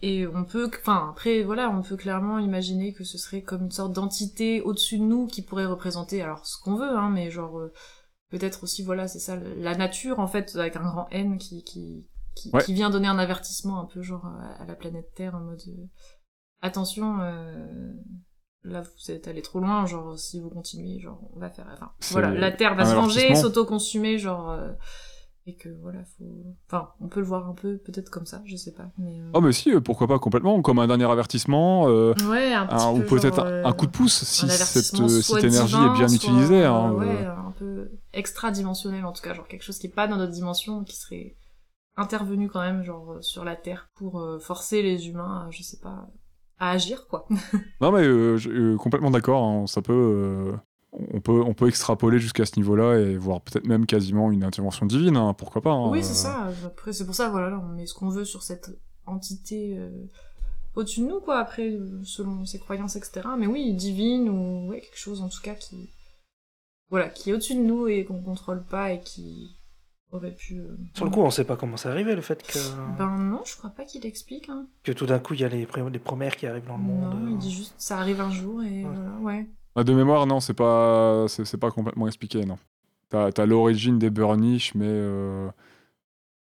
[0.02, 3.72] Et on peut, enfin après voilà, on peut clairement imaginer que ce serait comme une
[3.72, 7.58] sorte d'entité au-dessus de nous qui pourrait représenter, alors ce qu'on veut, hein, mais genre
[7.60, 7.72] euh,
[8.38, 12.08] peut-être aussi voilà, c'est ça, la nature en fait avec un grand N qui qui
[12.36, 12.62] qui, Ouais.
[12.64, 15.62] qui vient donner un avertissement un peu genre à, à la planète Terre en mode
[15.68, 15.86] euh,
[16.62, 17.20] attention.
[17.22, 17.94] Euh,
[18.64, 21.92] là vous êtes allé trop loin genre si vous continuez genre on va faire enfin
[22.12, 24.72] voilà la terre va se venger s'auto-consumer genre euh,
[25.48, 28.56] et que voilà faut enfin on peut le voir un peu peut-être comme ça je
[28.56, 31.88] sais pas mais euh, Oh, mais si, euh, pourquoi pas complètement, comme un dernier avertissement,
[31.90, 34.24] euh, ouais un petit un- ou peu, peut-être genre, un, euh, un coup de pouce
[34.24, 36.64] si cette, euh, cette énergie divin, est bien soit, utilisée.
[36.64, 37.36] euh, hein, ouais euh.
[37.36, 40.84] un peu extra-dimensionnel en tout cas genre quelque chose qui est pas dans notre dimension
[40.84, 41.36] qui serait
[41.98, 45.62] intervenu quand même genre euh, sur la terre pour euh, forcer les humains à, je
[45.64, 46.08] sais pas
[46.58, 47.28] à agir quoi
[47.82, 50.56] Non, mais euh, je- euh, complètement d'accord, hein, ça peut.
[51.14, 54.86] On peut, on peut extrapoler jusqu'à ce niveau-là et voir peut-être même quasiment une intervention
[54.86, 55.72] divine, hein, pourquoi pas.
[55.72, 56.04] hein, Oui, euh.
[56.04, 56.50] c'est ça.
[56.66, 58.70] Après, c'est pour ça, voilà, là, on met ce qu'on veut sur cette
[59.06, 59.90] entité euh,
[60.76, 61.40] au-dessus de nous, quoi.
[61.40, 63.28] Après, euh, selon ses croyances, etc.
[63.38, 65.90] Mais oui, divine ou ouais, quelque chose en tout cas qui,
[66.90, 69.56] voilà, qui est au-dessus de nous et qu'on contrôle pas et qui
[70.12, 70.60] aurait pu.
[70.60, 72.60] euh, Sur le coup, on sait pas comment c'est arrivé, le fait que,
[72.98, 74.50] Ben non, je crois pas qu'il explique.
[74.50, 74.68] Hein.
[74.84, 77.20] que tout d'un coup, il y a les, les premières qui arrivent dans le monde.
[77.22, 78.92] Non, il dit juste ça arrive un jour et Ouais.
[78.94, 79.48] voilà, ouais.
[79.76, 82.58] Ah, De mémoire, non, c'est pas, c'est c'est pas complètement expliqué, non.
[83.10, 85.50] T'as as, l'origine des Burnish, mais euh,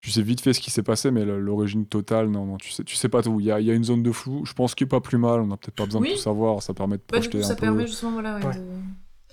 [0.01, 2.85] tu sais vite fait ce qui s'est passé, mais l'origine totale, non, non, tu sais,
[2.85, 3.39] tu sais pas tout.
[3.41, 5.01] Il y a, il y a une zone de flou, je pense qu'il est pas
[5.01, 6.09] plus mal, on n'a peut-être pas besoin Oui.
[6.11, 8.12] de tout savoir, ça permet de Bah, du projeter coup, ça un peu permet justement,
[8.12, 8.55] voilà, ouais, Ouais.
[8.55, 8.61] de-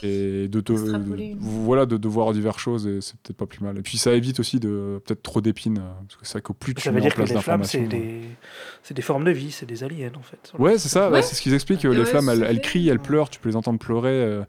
[0.04, 0.74] et de te,
[1.40, 3.78] voilà, de, de voir diverses choses, et c'est peut-être pas plus mal.
[3.78, 6.54] Et puis ça évite aussi de peut-être trop d'épines, euh, parce que c'est vrai qu'au
[6.54, 8.22] plus tu Ça mets veut en dire que les flammes, c'est des...
[8.84, 10.54] c'est des formes de vie, c'est des aliens, en fait.
[10.60, 11.22] Ouais, c'est ça, bah, Ouais.
[11.24, 11.84] c'est ce qu'ils expliquent.
[11.84, 14.10] Ouais, les ouais, flammes, elles, elles crient, elles pleurent, tu peux les entendre pleurer.
[14.10, 14.44] euh,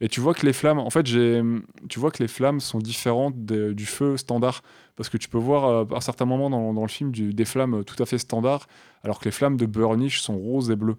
[0.00, 1.40] et tu vois que les flammes, en fait, j'ai,
[1.88, 4.62] tu vois que les flammes sont différentes de- du feu standard.
[4.96, 7.44] Parce que tu peux voir euh, à certains moments dans, dans le film du- des
[7.44, 8.66] flammes tout à fait standards,
[9.02, 10.96] alors que les flammes de Burnish sont roses et bleues.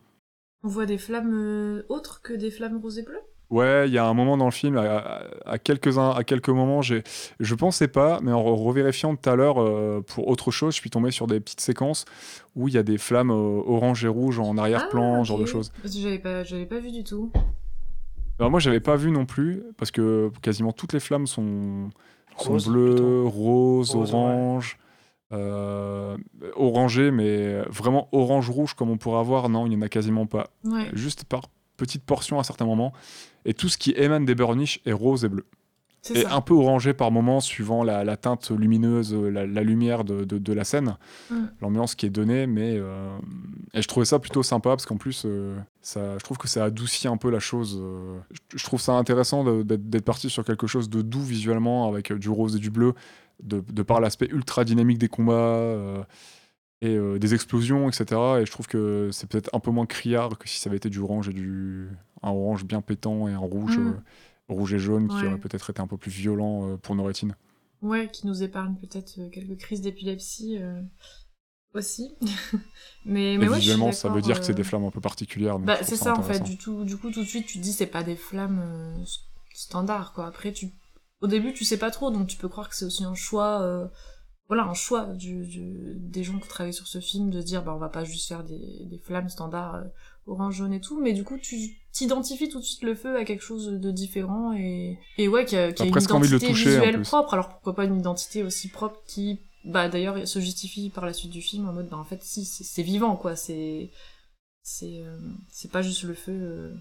[0.63, 3.21] On voit des flammes autres que des flammes roses et bleues?
[3.51, 7.03] Ouais, il y a un moment dans le film, à, quelques, à quelques moments, j'ai,
[7.39, 10.79] je pensais pas, mais en re- revérifiant tout à l'heure euh, pour autre chose, je
[10.79, 12.05] suis tombé sur des petites séquences
[12.55, 15.39] où il y a des flammes euh, orange et rouge en arrière-plan, Ah, ce genre
[15.39, 15.71] de choses.
[15.83, 17.31] Parce que j'avais pas, pas vu du tout.
[18.39, 21.89] Alors moi, j'avais pas vu non plus, parce que quasiment toutes les flammes sont,
[22.37, 24.15] sont Rose, bleues, roses, Rose, ouais.
[24.19, 24.77] orange,
[25.31, 26.17] euh,
[26.55, 30.47] orangées, mais vraiment orange-rouge comme on pourrait avoir, non, il y en a quasiment pas.
[30.63, 30.89] Ouais.
[30.93, 31.43] Juste par
[31.77, 32.93] petites portions à certains moments.
[33.45, 35.45] Et tout ce qui émane des burnish est rose et bleu.
[36.13, 36.35] Et ça.
[36.35, 40.37] un peu orangé par moments, suivant la, la teinte lumineuse, la, la lumière de, de-
[40.37, 40.97] de la scène,
[41.31, 41.35] Mm.
[41.61, 42.45] l'ambiance qui est donnée.
[42.45, 43.17] Mais euh,
[43.73, 46.63] et je trouvais ça plutôt sympa parce qu'en plus, euh, ça, je trouve que ça
[46.65, 47.79] adoucit un peu la chose.
[47.81, 48.19] euh.
[48.51, 52.29] Je, je trouve ça intéressant d'être parti sur quelque chose de doux visuellement, avec du
[52.29, 52.93] rose et du bleu,
[53.41, 56.05] de, de par l'aspect ultra dynamique des combats.
[56.85, 58.05] Euh, et euh, des explosions, etc.
[58.41, 60.89] Et je trouve que c'est peut-être un peu moins criard que si ça avait été
[60.89, 61.89] du orange et du
[62.21, 63.87] un orange bien pétant et un rouge, Mm.
[63.87, 63.93] euh,
[64.49, 67.35] rouge et jaune qui aurait peut-être été un peu plus violent euh, pour nos rétines.
[67.81, 70.59] Ouais, qui nous épargne peut-être quelques crises d'épilepsie
[71.73, 72.15] aussi.
[73.05, 75.59] mais mais ouais, visuellement, ça veut dire que c'est des flammes un peu particulières.
[75.59, 76.41] Bah, c'est ça en fait.
[76.41, 78.63] Du, tout, du coup, tout de suite, tu te dis c'est pas des flammes
[79.53, 80.25] standards quoi.
[80.27, 80.71] Après, tu,
[81.21, 83.89] au début, tu sais pas trop, donc tu peux croire que c'est aussi un choix.
[84.47, 87.73] Voilà, un choix du, du- des gens qui travaillent sur ce film de dire bah
[87.73, 89.83] on va pas juste faire des, des flammes standards euh,
[90.27, 91.55] orange jaune et tout, mais du coup tu
[91.91, 95.55] t'identifies tout de suite le feu à quelque chose de différent et, et ouais qui
[95.55, 97.33] a, qui a une identité toucher, visuelle propre.
[97.33, 101.31] Alors pourquoi pas une identité aussi propre qui bah d'ailleurs se justifie par la suite
[101.31, 103.89] du film en mode bah en fait si c'est c'est vivant quoi, c'est
[104.61, 105.17] c'est euh,
[105.49, 106.73] c'est pas juste le feu euh,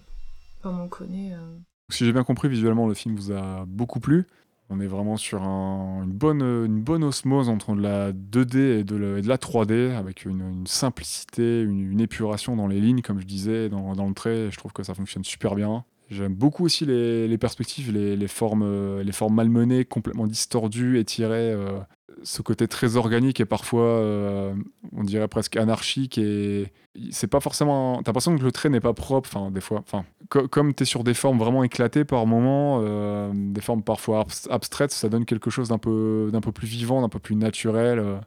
[0.61, 1.33] comme on connaît.
[1.33, 1.57] euh.
[1.91, 4.25] Si j'ai bien compris, visuellement, le film vous a beaucoup plu.
[4.69, 8.83] On est vraiment sur un- une, bonne, une bonne osmose entre de la 2D et
[8.83, 13.19] de, la- et de la 3D, avec une, simplicité, une, épuration dans les lignes, comme
[13.19, 14.49] je disais, dans, dans le trait.
[14.51, 15.85] Je trouve que ça fonctionne super bien.
[16.09, 21.51] J'aime beaucoup aussi les, perspectives, les, formes, les formes malmenées, complètement distordues, étirées.
[21.51, 21.79] euh,
[22.23, 24.53] ce côté très organique et parfois, euh,
[24.93, 26.17] on dirait presque anarchique.
[26.17, 26.71] Et
[27.11, 27.97] c'est pas forcément.
[28.03, 29.79] T'as l'impression que le trait n'est pas propre, enfin, des fois.
[29.79, 34.21] Enfin, co- comme t'es sur des formes vraiment éclatées par moments, euh, des formes parfois
[34.21, 37.35] abs- abstraites, ça donne quelque chose d'un peu, d'un peu plus vivant, d'un peu plus
[37.35, 37.99] naturel.
[37.99, 38.17] euh,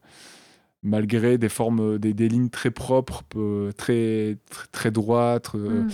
[0.84, 3.22] malgré des formes, des, des lignes très propres,
[3.76, 5.86] très, très, très droites, euh, Mm.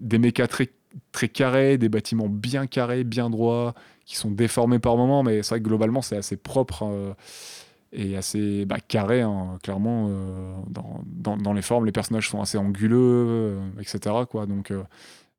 [0.00, 0.70] des mécas très,
[1.12, 3.72] très carrés, des bâtiments bien carrés, bien droits,
[4.04, 7.12] qui sont déformés par moments, mais c'est vrai que globalement, c'est assez propre euh,
[7.92, 11.84] et assez bah, carré, hein, clairement, euh, dans, dans- dans les formes.
[11.86, 14.14] Les personnages sont assez anguleux, euh, etc.
[14.28, 14.82] Quoi, donc, euh,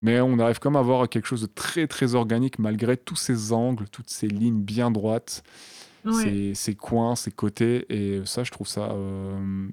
[0.02, 3.16] mais on arrive quand même à avoir quelque chose de très, très organique, malgré tous
[3.16, 5.44] ces angles, toutes ces lignes bien droites,
[6.06, 6.12] Ouais.
[6.22, 7.86] ces, ces coins, ces côtés.
[7.90, 8.90] Et ça, je trouve ça...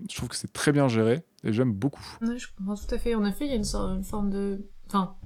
[0.08, 2.04] je trouve que c'est très bien géré, et j'aime beaucoup.
[2.22, 3.16] Ouais, je comprends tout à fait.
[3.16, 4.64] En effet, il y a une, sorte- une forme de.
[4.86, 5.16] Enfin,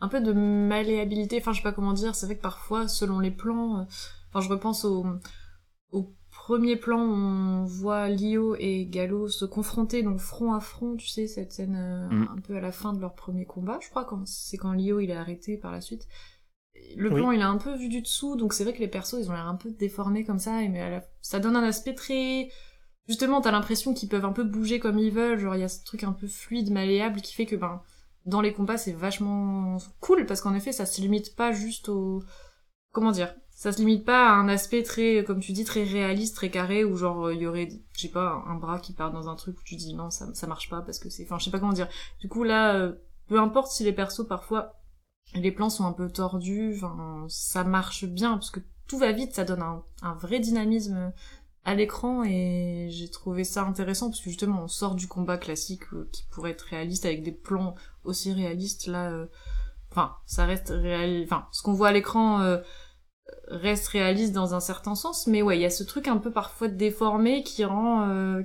[0.00, 1.38] un peu de malléabilité.
[1.40, 2.14] Enfin, je sais pas comment dire.
[2.14, 3.86] C'est vrai que parfois, selon les plans.
[4.28, 5.04] Enfin, je repense au
[6.44, 11.28] premier plan on voit Lio et Gallo se confronter, donc front à front, tu sais,
[11.28, 12.28] cette scène euh, Mm.
[12.36, 13.78] un peu à la fin de leur premier combat.
[13.80, 16.08] Je crois quand c'est quand Lio il est arrêté par la suite.
[16.96, 17.14] Le Oui.
[17.14, 19.28] plan, il est un peu vu du dessous, donc c'est vrai que les persos, ils
[19.30, 22.48] ont l'air un peu déformés comme ça, mais la- ça donne un aspect très
[23.06, 25.68] justement, t'as l'impression qu'ils peuvent un peu bouger comme ils veulent, genre il y a
[25.68, 27.82] ce truc un peu fluide, malléable, qui fait que ben
[28.26, 32.22] dans les combats c'est vachement cool parce qu'en effet ça se limite pas juste au
[32.92, 36.34] comment dire, ça se limite pas à un aspect très comme tu dis très réaliste,
[36.34, 39.28] très carré où genre il y aurait je sais pas un bras qui part dans
[39.28, 41.50] un truc où tu dis non ça marche pas parce que c'est enfin je sais
[41.52, 41.88] pas comment dire.
[42.20, 42.94] Du coup là euh,
[43.28, 44.80] peu importe si les persos parfois
[45.34, 48.58] les plans sont un peu tordus, enfin ça marche bien parce que
[48.88, 51.12] tout va vite, ça donne un, vrai dynamisme
[51.64, 55.84] à l'écran et j'ai trouvé ça intéressant parce que justement on sort du combat classique
[55.92, 59.26] euh, qui pourrait être réaliste avec des plans aussi réalistes là euh,
[59.92, 62.58] enfin ça reste réel enfin ce qu'on voit à l'écran euh,
[63.48, 66.30] reste réaliste dans un certain sens mais ouais il y a ce truc un peu
[66.30, 68.42] parfois déformé qui rend euh,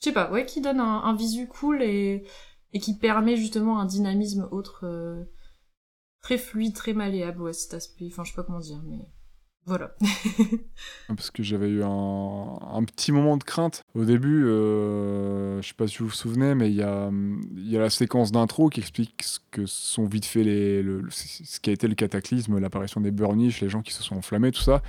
[0.00, 2.24] je sais pas ouais qui donne un, un visu cool et
[2.72, 5.24] et qui permet justement un dynamisme autre euh,
[6.22, 9.08] très fluide très malléable ouais cet aspect enfin je sais pas comment dire mais
[9.68, 9.94] voilà
[11.08, 13.82] Parce que j'avais eu un, petit moment de crainte.
[13.94, 17.10] Au début, euh, je sais pas si vous vous souvenez, mais il y a,
[17.78, 19.66] la séquence d'intro qui explique ce que
[20.06, 21.06] vite fait les, le-
[21.62, 24.62] qui a été le cataclysme, l'apparition des burnish, les gens qui se sont enflammés, tout
[24.62, 24.82] ça.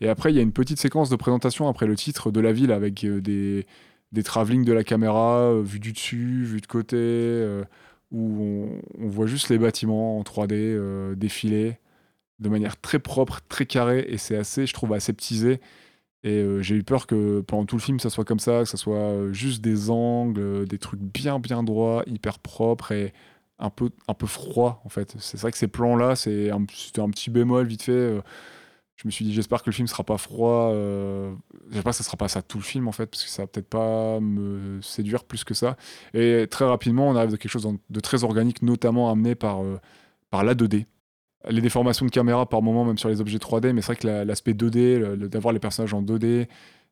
[0.00, 2.52] Et après, il y a une petite séquence de présentation après le titre de la
[2.52, 3.66] ville avec euh, des,
[4.12, 7.64] des de la caméra, euh, vue du dessus, vue de côté, euh,
[8.10, 8.42] où
[8.98, 11.78] on, on voit juste les bâtiments en 3D euh, défiler
[12.40, 15.60] de manière très propre, très carrée, et c'est assez, je trouve, aseptisé.
[16.24, 18.68] Et euh, j'ai eu peur que pendant tout le film, ça soit comme ça, que
[18.68, 23.12] ça soit euh, juste des angles, euh, des trucs bien, bien droits, hyper propres et
[23.58, 25.14] un peu, un peu froid, en fait.
[25.18, 28.20] C'est vrai que ces plans-là, c'était un petit bémol vite fait.
[28.96, 30.70] je me suis dit, j'espère que le film sera pas froid.
[30.72, 31.34] Euh,
[31.70, 33.46] j'espère que ça sera pas ça tout le film, en fait, parce que ça va
[33.46, 35.76] peut-être pas me séduire plus que ça.
[36.14, 39.60] Et très rapidement, on arrive de quelque chose de très organique, notamment amené par,
[40.30, 40.86] par la 2D
[41.48, 44.06] les déformations de caméra par moment, même sur les objets 3D, mais c'est vrai que
[44.06, 46.48] la- l'aspect 2D, le- le- d'avoir les personnages en 2D,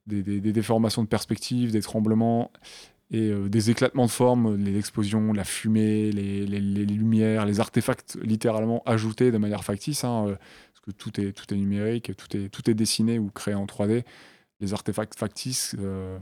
[0.07, 2.51] des, déformations de perspective, des tremblements
[3.11, 6.47] et euh, des éclatements de forme, les explosions, la fumée, les,
[6.87, 11.53] lumières, les artefacts littéralement ajoutés de manière factice, hein, euh, parce que tout est, tout
[11.55, 14.05] est numérique, tout est, tout est dessiné ou créé en 3D.
[14.61, 16.19] Les artefacts factices euh,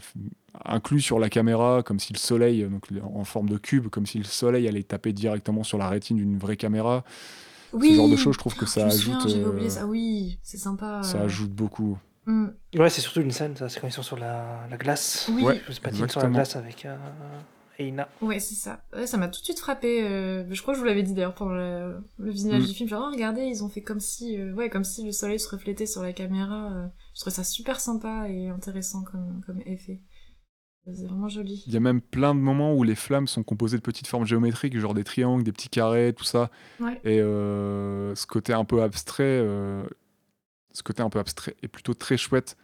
[0.64, 2.66] inclus sur la caméra, comme si le soleil,
[3.02, 6.38] en forme de cube, comme si le soleil allait taper directement sur la rétine d'une
[6.38, 7.04] vraie caméra
[7.72, 9.50] oui ce genre de choses, je trouve que ça je me souviens, ajoute, j'avais euh,
[9.50, 11.98] oublié ça oui c'est sympa ça ajoute beaucoup.
[12.26, 12.48] Mm.
[12.76, 15.28] Ouais, c'est surtout une scène, ça, c'est quand ils sont sur la, la glace.
[15.32, 15.42] Oui.
[15.42, 16.94] Ouais, Ils se patinent sur la glace avec euh,
[17.78, 18.08] Eina.
[18.20, 18.82] Ouais, c'est ça.
[18.94, 20.02] Ouais, ça m'a tout de suite frappé.
[20.04, 22.66] euh, Je crois que je vous l'avais dit d'ailleurs pendant le, le visionnage Mm.
[22.66, 22.88] du film.
[22.90, 25.48] Genre, oh, regardez, ils ont fait comme si, euh, ouais, comme si le soleil se
[25.48, 26.70] reflétait sur la caméra.
[26.72, 26.86] euh.
[27.14, 30.00] Je trouvais ça super sympa et intéressant comme, comme effet.
[30.94, 31.62] C'est vraiment joli.
[31.66, 34.26] Il y a même plein de moments où les flammes sont composées de petites formes
[34.26, 36.50] géométriques, genre des triangles, des petits carrés, tout ça.
[36.80, 37.00] Ouais.
[37.04, 39.82] Et euh, ce côté un peu abstrait, euh,
[40.72, 42.56] ce côté un peu abstrait est plutôt très chouette.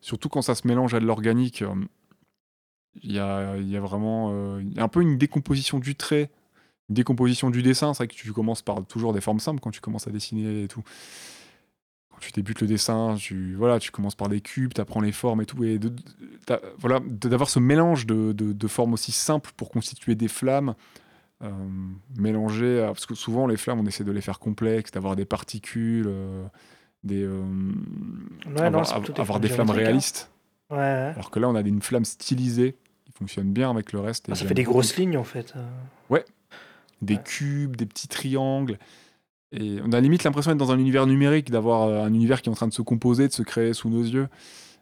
[0.00, 1.62] Surtout quand ça se mélange à de l'organique.
[1.62, 1.74] euh,
[3.02, 6.30] Il y, a, y a vraiment euh, y a un peu une décomposition du trait,
[6.88, 7.92] une décomposition du dessin.
[7.94, 10.64] C'est vrai que tu commences par toujours des formes simples quand tu commences à dessiner
[10.64, 10.82] et tout.
[12.24, 15.42] Tu débutes le dessin, tu, voilà, tu commences par des cubes, tu apprends les formes
[15.42, 15.62] et tout.
[15.64, 16.02] Et de- de-
[16.46, 20.74] t'as- voilà, d'avoir ce mélange de, de- formes aussi simples pour constituer des flammes,
[21.42, 21.50] euh,
[22.18, 22.82] mélangées.
[22.82, 26.06] à- parce que souvent, les flammes, on essaie de les faire complexes, d'avoir des particules,
[26.08, 26.44] euh,
[27.02, 27.42] des, euh,
[28.46, 29.74] Ouais, avoir, non, av- des avoir des flammes hein.
[29.74, 30.30] réalistes.
[30.70, 31.12] Ouais, ouais.
[31.14, 34.26] Alors que là, on a une flamme stylisée qui fonctionne bien avec le reste.
[34.30, 35.52] Ah, ça fait des grosses lignes en fait.
[35.56, 35.62] euh.
[37.02, 37.22] des Ouais.
[37.22, 38.78] cubes, des petits triangles.
[39.56, 42.48] Et on a limite l'impression d'être dans un univers numérique, d'avoir euh, un univers qui
[42.48, 44.28] est en train de se composer, de se créer sous nos yeux,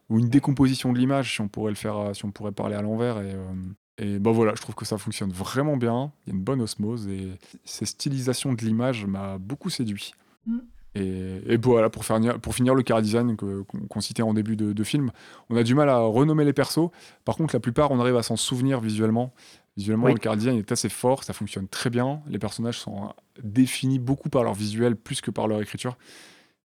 [0.08, 2.74] ou une décomposition de l'image, si on pourrait le faire, euh, si on pourrait parler
[2.74, 3.18] à l'envers.
[3.18, 3.52] Et, euh,
[3.98, 6.12] et bon voilà, je trouve que ça fonctionne vraiment bien.
[6.26, 7.28] Il y a une bonne osmose et
[7.64, 10.14] ces stylisations de l'image m'a beaucoup séduit.
[10.46, 10.58] Mm.
[10.94, 14.72] Et, et voilà, pour, faire, pour finir le car design qu'on citait en début de,
[14.72, 15.10] de film,
[15.48, 16.90] on a du mal à renommer les persos.
[17.24, 19.32] Par contre, la plupart, on arrive à s'en souvenir visuellement.
[19.76, 20.12] Visuellement, Oui.
[20.12, 22.20] le car design est assez fort, ça fonctionne très bien.
[22.28, 23.12] Les personnages sont
[23.42, 25.96] définis beaucoup par leur visuel plus que par leur écriture.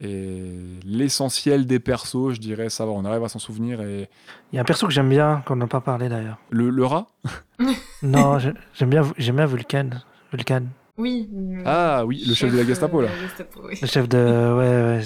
[0.01, 0.51] Et
[0.85, 3.81] l'essentiel des persos, je dirais, ça va, on arrive à s'en souvenir.
[3.83, 4.09] Et
[4.53, 6.39] Il y a un perso que j'aime bien, qu'on n'a pas parlé d'ailleurs.
[6.51, 7.07] le, le rat
[8.03, 9.91] Non, j'ai- j'aime bien, j'aime bien Vulcan.
[10.33, 10.63] Vulcan.
[10.99, 11.29] Oui.
[11.65, 13.09] Ah oui, le chef de la Gestapo, là.
[13.15, 13.79] la Gestapo, oui.
[13.81, 14.19] Le chef de.
[14.19, 15.05] Ouais, ouais.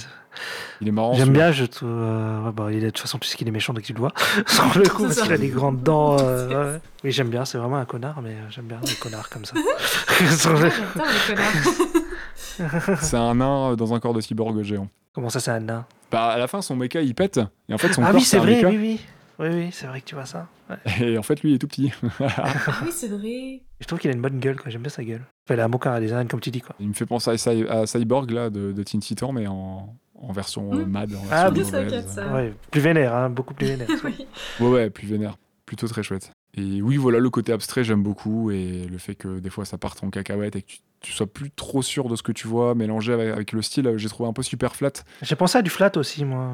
[0.80, 1.14] Il est marrant.
[1.14, 1.88] J'aime bien, je trouve.
[1.90, 3.86] euh, ouais, bah, il est, de toute façon, tu sais qu'il est méchant dès que
[3.86, 4.12] tu le vois.
[4.46, 6.16] Sur le coup, parce qu'il a des grandes dents.
[6.20, 6.80] euh, ouais.
[7.04, 9.54] Oui, j'aime bien, c'est vraiment un connard, mais euh, j'aime bien les connards comme ça.
[10.36, 12.98] Sur le- J'adore les connards.
[13.02, 14.88] C'est un nain euh, dans un corps de cyborg géant.
[15.14, 15.86] Comment ça, c'est un nain?
[16.10, 17.40] Bah, à la fin, son mecha, il pète.
[17.68, 18.68] Et en fait, son Ah corps, oui, c'est vrai, mecha.
[18.68, 19.00] oui, oui.
[19.38, 20.46] Oui, oui, c'est vrai que tu vois ça.
[20.70, 20.76] Ouais.
[21.12, 21.92] Et en fait, lui, il est tout petit.
[22.20, 22.52] Ah
[22.84, 23.60] oui, c'est vrai.
[23.80, 24.70] Je trouve qu'il a une bonne gueule, quoi.
[24.70, 25.20] J'aime bien sa gueule.
[25.44, 26.74] Enfin, il a un beau carré design, comme tu dis, quoi.
[26.80, 29.94] il me fait penser à, Cy- à Cyborg, là, de, de Teen Titan, mais en,
[30.20, 30.90] en version euh, Mm.
[30.90, 31.14] mad.
[31.14, 31.93] En Ah, version mauvaise.
[31.93, 32.32] capte ça.
[32.34, 33.88] Ouais, plus vénère, hein, beaucoup plus vénère.
[34.05, 34.26] oui.
[34.60, 35.36] Ouais, ouais, plus vénère.
[35.66, 36.30] Plutôt très chouette.
[36.55, 38.51] Et oui, voilà, le côté abstrait, j'aime beaucoup.
[38.51, 41.26] Et le fait que des fois, ça parte en cacahuète et que tu, tu sois
[41.26, 44.28] plus trop sûr de ce que tu vois, mélangé avec, avec le style, j'ai trouvé
[44.28, 44.93] un peu super flat.
[45.22, 46.52] J'ai pensé à du flat aussi, moi,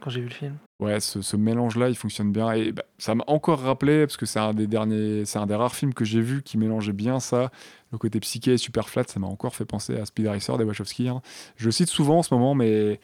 [0.00, 0.54] quand j'ai vu le film.
[0.78, 2.52] Ouais, ce, ce mélange-là, il fonctionne bien.
[2.52, 5.54] Et bah, ça m'a encore rappelé, parce que c'est un des derniers, c'est un des
[5.56, 7.50] rares films que j'ai vu qui mélangeait bien ça.
[7.92, 10.64] Le côté psyché et super flat, ça m'a encore fait penser à Speed Racer des
[10.64, 11.08] Wachowski.
[11.08, 11.22] hein.
[11.56, 13.00] Je le cite souvent en ce moment, mais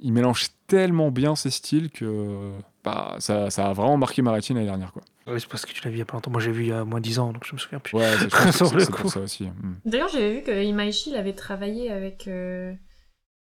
[0.00, 2.52] il mélange tellement bien ces styles que
[2.82, 4.92] bah, ça, ça a vraiment marqué ma rétine l'année dernière.
[4.92, 5.02] Quoi.
[5.26, 6.30] Ouais, c'est parce que tu l'as vu il y a pas longtemps.
[6.30, 7.96] Moi, j'ai vu il y a moins de 10 ans, donc je me souviens plus.
[7.96, 8.12] Ouais,
[8.52, 9.44] c'est, pour ça aussi.
[9.44, 9.76] Mm.
[9.84, 12.74] D'ailleurs, j'avais vu que Imaishi il avait travaillé avec euh,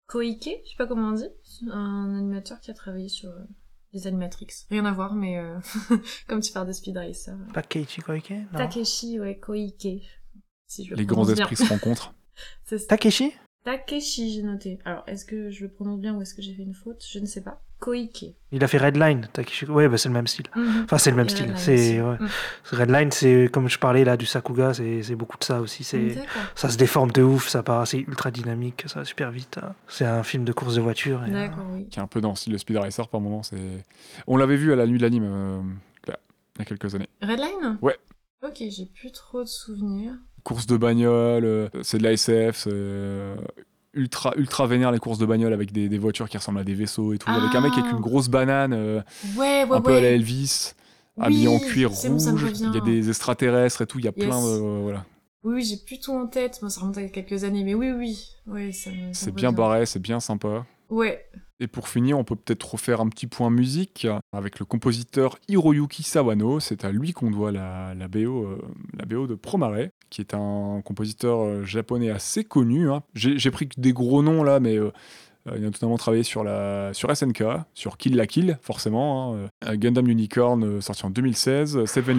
[0.09, 1.29] Koike, je sais pas comment on dit,
[1.71, 3.45] un animateur qui a travaillé sur euh,
[3.93, 4.49] les Animatrix.
[4.71, 5.59] Rien à voir, mais euh,
[6.27, 7.37] comme tu parles de Speed Racer.
[7.55, 8.31] Pas Keiichi Koike?
[8.31, 8.59] Non.
[8.59, 10.03] Takeshi, ouais, Koike.
[10.69, 11.35] Si je le Les grands bien.
[11.35, 12.15] esprits se rencontrent.
[12.89, 13.33] Takeshi
[13.65, 14.79] Takeshi, j'ai noté.
[14.85, 17.05] Alors, est-ce que je le prononce bien ou est-ce que j'ai fait une faute?
[17.11, 17.61] Je ne sais pas.
[17.81, 18.25] Koike.
[18.53, 19.29] Il a fait Redline.
[19.33, 19.67] Takeshi.
[19.67, 20.47] Ouais, bah, c'est le même style.
[20.57, 20.83] Mhm.
[20.85, 21.43] Enfin, c'est le même Et style.
[21.47, 22.17] Redline C'est ouais.
[22.19, 22.29] Mm.
[22.73, 25.85] Redline, c'est comme je parlais là du Sakuga, c'est c'est beaucoup de ça aussi.
[25.85, 26.17] C'est
[26.55, 29.59] ça se déforme de ouf, ça part, c'est ultra dynamique, ça va super vite.
[29.63, 29.75] hein.
[29.87, 31.25] C'est un film de course de voiture.
[31.25, 31.89] et, euh, D'accord, oui.
[31.89, 33.43] Qui est un peu dans le style de Speed Racer par moment.
[33.43, 33.85] C'est...
[34.27, 35.61] On l'avait vu à la nuit de l'anime euh,
[36.09, 36.19] là,
[36.57, 37.09] il y a quelques années.
[37.23, 37.97] Redline Ouais.
[38.43, 40.15] Ok, j'ai plus trop de souvenirs.
[40.45, 43.37] Courses de bagnole, euh, c'est de la SF, c'est euh,
[43.95, 46.75] ultra, ultra vénère les courses de bagnole avec des, des voitures qui ressemblent à des
[46.75, 47.31] vaisseaux et tout.
[47.31, 47.93] Avec un mec avec Ah.
[47.95, 49.01] une grosse banane, euh,
[49.37, 50.09] Ouais, ouais, un peu à la.
[50.11, 50.73] Elvis,
[51.21, 52.43] habillé en Oui, cuir rouge.
[52.61, 54.27] Il y a des extraterrestres et tout, il y a Yes.
[54.27, 54.47] plein de.
[54.47, 55.05] euh, voilà.
[55.45, 56.59] Oui, oui, j'ai plus tout en tête.
[56.61, 58.73] Bon, ça remonte à quelques années, mais oui, oui.
[58.73, 60.67] Ça ça C'est bien barré, c'est bien sympa.
[60.91, 61.25] Ouais.
[61.61, 66.05] Et pour finir, on peut peut-être refaire un petit point musique avec le compositeur Hiroyuki
[66.05, 66.61] Sawano.
[66.61, 71.65] C'est à lui qu'on doit la, BO, euh, de Promare, qui est un compositeur euh,
[71.65, 72.91] japonais assez connu.
[72.91, 73.03] hein.
[73.15, 74.93] J'ai pris des gros noms là, mais euh,
[75.57, 77.43] il a notamment travaillé sur, la, sur SNK,
[77.75, 79.35] sur Kill la Kill, forcément.
[79.35, 79.49] hein.
[79.67, 81.85] Euh, Gundam Unicorn, euh, sorti en 2016.
[81.87, 82.19] Seven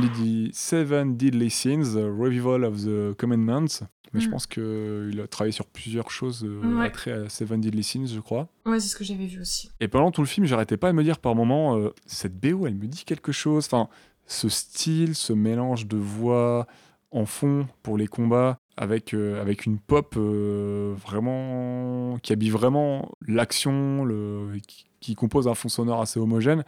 [0.54, 3.86] Seven Deadly Sins, euh, Revival of the Commandments.
[4.14, 4.32] Mais je Mm.
[4.32, 6.86] pense qu'il a travaillé sur plusieurs choses Ouais.
[7.12, 8.48] à Seven Deadly Sins, je crois.
[8.66, 9.70] Ouais, c'est ce que j'avais vu aussi.
[9.80, 12.66] Et pendant tout le film, j'arrêtais pas de me dire par moments, euh, cette BO,
[12.66, 13.66] elle me dit quelque chose.
[13.68, 13.88] Enfin,
[14.26, 16.66] ce style, ce mélange de voix
[17.12, 23.12] en fond pour les combats, avec, euh, avec une pop euh, vraiment qui habille vraiment
[23.28, 26.64] l'action, le, qui, qui compose un fond sonore assez homogène.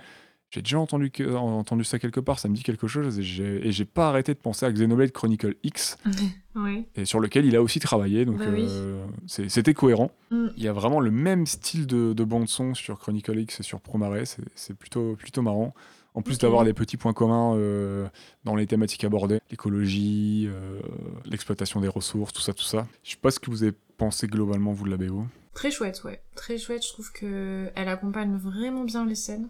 [0.50, 3.66] J'ai déjà entendu, que- entendu ça quelque part, ça me dit quelque chose, et j'ai
[3.66, 5.98] et j'ai pas arrêté de penser à Xenoblade Chronicle X,
[6.96, 8.66] et sur lequel il a aussi travaillé, donc Bah oui.
[8.68, 10.12] euh, c'est- c'était cohérent.
[10.30, 10.48] Mm.
[10.58, 13.80] Il y a vraiment le même style de, de bande-son sur Chronicle X et sur
[13.80, 15.74] Promare, c'est c'est plutôt, plutôt marrant.
[16.14, 18.08] En plus d'avoir des petits points communs euh,
[18.44, 20.82] dans les thématiques abordées, l'écologie, euh,
[21.26, 22.86] l'exploitation des ressources, tout ça, tout ça.
[23.04, 25.24] Je sais pas ce que vous avez pensé globalement, vous, de la BO.
[25.54, 26.22] Très chouette, ouais.
[26.36, 26.84] Très chouette.
[26.86, 29.50] Je trouve que elle accompagne vraiment bien les scènes,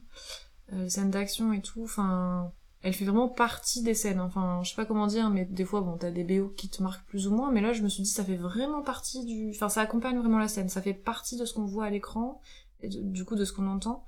[0.73, 1.83] euh, les scènes d'action et tout.
[1.83, 2.51] Enfin,
[2.83, 4.19] elle fait vraiment partie des scènes.
[4.19, 6.83] Enfin, je sais pas comment dire, mais des fois, bon, t'as des BO qui te
[6.83, 9.49] marquent plus ou moins, mais là, je me suis dit, ça fait vraiment partie du.
[9.49, 10.69] Enfin, ça accompagne vraiment la scène.
[10.69, 12.39] Ça fait partie de ce qu'on voit à l'écran
[12.83, 14.03] et de- du coup de ce qu'on entend.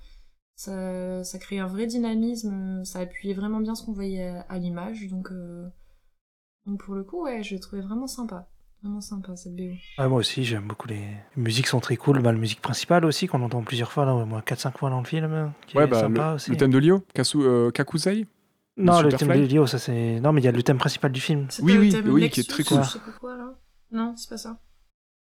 [0.66, 2.84] Ça, ça crée un vrai dynamisme.
[2.86, 5.08] Ça appuyait vraiment bien ce qu'on voyait à, à l'image.
[5.10, 5.68] Donc, euh,
[6.66, 8.48] donc pour le coup, ouais, je l'ai trouvé vraiment sympa.
[8.82, 9.64] Vraiment sympa cette BO.
[9.98, 11.00] Ouais, moi aussi, j'aime beaucoup les...
[11.36, 12.22] les musiques sont très cool.
[12.22, 15.00] Bah, la musique principale aussi, qu'on entend plusieurs fois, là, au moins 4-5 fois dans
[15.00, 16.52] le film, qui Ouais, est bah, sympa le, aussi.
[16.52, 18.28] le thème de Lio, Kasu, euh, Kakusei?
[18.76, 20.20] Non, le thème de Lio, ça c'est.
[20.20, 21.46] Non, mais il y a le thème principal du film.
[21.50, 22.84] C'est Oui, pas le oui, thème oui, Lexus, qui est très cool.
[22.84, 23.54] Je sais pas quoi là.
[23.92, 24.60] Non, c'est pas ça.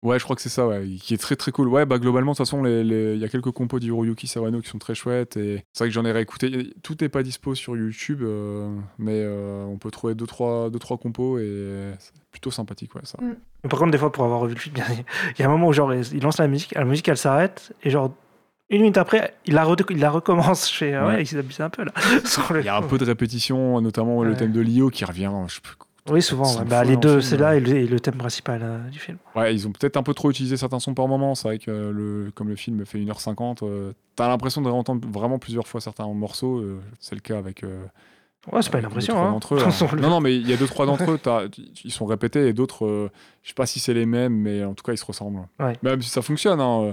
[0.03, 1.69] Ouais, je crois que c'est ça, ouais, qui est très très cool.
[1.69, 4.61] Ouais, bah globalement, de toute façon, les- les- il y a quelques compos d'Hiroyuki Sawano
[4.61, 5.37] qui sont très chouettes.
[5.37, 6.73] Et c'est vrai que j'en ai réécouté.
[6.83, 10.81] Tout n'est pas dispo sur YouTube, euh, mais euh, on peut trouver deux trois, deux,
[10.81, 13.17] trois compos et c'est plutôt sympathique, ouais, ça.
[13.23, 14.75] Mais par contre, des fois, pour avoir revu le film,
[15.39, 17.73] il y a un moment où genre, il lance la musique, la musique elle s'arrête,
[17.85, 18.13] et genre,
[18.71, 20.69] une minute après, il la, re- il la recommence.
[20.69, 21.23] Fais, ah ouais, Ouais.
[21.23, 21.93] il s'est abusé un peu là.
[22.59, 25.55] Il y a un peu de répétition, notamment le thème de Lio qui revient je
[25.55, 25.75] sais plus,
[26.11, 26.59] Oui, souvent.
[26.59, 26.65] Ouais.
[26.65, 29.19] Bah, les deux, film, c'est là et le, et le thème principal euh, du film.
[29.37, 31.35] Ouais, ils ont peut-être un peu trop utilisé certains sons par moment.
[31.37, 35.07] C'est vrai que euh, le, comme le film fait 1h50, euh, t'as l'impression de réentendre
[35.09, 36.59] vraiment plusieurs fois certains morceaux.
[36.59, 37.63] euh, c'est le cas avec.
[37.63, 37.85] euh,
[38.51, 39.17] Ouais, c'est pas une impression.
[39.17, 39.31] Hein.
[39.31, 39.97] d'entre eux, hein.
[40.01, 41.21] Non, non, mais il y a deux, trois d'entre eux,
[41.85, 43.09] ils sont répétés et d'autres, euh,
[43.45, 45.47] je sais pas si c'est les mêmes, mais en tout cas, ils se ressemblent.
[45.61, 45.75] Ouais.
[45.85, 46.93] Même si ça fonctionne, hein, euh,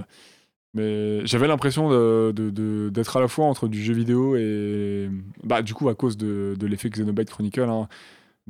[0.74, 5.10] mais j'avais l'impression de- de- de- d'être à la fois entre du jeu vidéo et.
[5.42, 7.88] Bah, du coup, à cause de, de l'effet Xenoblade Chronicle, hein,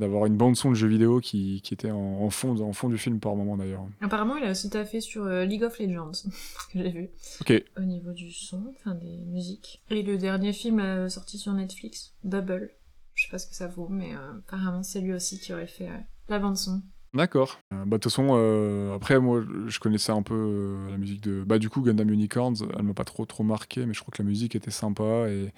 [0.01, 2.97] d'avoir une bande-son de jeu vidéo qui, qui était en, en fond, en fond du
[2.97, 3.85] film par moment d'ailleurs.
[4.01, 6.11] Apparemment, il a aussi taffé sur euh, League of Legends,
[6.73, 7.09] que j'ai vu.
[7.39, 7.63] Ok.
[7.77, 9.81] Au niveau du son, enfin des musiques.
[9.89, 12.71] Et le dernier film euh, sorti sur Netflix, Bubble.
[13.13, 15.67] Je sais pas ce que ça vaut, mais euh, apparemment c'est lui aussi qui aurait
[15.67, 15.89] fait
[16.27, 16.81] la bande son.
[17.13, 17.59] D'accord.
[17.71, 21.43] Bah, de toute façon, après, moi, je connaissais un peu la musique de.
[21.43, 24.23] Bah, du coup, Gundam Unicorns, elle m'a pas trop, trop marqué, mais je crois que
[24.23, 25.27] la musique était sympa.
[25.29, 25.51] Et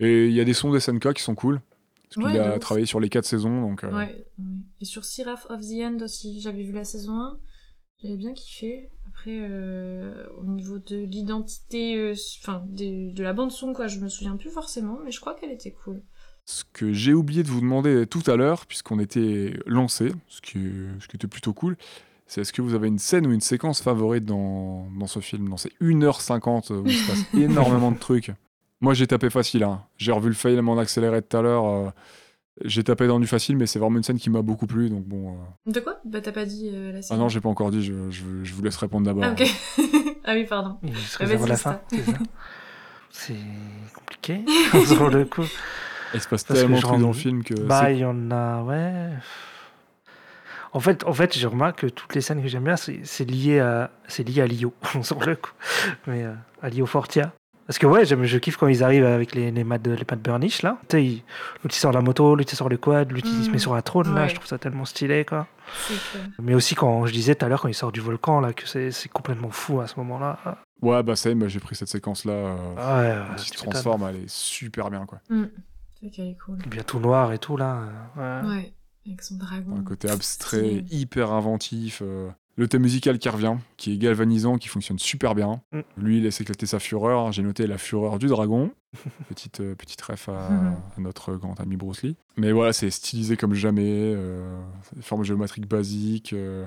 [0.00, 1.60] et il y a des sons d'SNK qui sont cool.
[2.14, 3.84] Parce qu'il a travaillé sur les quatre saisons, donc.
[3.84, 4.26] euh, Ouais, ouais.
[4.80, 7.38] Et sur Seraph of the End aussi, j'avais vu la saison 1.
[8.02, 8.90] J'avais bien kiffé.
[9.08, 14.08] Après, euh, au niveau de l'identité, euh, enfin, de la bande son, quoi, je me
[14.08, 16.02] souviens plus forcément, mais je crois qu'elle était cool.
[16.46, 20.58] Ce que j'ai oublié de vous demander tout à l'heure, puisqu'on était lancé, ce qui,
[20.98, 21.76] ce qui était plutôt cool,
[22.26, 25.48] c'est est-ce que vous avez une scène ou une séquence favorite dans, dans ce film,
[25.48, 28.32] dans ces 1h50 où il se passe énormément de trucs
[28.80, 29.62] Moi, j'ai tapé facile.
[29.64, 29.82] hein.
[29.98, 31.66] J'ai revu le fail en accéléré tout à l'heure.
[31.66, 31.90] euh,
[32.64, 34.90] j'ai tapé dans du facile, mais c'est vraiment une scène qui m'a beaucoup plu.
[34.90, 35.32] Donc bon.
[35.34, 35.96] euh, De quoi?
[36.04, 37.82] Bah, t'as pas dit euh, la Ah série non, j'ai pas encore dit.
[37.82, 39.24] Je, je- je vous laisse répondre d'abord.
[39.24, 39.42] Ah, ok.
[40.24, 40.76] ah oui, pardon.
[40.82, 41.80] Il se Ah, réserve vas-y, la fin.
[43.10, 43.34] c'est
[43.94, 44.40] compliqué
[44.86, 45.44] sur le coup.
[46.14, 47.54] Il se passe tellement de trucs dans le film que.
[47.54, 49.10] Bah, il y en a, ouais.
[50.72, 53.24] En fait, en fait, je remarque que toutes les scènes que j'aime bien, c'est c'est
[53.24, 55.50] lié à, c'est lié à Lio, sur le coup.
[56.06, 57.32] Mais euh, à Lio Fortia.
[57.70, 60.04] Parce que ouais, j'aime, je kiffe quand ils arrivent avec les, les maths de, les
[60.10, 60.78] maths burnish là.
[60.88, 61.22] Tu sais, ils-
[61.62, 63.52] l'autre il sort la moto, l'autre il sort le quad, l'autre il se Mm.
[63.52, 64.22] met sur un trône là.
[64.22, 64.28] Ouais.
[64.28, 65.46] Je trouve ça tellement stylé quoi.
[66.42, 68.66] Mais aussi quand je disais tout à l'heure quand il sort du volcan là que
[68.66, 70.38] c'est complètement fou à ce moment-là.
[70.82, 72.32] Ouais, bah ça y est, j'ai pris cette séquence-là.
[72.32, 75.20] euh, Ah ouais, ouais, quand il se transforme, elle est super bien, quoi.
[75.28, 75.44] Mm.
[76.00, 76.58] C'est qu'elle est cool.
[76.66, 77.82] Devient tout noir et tout là.
[78.16, 78.48] Ouais.
[78.48, 78.72] Ouais,
[79.06, 79.76] avec son dragon.
[79.78, 82.00] Un côté abstrait, hyper inventif.
[82.02, 82.30] euh,
[82.60, 85.62] Le thème musical qui revient, qui est galvanisant, qui fonctionne super bien.
[85.72, 85.80] Mm.
[85.96, 87.32] Lui, il laisse éclater sa fureur.
[87.32, 88.70] J'ai noté la fureur du dragon.
[89.30, 90.48] petite, euh, petite ref à,
[90.96, 92.16] à notre grand ami Bruce Lee.
[92.36, 94.12] Mais voilà, c'est stylisé comme jamais.
[94.14, 94.60] euh,
[95.00, 96.34] formes géométriques basiques.
[96.34, 96.66] euh,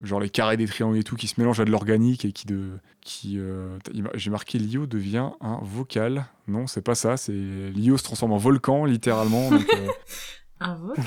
[0.00, 2.46] genre les carrés des triangles et tout qui se mélangent à de l'organique et qui
[2.46, 3.78] de qui euh,
[4.14, 8.36] j'ai marqué Lio devient un vocal non c'est pas ça c'est Lio se transforme en
[8.36, 9.88] volcan littéralement donc, euh,
[10.60, 11.04] Un vocal.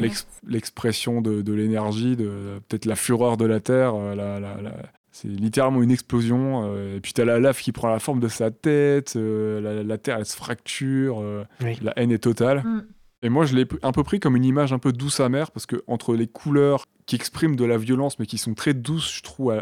[0.00, 3.94] l'ex- l'expression de, de l'énergie, de peut-être la fureur de la Terre.
[3.94, 4.76] euh, la- la- la-
[5.12, 6.62] C'est littéralement une explosion.
[6.72, 9.14] euh, et puis t'as la lave qui prend la forme de sa tête.
[9.16, 11.20] euh, la, la Terre, elle se fracture.
[11.20, 11.78] euh, Oui.
[11.82, 12.62] la haine est totale.
[12.64, 12.82] Mm.
[13.22, 15.66] Et moi, je l'ai un peu pris comme une image un peu douce amère, parce
[15.66, 19.22] que entre les couleurs qui expriment de la violence, mais qui sont très douces, je
[19.22, 19.52] trouve,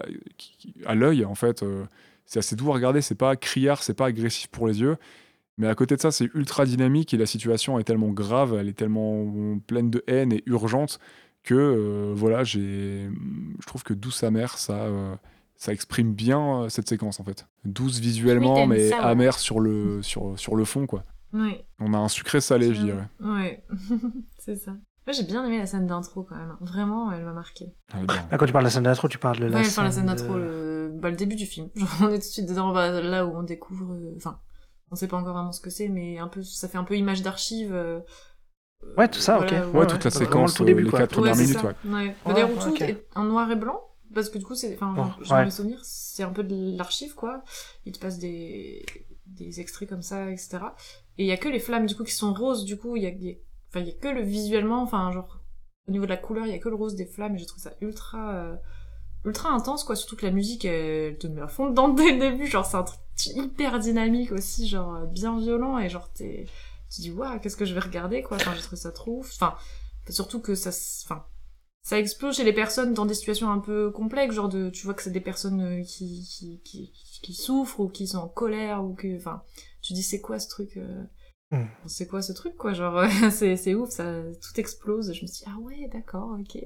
[0.87, 1.85] à, l'œil, en fait, euh,
[2.25, 3.01] c'est assez doux à regarder.
[3.01, 4.97] C'est pas criard, c'est pas agressif pour les yeux.
[5.59, 8.69] Mais à côté de ça, c'est ultra dynamique et la situation est tellement grave, elle
[8.69, 10.99] est tellement pleine de haine et urgente
[11.43, 13.09] que euh, voilà, j'ai,
[13.61, 15.15] je trouve que douce amère, ça, euh,
[15.57, 17.47] ça exprime bien euh, cette séquence en fait.
[17.65, 21.05] Douce visuellement, mais amère sur le sur sur le fond quoi.
[21.33, 21.65] Ouais.
[21.81, 23.09] On a un sucré salé, je dirais.
[23.21, 23.63] Ouais.
[24.39, 24.73] c'est ça.
[24.73, 26.55] Moi, j'ai bien aimé la scène d'intro quand même.
[26.61, 27.67] Vraiment, elle m'a marqué.
[27.95, 28.07] Bien.
[28.31, 29.73] Ah, quand tu parles de la scène d'intro, tu parles de la ouais, scène.
[29.73, 30.91] enfin, la scène de- d'intro, le...
[31.01, 31.69] Bah, le début du film.
[31.77, 33.93] Genre, on est tout de suite dedans, bah, là où on découvre.
[33.95, 34.39] euh, Enfin,
[34.91, 36.97] on sait pas encore vraiment ce que c'est, mais un peu, ça fait un peu
[36.97, 37.73] image d'archive.
[37.75, 38.01] euh,
[38.97, 39.53] Ouais, tout ça, ok.
[39.75, 41.01] Ouais, toute la séquence, tout début, les quoi.
[41.01, 41.75] quatre premières minutes, ouais.
[41.85, 42.15] Ouais.
[42.27, 42.81] Ouais, D'ailleurs, ouais, tout ok.
[42.83, 43.81] est en noir et blanc.
[44.15, 45.45] Parce que du coup, c'est, enfin, j'ai ouais.
[45.45, 47.43] mes souvenirs, c'est un peu de l'archive, quoi.
[47.85, 48.87] Il te passe des,
[49.27, 50.75] des extraits comme ça, etc.
[51.19, 53.03] Et il y a que les flammes, du coup, qui sont roses, du coup, il
[53.03, 53.35] y a, il y a-
[53.69, 55.41] enfin, il y a que le visuellement, enfin, genre,
[55.89, 57.45] au niveau de la couleur, il y a que le rose des flammes, et je
[57.45, 58.57] trouve ça ultra, euh,
[59.27, 59.97] ultra intense, quoi.
[59.97, 62.77] Surtout que la musique, elle te met à fond dedans dès le début, genre, c'est
[62.79, 66.47] un truc hyper dynamique aussi, genre, euh, bien violent, et genre, t'es,
[66.95, 68.37] tu dis, waouh, qu'est-ce que je vais regarder, quoi.
[68.37, 69.33] Enfin, j'ai trouvé ça trop ouf.
[69.35, 69.57] Enfin,
[70.09, 70.71] surtout que ça,
[71.05, 71.27] enfin,
[71.83, 74.95] ça explose chez les personnes dans des situations un peu complexes, genre de, tu vois
[74.95, 76.93] que c'est des personnes euh, qui, qui, qui,
[77.23, 79.43] qui souffrent ou qui sont en colère ou que, enfin,
[79.83, 81.05] tu dis c'est quoi ce truc, euh,
[81.51, 81.65] Hmm.
[81.87, 85.15] c'est quoi ce truc quoi, genre c'est c'est ouf, ça tout explose.
[85.15, 86.59] Je me suis dit ah ouais d'accord ok.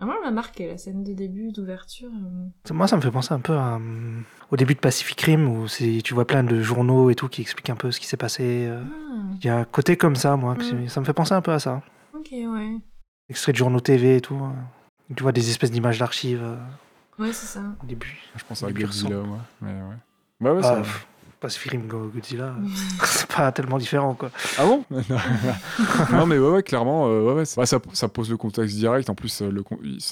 [0.00, 2.08] Vraiment elle m'a marqué la scène de début d'ouverture.
[2.10, 2.72] euh.
[2.74, 5.68] Moi, ça me fait penser un peu à, hum, au début de Pacific Rim, où
[5.68, 8.16] c'est- tu vois plein de journaux et tout qui expliquent un peu ce qui s'est
[8.16, 8.66] passé.
[8.66, 8.82] euh.
[8.82, 10.56] Ah, Il y a un côté comme ça, moi.
[10.56, 10.88] que Mm.
[10.88, 11.82] Ça me fait penser un peu à ça.
[12.14, 12.76] ok ouais
[13.28, 14.34] Extrait de journaux TV et tout.
[14.36, 15.14] euh.
[15.14, 16.56] Tu vois des espèces d'images d'archives euh,
[17.22, 17.62] ouais c'est ça.
[17.82, 18.18] au début.
[18.36, 19.38] Je pense à Godzilla, moi.
[19.60, 19.96] Mais ouais.
[20.40, 20.82] Bah ouais, Ah,
[21.40, 22.54] Pacific Rim Go- Godzilla,
[23.04, 24.30] c'est pas tellement différent, quoi.
[24.58, 24.84] Ah bon
[26.12, 29.08] Non mais ouais, ouais clairement, euh, ouais, ouais, ça, ça, ça pose le contexte direct.
[29.10, 29.64] En plus, euh, le,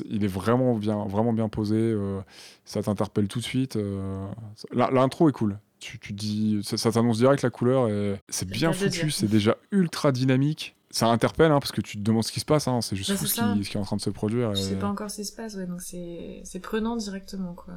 [0.09, 1.77] il, est vraiment bien, vraiment bien posé.
[1.77, 2.21] euh,
[2.65, 3.77] ça t'interpelle tout de suite.
[3.77, 4.27] euh,
[4.73, 5.59] L'intro est cool.
[5.81, 9.11] Tu, tu dis, ça, ça t'annonce direct la couleur et c'est bien pas foutu.
[9.11, 10.75] C'est déjà ultra dynamique.
[10.91, 12.67] Ça interpelle hein, parce que tu te demandes ce qui se passe.
[12.67, 14.55] hein, c'est juste Bah, fou ce qui, ce qui est en train de se produire.
[14.55, 17.53] Je et- sais pas encore ce qui se passe, ouais, donc c'est c'est prenant directement,
[17.55, 17.75] quoi.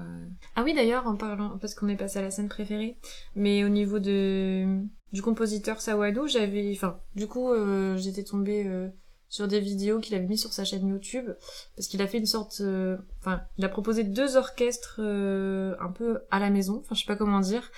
[0.56, 2.98] Ah oui, d'ailleurs, en parlant, parce qu'on est passé à la scène préférée,
[3.36, 4.80] mais au niveau de
[5.12, 8.88] du compositeur Sawado, j'avais, enfin, du coup, euh, j'étais tombée euh,
[9.28, 11.30] sur des vidéos qu'il avait mis sur sa chaîne YouTube,
[11.76, 15.92] parce qu'il a fait une sorte, euh, enfin, il a proposé deux orchestres euh, un
[15.92, 17.70] peu à la maison, enfin, je sais pas comment dire.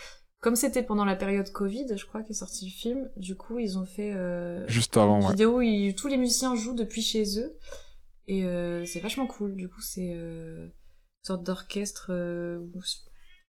[0.44, 3.78] Comme c'était pendant la période Covid, je crois qu'est sorti le film, du coup, ils
[3.78, 5.32] ont fait euh, Juste avant, une ouais.
[5.32, 7.58] vidéo où ils- tous les musiciens jouent depuis chez eux.
[8.28, 9.56] Et euh, c'est vachement cool.
[9.56, 10.72] Du coup, c'est euh, une
[11.26, 12.60] sorte d'orchestre, euh,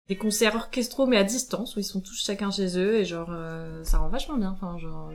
[0.08, 3.32] des concerts orchestraux mais à distance où ils sont tous chacun chez eux et genre
[3.32, 4.52] euh, ça rend vachement bien.
[4.52, 5.12] Enfin, genre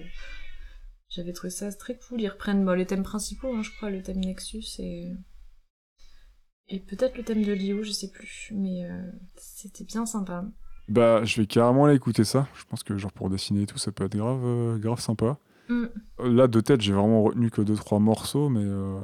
[1.09, 2.21] j'avais trouvé ça très cool.
[2.21, 5.13] Ils reprennent bah, les thèmes principaux, hein, je crois, le thème Nexus et
[6.71, 10.45] et peut-être le thème de Lio, je sais plus, mais euh, c'était bien sympa.
[10.89, 12.49] Bah, je vais carrément aller écouter ça.
[12.55, 15.37] Je pense que genre pour dessiner et tout, ça peut être grave, euh, grave sympa.
[15.69, 15.85] Mm.
[16.21, 18.99] Euh, Là, de tête, j'ai vraiment retenu que deux trois morceaux, mais euh,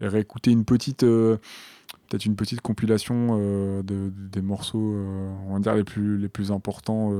[0.00, 1.36] réécouter une petite, euh,
[2.08, 4.94] peut-être une petite compilation de, de- des morceaux,
[5.46, 7.12] on va dire les plus les plus importants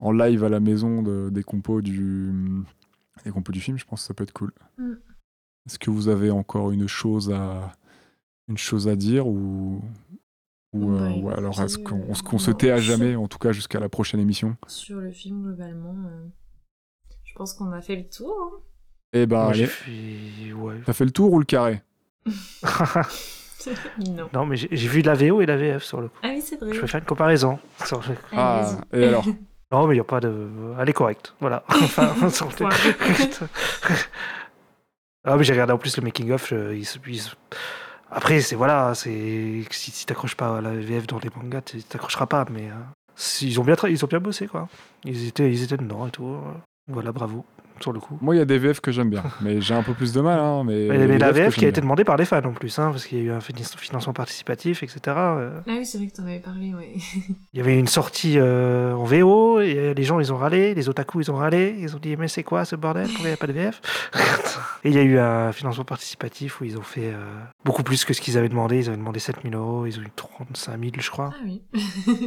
[0.00, 2.32] en live à la maison de- des compos du
[3.24, 3.78] des compos du film.
[3.78, 4.50] Je pense que ça peut être cool.
[4.78, 4.94] Mm.
[5.66, 7.72] Est-ce que vous avez encore une chose à
[8.48, 9.80] une chose à dire ou
[10.72, 13.38] ou, Bah, euh, ou alors est-ce qu'on euh, qu'on se tait à jamais, en tout
[13.38, 16.26] cas jusqu'à la prochaine émission Sur le film globalement, euh,
[17.24, 18.34] je pense qu'on a fait le tour.
[18.40, 18.56] hein.
[19.12, 19.72] Eh ben, Moi, j'ai allez.
[19.72, 20.52] fait...
[20.52, 20.76] Ouais.
[20.86, 21.82] T'as fait le tour ou le carré?
[23.98, 24.30] Non.
[24.32, 26.16] non, mais j'ai vu la VO et la VF sur le coup.
[26.22, 26.72] Ah oui, c'est vrai.
[26.72, 27.58] Je vais faire une comparaison.
[28.32, 29.26] Ah, et alors?
[29.72, 30.48] Non, mais il n'y a pas de.
[30.80, 31.34] Elle est correcte.
[31.40, 31.62] Voilà.
[31.70, 32.76] Enfin, le- Voilà.
[35.24, 36.48] ah, mais j'ai regardé en plus le making-of.
[36.48, 37.30] se-
[38.10, 38.94] Après, c'est voilà.
[38.94, 42.44] c'est Si, si t'accroches pas à la VF dans les mangas, t'accrocheras pas.
[42.50, 42.74] Mais euh,
[43.42, 44.68] ils, ont bien ils ont bien bossé, quoi.
[45.04, 46.38] Ils étaient, ils étaient dedans et tout.
[46.88, 47.44] Voilà, bravo.
[47.80, 48.18] Sur le coup.
[48.20, 50.20] Moi, il y a des VF que j'aime bien, mais j'ai un peu plus de
[50.20, 50.38] mal.
[50.38, 50.86] Hein, mais
[51.18, 51.86] la VF qui a été bien.
[51.86, 54.12] demandée par les fans en plus, hein, parce qu'il y a eu un finan- financement
[54.12, 55.00] participatif, etc.
[55.16, 55.60] euh.
[55.66, 56.92] Ah oui, c'est vrai que t'en avais parlé, ouais.
[57.52, 60.88] Il y avait une sortie euh, en VO, et les gens ils ont râlé, les
[60.88, 63.34] otaku ils ont râlé, ils ont dit mais c'est quoi ce bordel, pourquoi il n'y
[63.34, 63.80] a pas de VF
[64.84, 67.18] Et il y a eu un financement participatif où ils ont fait euh,
[67.64, 70.08] beaucoup plus que ce qu'ils avaient demandé, ils avaient demandé 7000 euros, ils ont eu
[70.16, 71.30] 35 000 je crois.
[71.32, 71.62] Ah oui.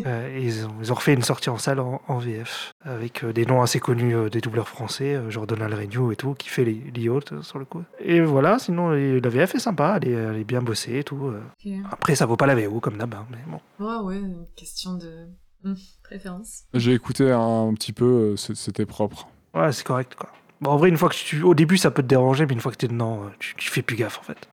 [0.05, 3.23] Euh, et ils, ont, ils ont refait une sortie en salle en, en VF, avec
[3.23, 6.33] euh, des noms assez connus euh, des doubleurs français, euh, genre Donald Renew et tout,
[6.33, 7.81] qui fait les, les yachts, sur le coup.
[7.99, 11.27] Et voilà, sinon la VF est sympa, elle est, elle est bien bossée et tout.
[11.27, 11.77] euh.
[11.91, 13.59] Après ça vaut pas la VO comme d'hab, hein, mais bon.
[13.85, 15.27] Ouais, ouais, une question de
[15.63, 16.63] hmm, préférence.
[16.73, 19.27] J'ai écouté un petit peu, euh, c'était propre.
[19.53, 20.29] Ouais, c'est correct, quoi.
[20.61, 21.41] Bon, en vrai, une fois que tu...
[21.43, 23.69] Au début, ça peut te déranger, mais une fois que t'es dedans, euh, tu, tu
[23.69, 24.47] fais plus gaffe, en fait.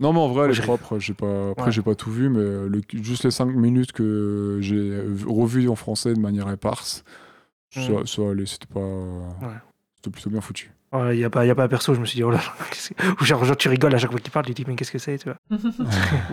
[0.00, 0.98] Non, mais en vrai, elle est propre.
[0.98, 1.50] J'ai pas...
[1.50, 1.72] Après, Ouais.
[1.72, 2.80] j'ai pas tout vu, mais le...
[2.90, 7.04] juste les 5 minutes que j'ai revues en français de manière éparse,
[7.70, 8.06] ça, Mm.
[8.06, 8.80] ça allait, c'était pas.
[10.04, 10.72] C'était plutôt bien foutu.
[10.94, 12.38] Il n'y a, pas- y a pas un perso, je me suis dit, oh là
[12.38, 14.90] là, Ou genre, genre, tu rigoles à chaque fois qu'il parle, tu dis, mais qu'est-ce
[14.90, 15.38] que c'est, tu vois?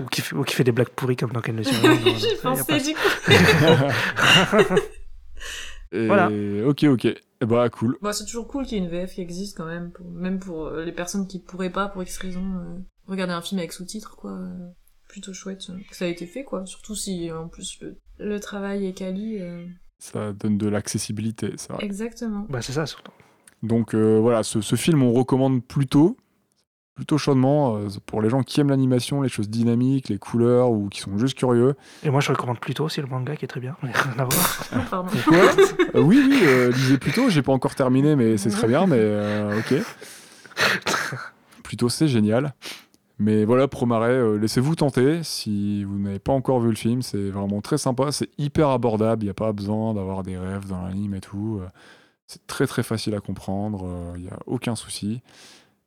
[0.01, 1.71] Ou, qui fait, ou qui fait des blagues pourries comme dans Ken le J'y
[2.41, 2.99] pensais pas- du coup.
[5.91, 6.05] Et...
[6.07, 6.29] Voilà.
[6.67, 7.05] Ok, ok.
[7.41, 7.97] Eh bah, cool.
[8.01, 10.09] Bon, c'est toujours cool qu'il y ait une VF qui existe quand même, pour...
[10.11, 12.77] même pour euh, les personnes qui pourraient pas, pour X raison, euh,
[13.07, 14.31] regarder un film avec sous-titres, quoi.
[14.31, 14.69] euh,
[15.07, 16.65] Plutôt chouette euh, que ça a été fait, quoi.
[16.65, 19.39] Surtout si, euh, en plus, le, le travail est quali.
[19.39, 19.65] euh,
[19.99, 21.75] Ça donne de l'accessibilité, ça.
[21.79, 22.45] Exactement.
[22.49, 23.11] Bah, c'est ça, surtout.
[23.63, 26.15] Donc euh, voilà, ce, ce film, on recommande plutôt,
[26.95, 30.87] plutôt chaudement, euh, pour les gens qui aiment l'animation, les choses dynamiques, les couleurs, ou
[30.89, 31.75] qui sont juste curieux.
[32.03, 34.25] Et moi, je recommande plutôt aussi le manga qui est très bien, mais rien à
[34.25, 35.05] voir.
[35.95, 38.97] Euh, Oui, oui, euh, lisez plutôt, j'ai pas encore terminé, mais c'est très bien, mais
[38.99, 39.73] euh, ok.
[41.63, 42.53] Plutôt, c'est génial.
[43.19, 45.19] Mais voilà, Promaret, euh, laissez-vous tenter.
[45.23, 48.11] Si vous n'avez pas encore vu le film, c'est vraiment très sympa.
[48.11, 49.23] C'est hyper abordable.
[49.23, 51.61] Il n'y a pas besoin d'avoir des rêves dans l'anime et tout.
[52.29, 53.85] Euh, C'est très très facile à comprendre.
[53.85, 55.21] euh, Il n'y a aucun souci.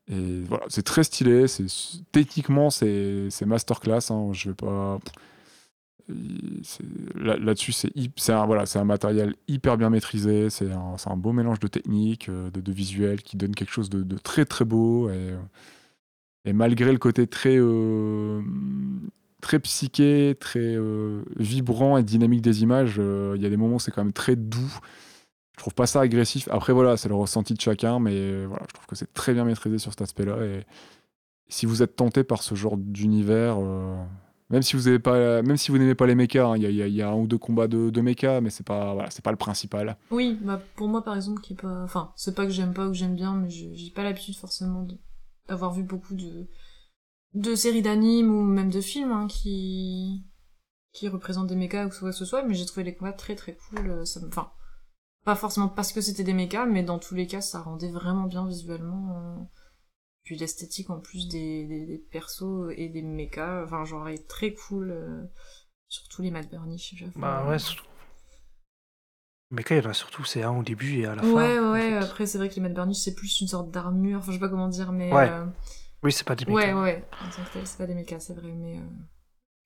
[0.08, 1.46] Et voilà, c'est très stylé.
[1.48, 1.66] C'est
[2.12, 4.10] techniquement, c'est masterclass.
[4.10, 4.98] Hein, je vais pas.
[6.62, 6.82] C'est-
[7.14, 10.50] là- Là-dessus, c'est un, voilà, un matériel hyper bien maîtrisé.
[10.50, 13.88] C'est un, un beau mélange de technique, euh, de, de visuel qui donne quelque chose
[13.88, 15.08] de, très très beau.
[15.08, 15.38] Et, euh,
[16.44, 18.42] et malgré le côté très, euh,
[19.40, 23.76] très psyché, très euh, vibrant et dynamique des images, euh, il y a des moments
[23.76, 24.78] où c'est quand même très doux.
[25.56, 26.48] Je trouve pas ça agressif.
[26.50, 29.34] Après, voilà, c'est le ressenti de chacun, mais euh, voilà, je trouve que c'est très
[29.34, 30.36] bien maîtrisé sur cet aspect-là.
[30.44, 30.64] Et
[31.48, 33.96] si vous êtes tenté par ce genre d'univers, euh,
[34.50, 37.02] Même si vous avez pas, même si vous n'aimez pas les mechas, hein, il y,
[37.02, 39.96] a- un ou deux combats de, de mechas, mais c'est pas, voilà, pas le principal.
[40.10, 42.86] Oui, bah pour moi par exemple, qui est pas, enfin, c'est pas que j'aime pas
[42.86, 44.86] ou que j'aime bien, mais j'ai pas l'habitude forcément
[45.48, 50.22] d'avoir vu beaucoup de séries d'animes ou même de films hein, qui
[51.08, 53.54] représentent des mechas ou quoi que ce soit, mais j'ai trouvé les combats très très
[53.56, 53.88] cool.
[53.90, 54.04] euh,
[55.24, 58.24] pas forcément parce que c'était des mechas, mais dans tous les cas, ça rendait vraiment
[58.26, 59.16] bien visuellement.
[59.40, 59.44] euh,
[60.24, 64.54] Puis l'esthétique en plus des, des, des persos et des mechas, enfin genre est très
[64.54, 64.92] cool.
[64.92, 65.24] euh,
[65.88, 67.12] Surtout les Mad Burnish, j'avoue.
[67.14, 67.84] Bah ouais, surtout.
[69.52, 71.44] Mais quand il y en a surtout, c'est un au début et à la fin.
[71.44, 71.94] Ouais, en ouais, fait.
[71.94, 74.40] après c'est vrai que les Mad Burnish c'est plus une sorte d'armure, enfin je sais
[74.40, 75.14] pas comment dire, mais.
[75.14, 75.46] Ouais, euh,
[76.02, 76.74] Oui, c'est pas des ouais, mechas.
[76.74, 78.78] ouais, en tant que tel, c'est pas des mechas, c'est vrai, mais.
[78.78, 78.82] euh,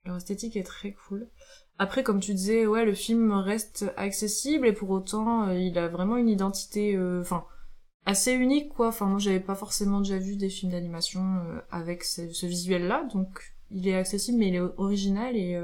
[0.06, 1.28] Leur esthétique est très cool.
[1.78, 5.88] Après, comme tu disais, ouais, le film reste accessible et pour autant, euh, il a
[5.88, 7.44] vraiment une identité, euh, enfin,
[8.06, 8.88] assez unique, quoi.
[8.88, 13.54] Enfin, moi j'avais pas forcément déjà vu des films d'animation euh, avec ce, visuel-là, donc
[13.70, 15.60] il est accessible, mais il est original et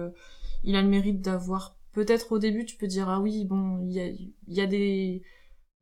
[0.64, 1.76] il a le mérite d'avoir.
[1.92, 4.10] Peut-être au début, tu peux dire, ah oui, bon, il y a,
[4.48, 5.22] y a des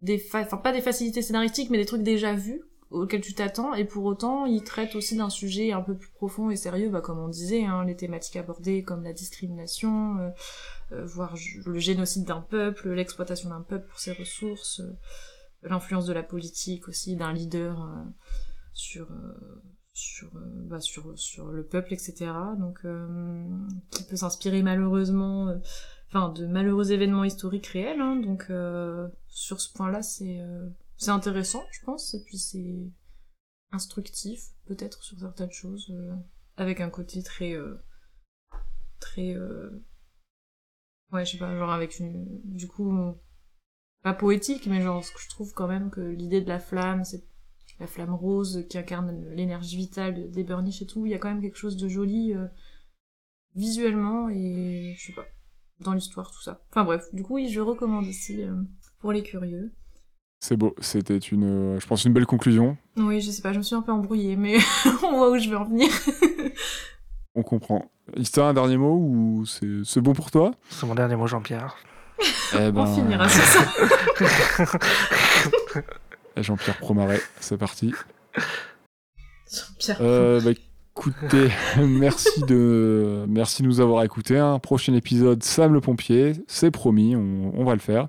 [0.03, 3.85] des enfin pas des facilités scénaristiques mais des trucs déjà vus auxquels tu t'attends et
[3.85, 7.19] pour autant il traite aussi d'un sujet un peu plus profond et sérieux bah comme
[7.19, 10.31] on disait hein, les thématiques abordées comme la discrimination euh,
[10.93, 11.35] euh, voire
[11.67, 14.93] le génocide d'un peuple l'exploitation d'un peuple pour ses ressources euh,
[15.63, 18.03] l'influence de la politique aussi d'un leader euh,
[18.73, 19.07] sur
[19.93, 22.81] sur bah, sur sur le peuple etc donc
[23.91, 25.55] qui peut s'inspirer malheureusement
[26.09, 28.51] enfin de malheureux événements historiques réels hein, donc
[29.29, 30.41] sur ce point là c'est
[31.01, 32.93] c'est intéressant je pense et puis c'est
[33.73, 36.15] instructif peut-être sur certaines choses euh,
[36.57, 37.83] avec un côté très euh,
[39.01, 39.85] très euh,
[41.13, 42.95] ouais je sais pas genre avec une du coup
[44.03, 47.05] pas poétique mais genre ce que je trouve quand même que l'idée de la flamme
[47.05, 47.25] c'est
[47.81, 51.31] la flamme rose qui incarne l'énergie vitale des burnish et tout il y a quand
[51.31, 52.47] même quelque chose de joli euh,
[53.55, 55.27] visuellement et je sais pas
[55.81, 56.63] dans l'histoire tout ça.
[56.71, 58.55] Enfin bref du coup oui je recommande aussi euh,
[58.99, 59.73] pour les curieux
[60.41, 60.75] C'est beau.
[60.81, 62.77] C'était une, je pense, une belle conclusion.
[62.97, 64.57] oui je sais pas je me suis un peu embrouillée mais
[65.03, 65.89] on voit où je veux en venir
[67.37, 67.91] On comprend.
[68.17, 70.51] Ista, un dernier mot ou c'est c'est bon pour toi?
[70.69, 71.77] C'est mon dernier mot, Jean-Pierre.
[72.55, 73.65] Eh ben, on finira sur ça
[76.37, 77.95] Jean-Pierre Promaret, c'est parti.
[79.79, 80.51] Pierre Euh, bah,
[80.97, 84.39] écoutez, merci de, merci de nous avoir écoutés.
[84.39, 88.09] Un prochain épisode, Sam le pompier, c'est promis, on, on va le faire.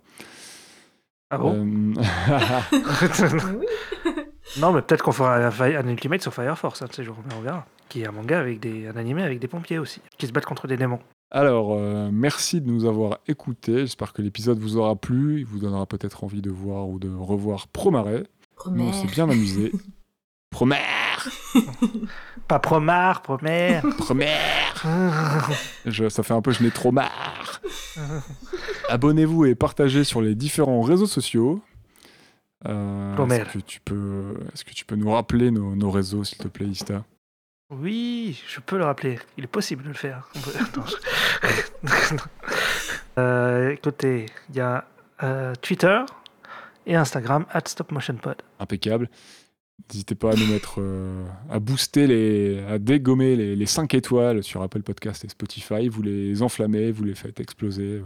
[1.32, 1.56] Ah bon?
[1.56, 1.94] Euh,
[3.60, 3.66] oui.
[4.60, 7.16] Non, mais peut-être qu'on fera un, un Ultimate sur Fire Force, hein, tu sais, genre,
[7.38, 7.66] on verra.
[7.88, 10.46] Qui est un manga avec des, un animé avec des pompiers aussi, qui se battent
[10.46, 11.00] contre des démons.
[11.32, 13.80] Alors, euh, merci de nous avoir écoutés.
[13.80, 15.40] J'espère que l'épisode vous aura plu.
[15.40, 18.24] Il vous donnera peut-être envie de voir ou de revoir Promaret.
[18.70, 19.72] Nous, on s'est bien amusé.
[20.50, 20.80] Promère
[22.48, 23.84] Pas Promar, Promère.
[23.98, 24.84] Promère
[25.86, 27.62] Je- Ça fait un peu je n'ai trop marre.
[28.90, 31.62] Abonnez-vous et partagez sur les différents réseaux sociaux.
[32.68, 33.48] Euh, Promère.
[33.48, 36.48] est-ce que tu peux, est-ce que tu peux nous rappeler nos, nos réseaux, s'il te
[36.48, 37.04] plaît, Ista?
[37.74, 39.18] Oui, je peux le rappeler.
[39.38, 40.28] Il est possible de le faire.
[40.36, 42.16] On peut- Attends, je-
[43.18, 44.86] Euh, écoutez, il y a
[45.24, 46.00] euh, Twitter
[46.86, 48.38] et Instagram, at StopMotionPod.
[48.60, 49.10] Impeccable.
[49.90, 54.44] N'hésitez pas à nous mettre, euh, à booster, les, à dégommer les, les 5 étoiles
[54.44, 55.88] sur Apple Podcast et Spotify.
[55.88, 58.04] Vous les enflammez, vous les faites exploser, euh,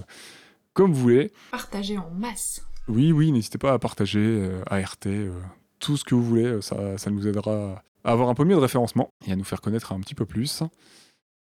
[0.74, 1.32] comme vous voulez.
[1.52, 5.32] partagé en masse Oui, oui, n'hésitez pas à partager, euh, ART, euh,
[5.80, 6.62] tout ce que vous voulez.
[6.62, 9.62] Ça, ça nous aidera à avoir un peu mieux de référencement et à nous faire
[9.62, 10.64] connaître un petit peu plus.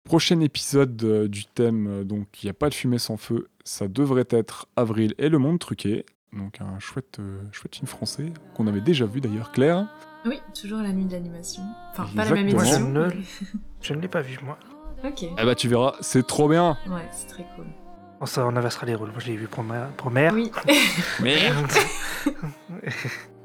[0.03, 3.87] Prochain épisode euh, du thème, donc il n'y a pas de fumée sans feu, ça
[3.87, 6.05] devrait être Avril et le monde truqué.
[6.33, 9.87] Donc un chouette, euh, chouette film français qu'on avait déjà vu d'ailleurs, Claire.
[10.25, 12.63] Oui toujours à la nuit de l'animation enfin pas la même Moi,
[13.81, 14.57] je ne l'ai pas vu, moi.
[15.03, 16.77] ok Eh bah tu verras, c'est trop bien.
[16.89, 17.65] ouais c'est très cool
[18.19, 19.09] Bon, ça, on inversera les rôles.
[19.09, 19.89] Moi, je l'ai vu Promare.
[19.97, 20.49] Promare oui
[21.19, 21.67] Merde.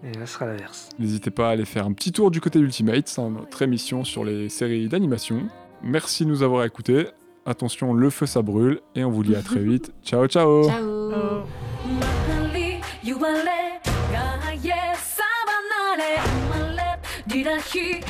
[0.05, 0.90] et là, ce sera l'inverse.
[1.00, 4.24] N'hésitez pas à aller faire un petit tour du côté Ultimate, c'est notre émission sur
[4.24, 5.48] les séries d'animation.
[5.82, 7.09] Merci de nous avoir écoutés.
[7.44, 9.92] Attention, le feu ça brûle et on vous dit à très vite.
[10.05, 10.68] Ciao ciao.
[10.68, 11.42] ciao
[13.18, 13.48] 멀
[17.28, 18.00] リラヒ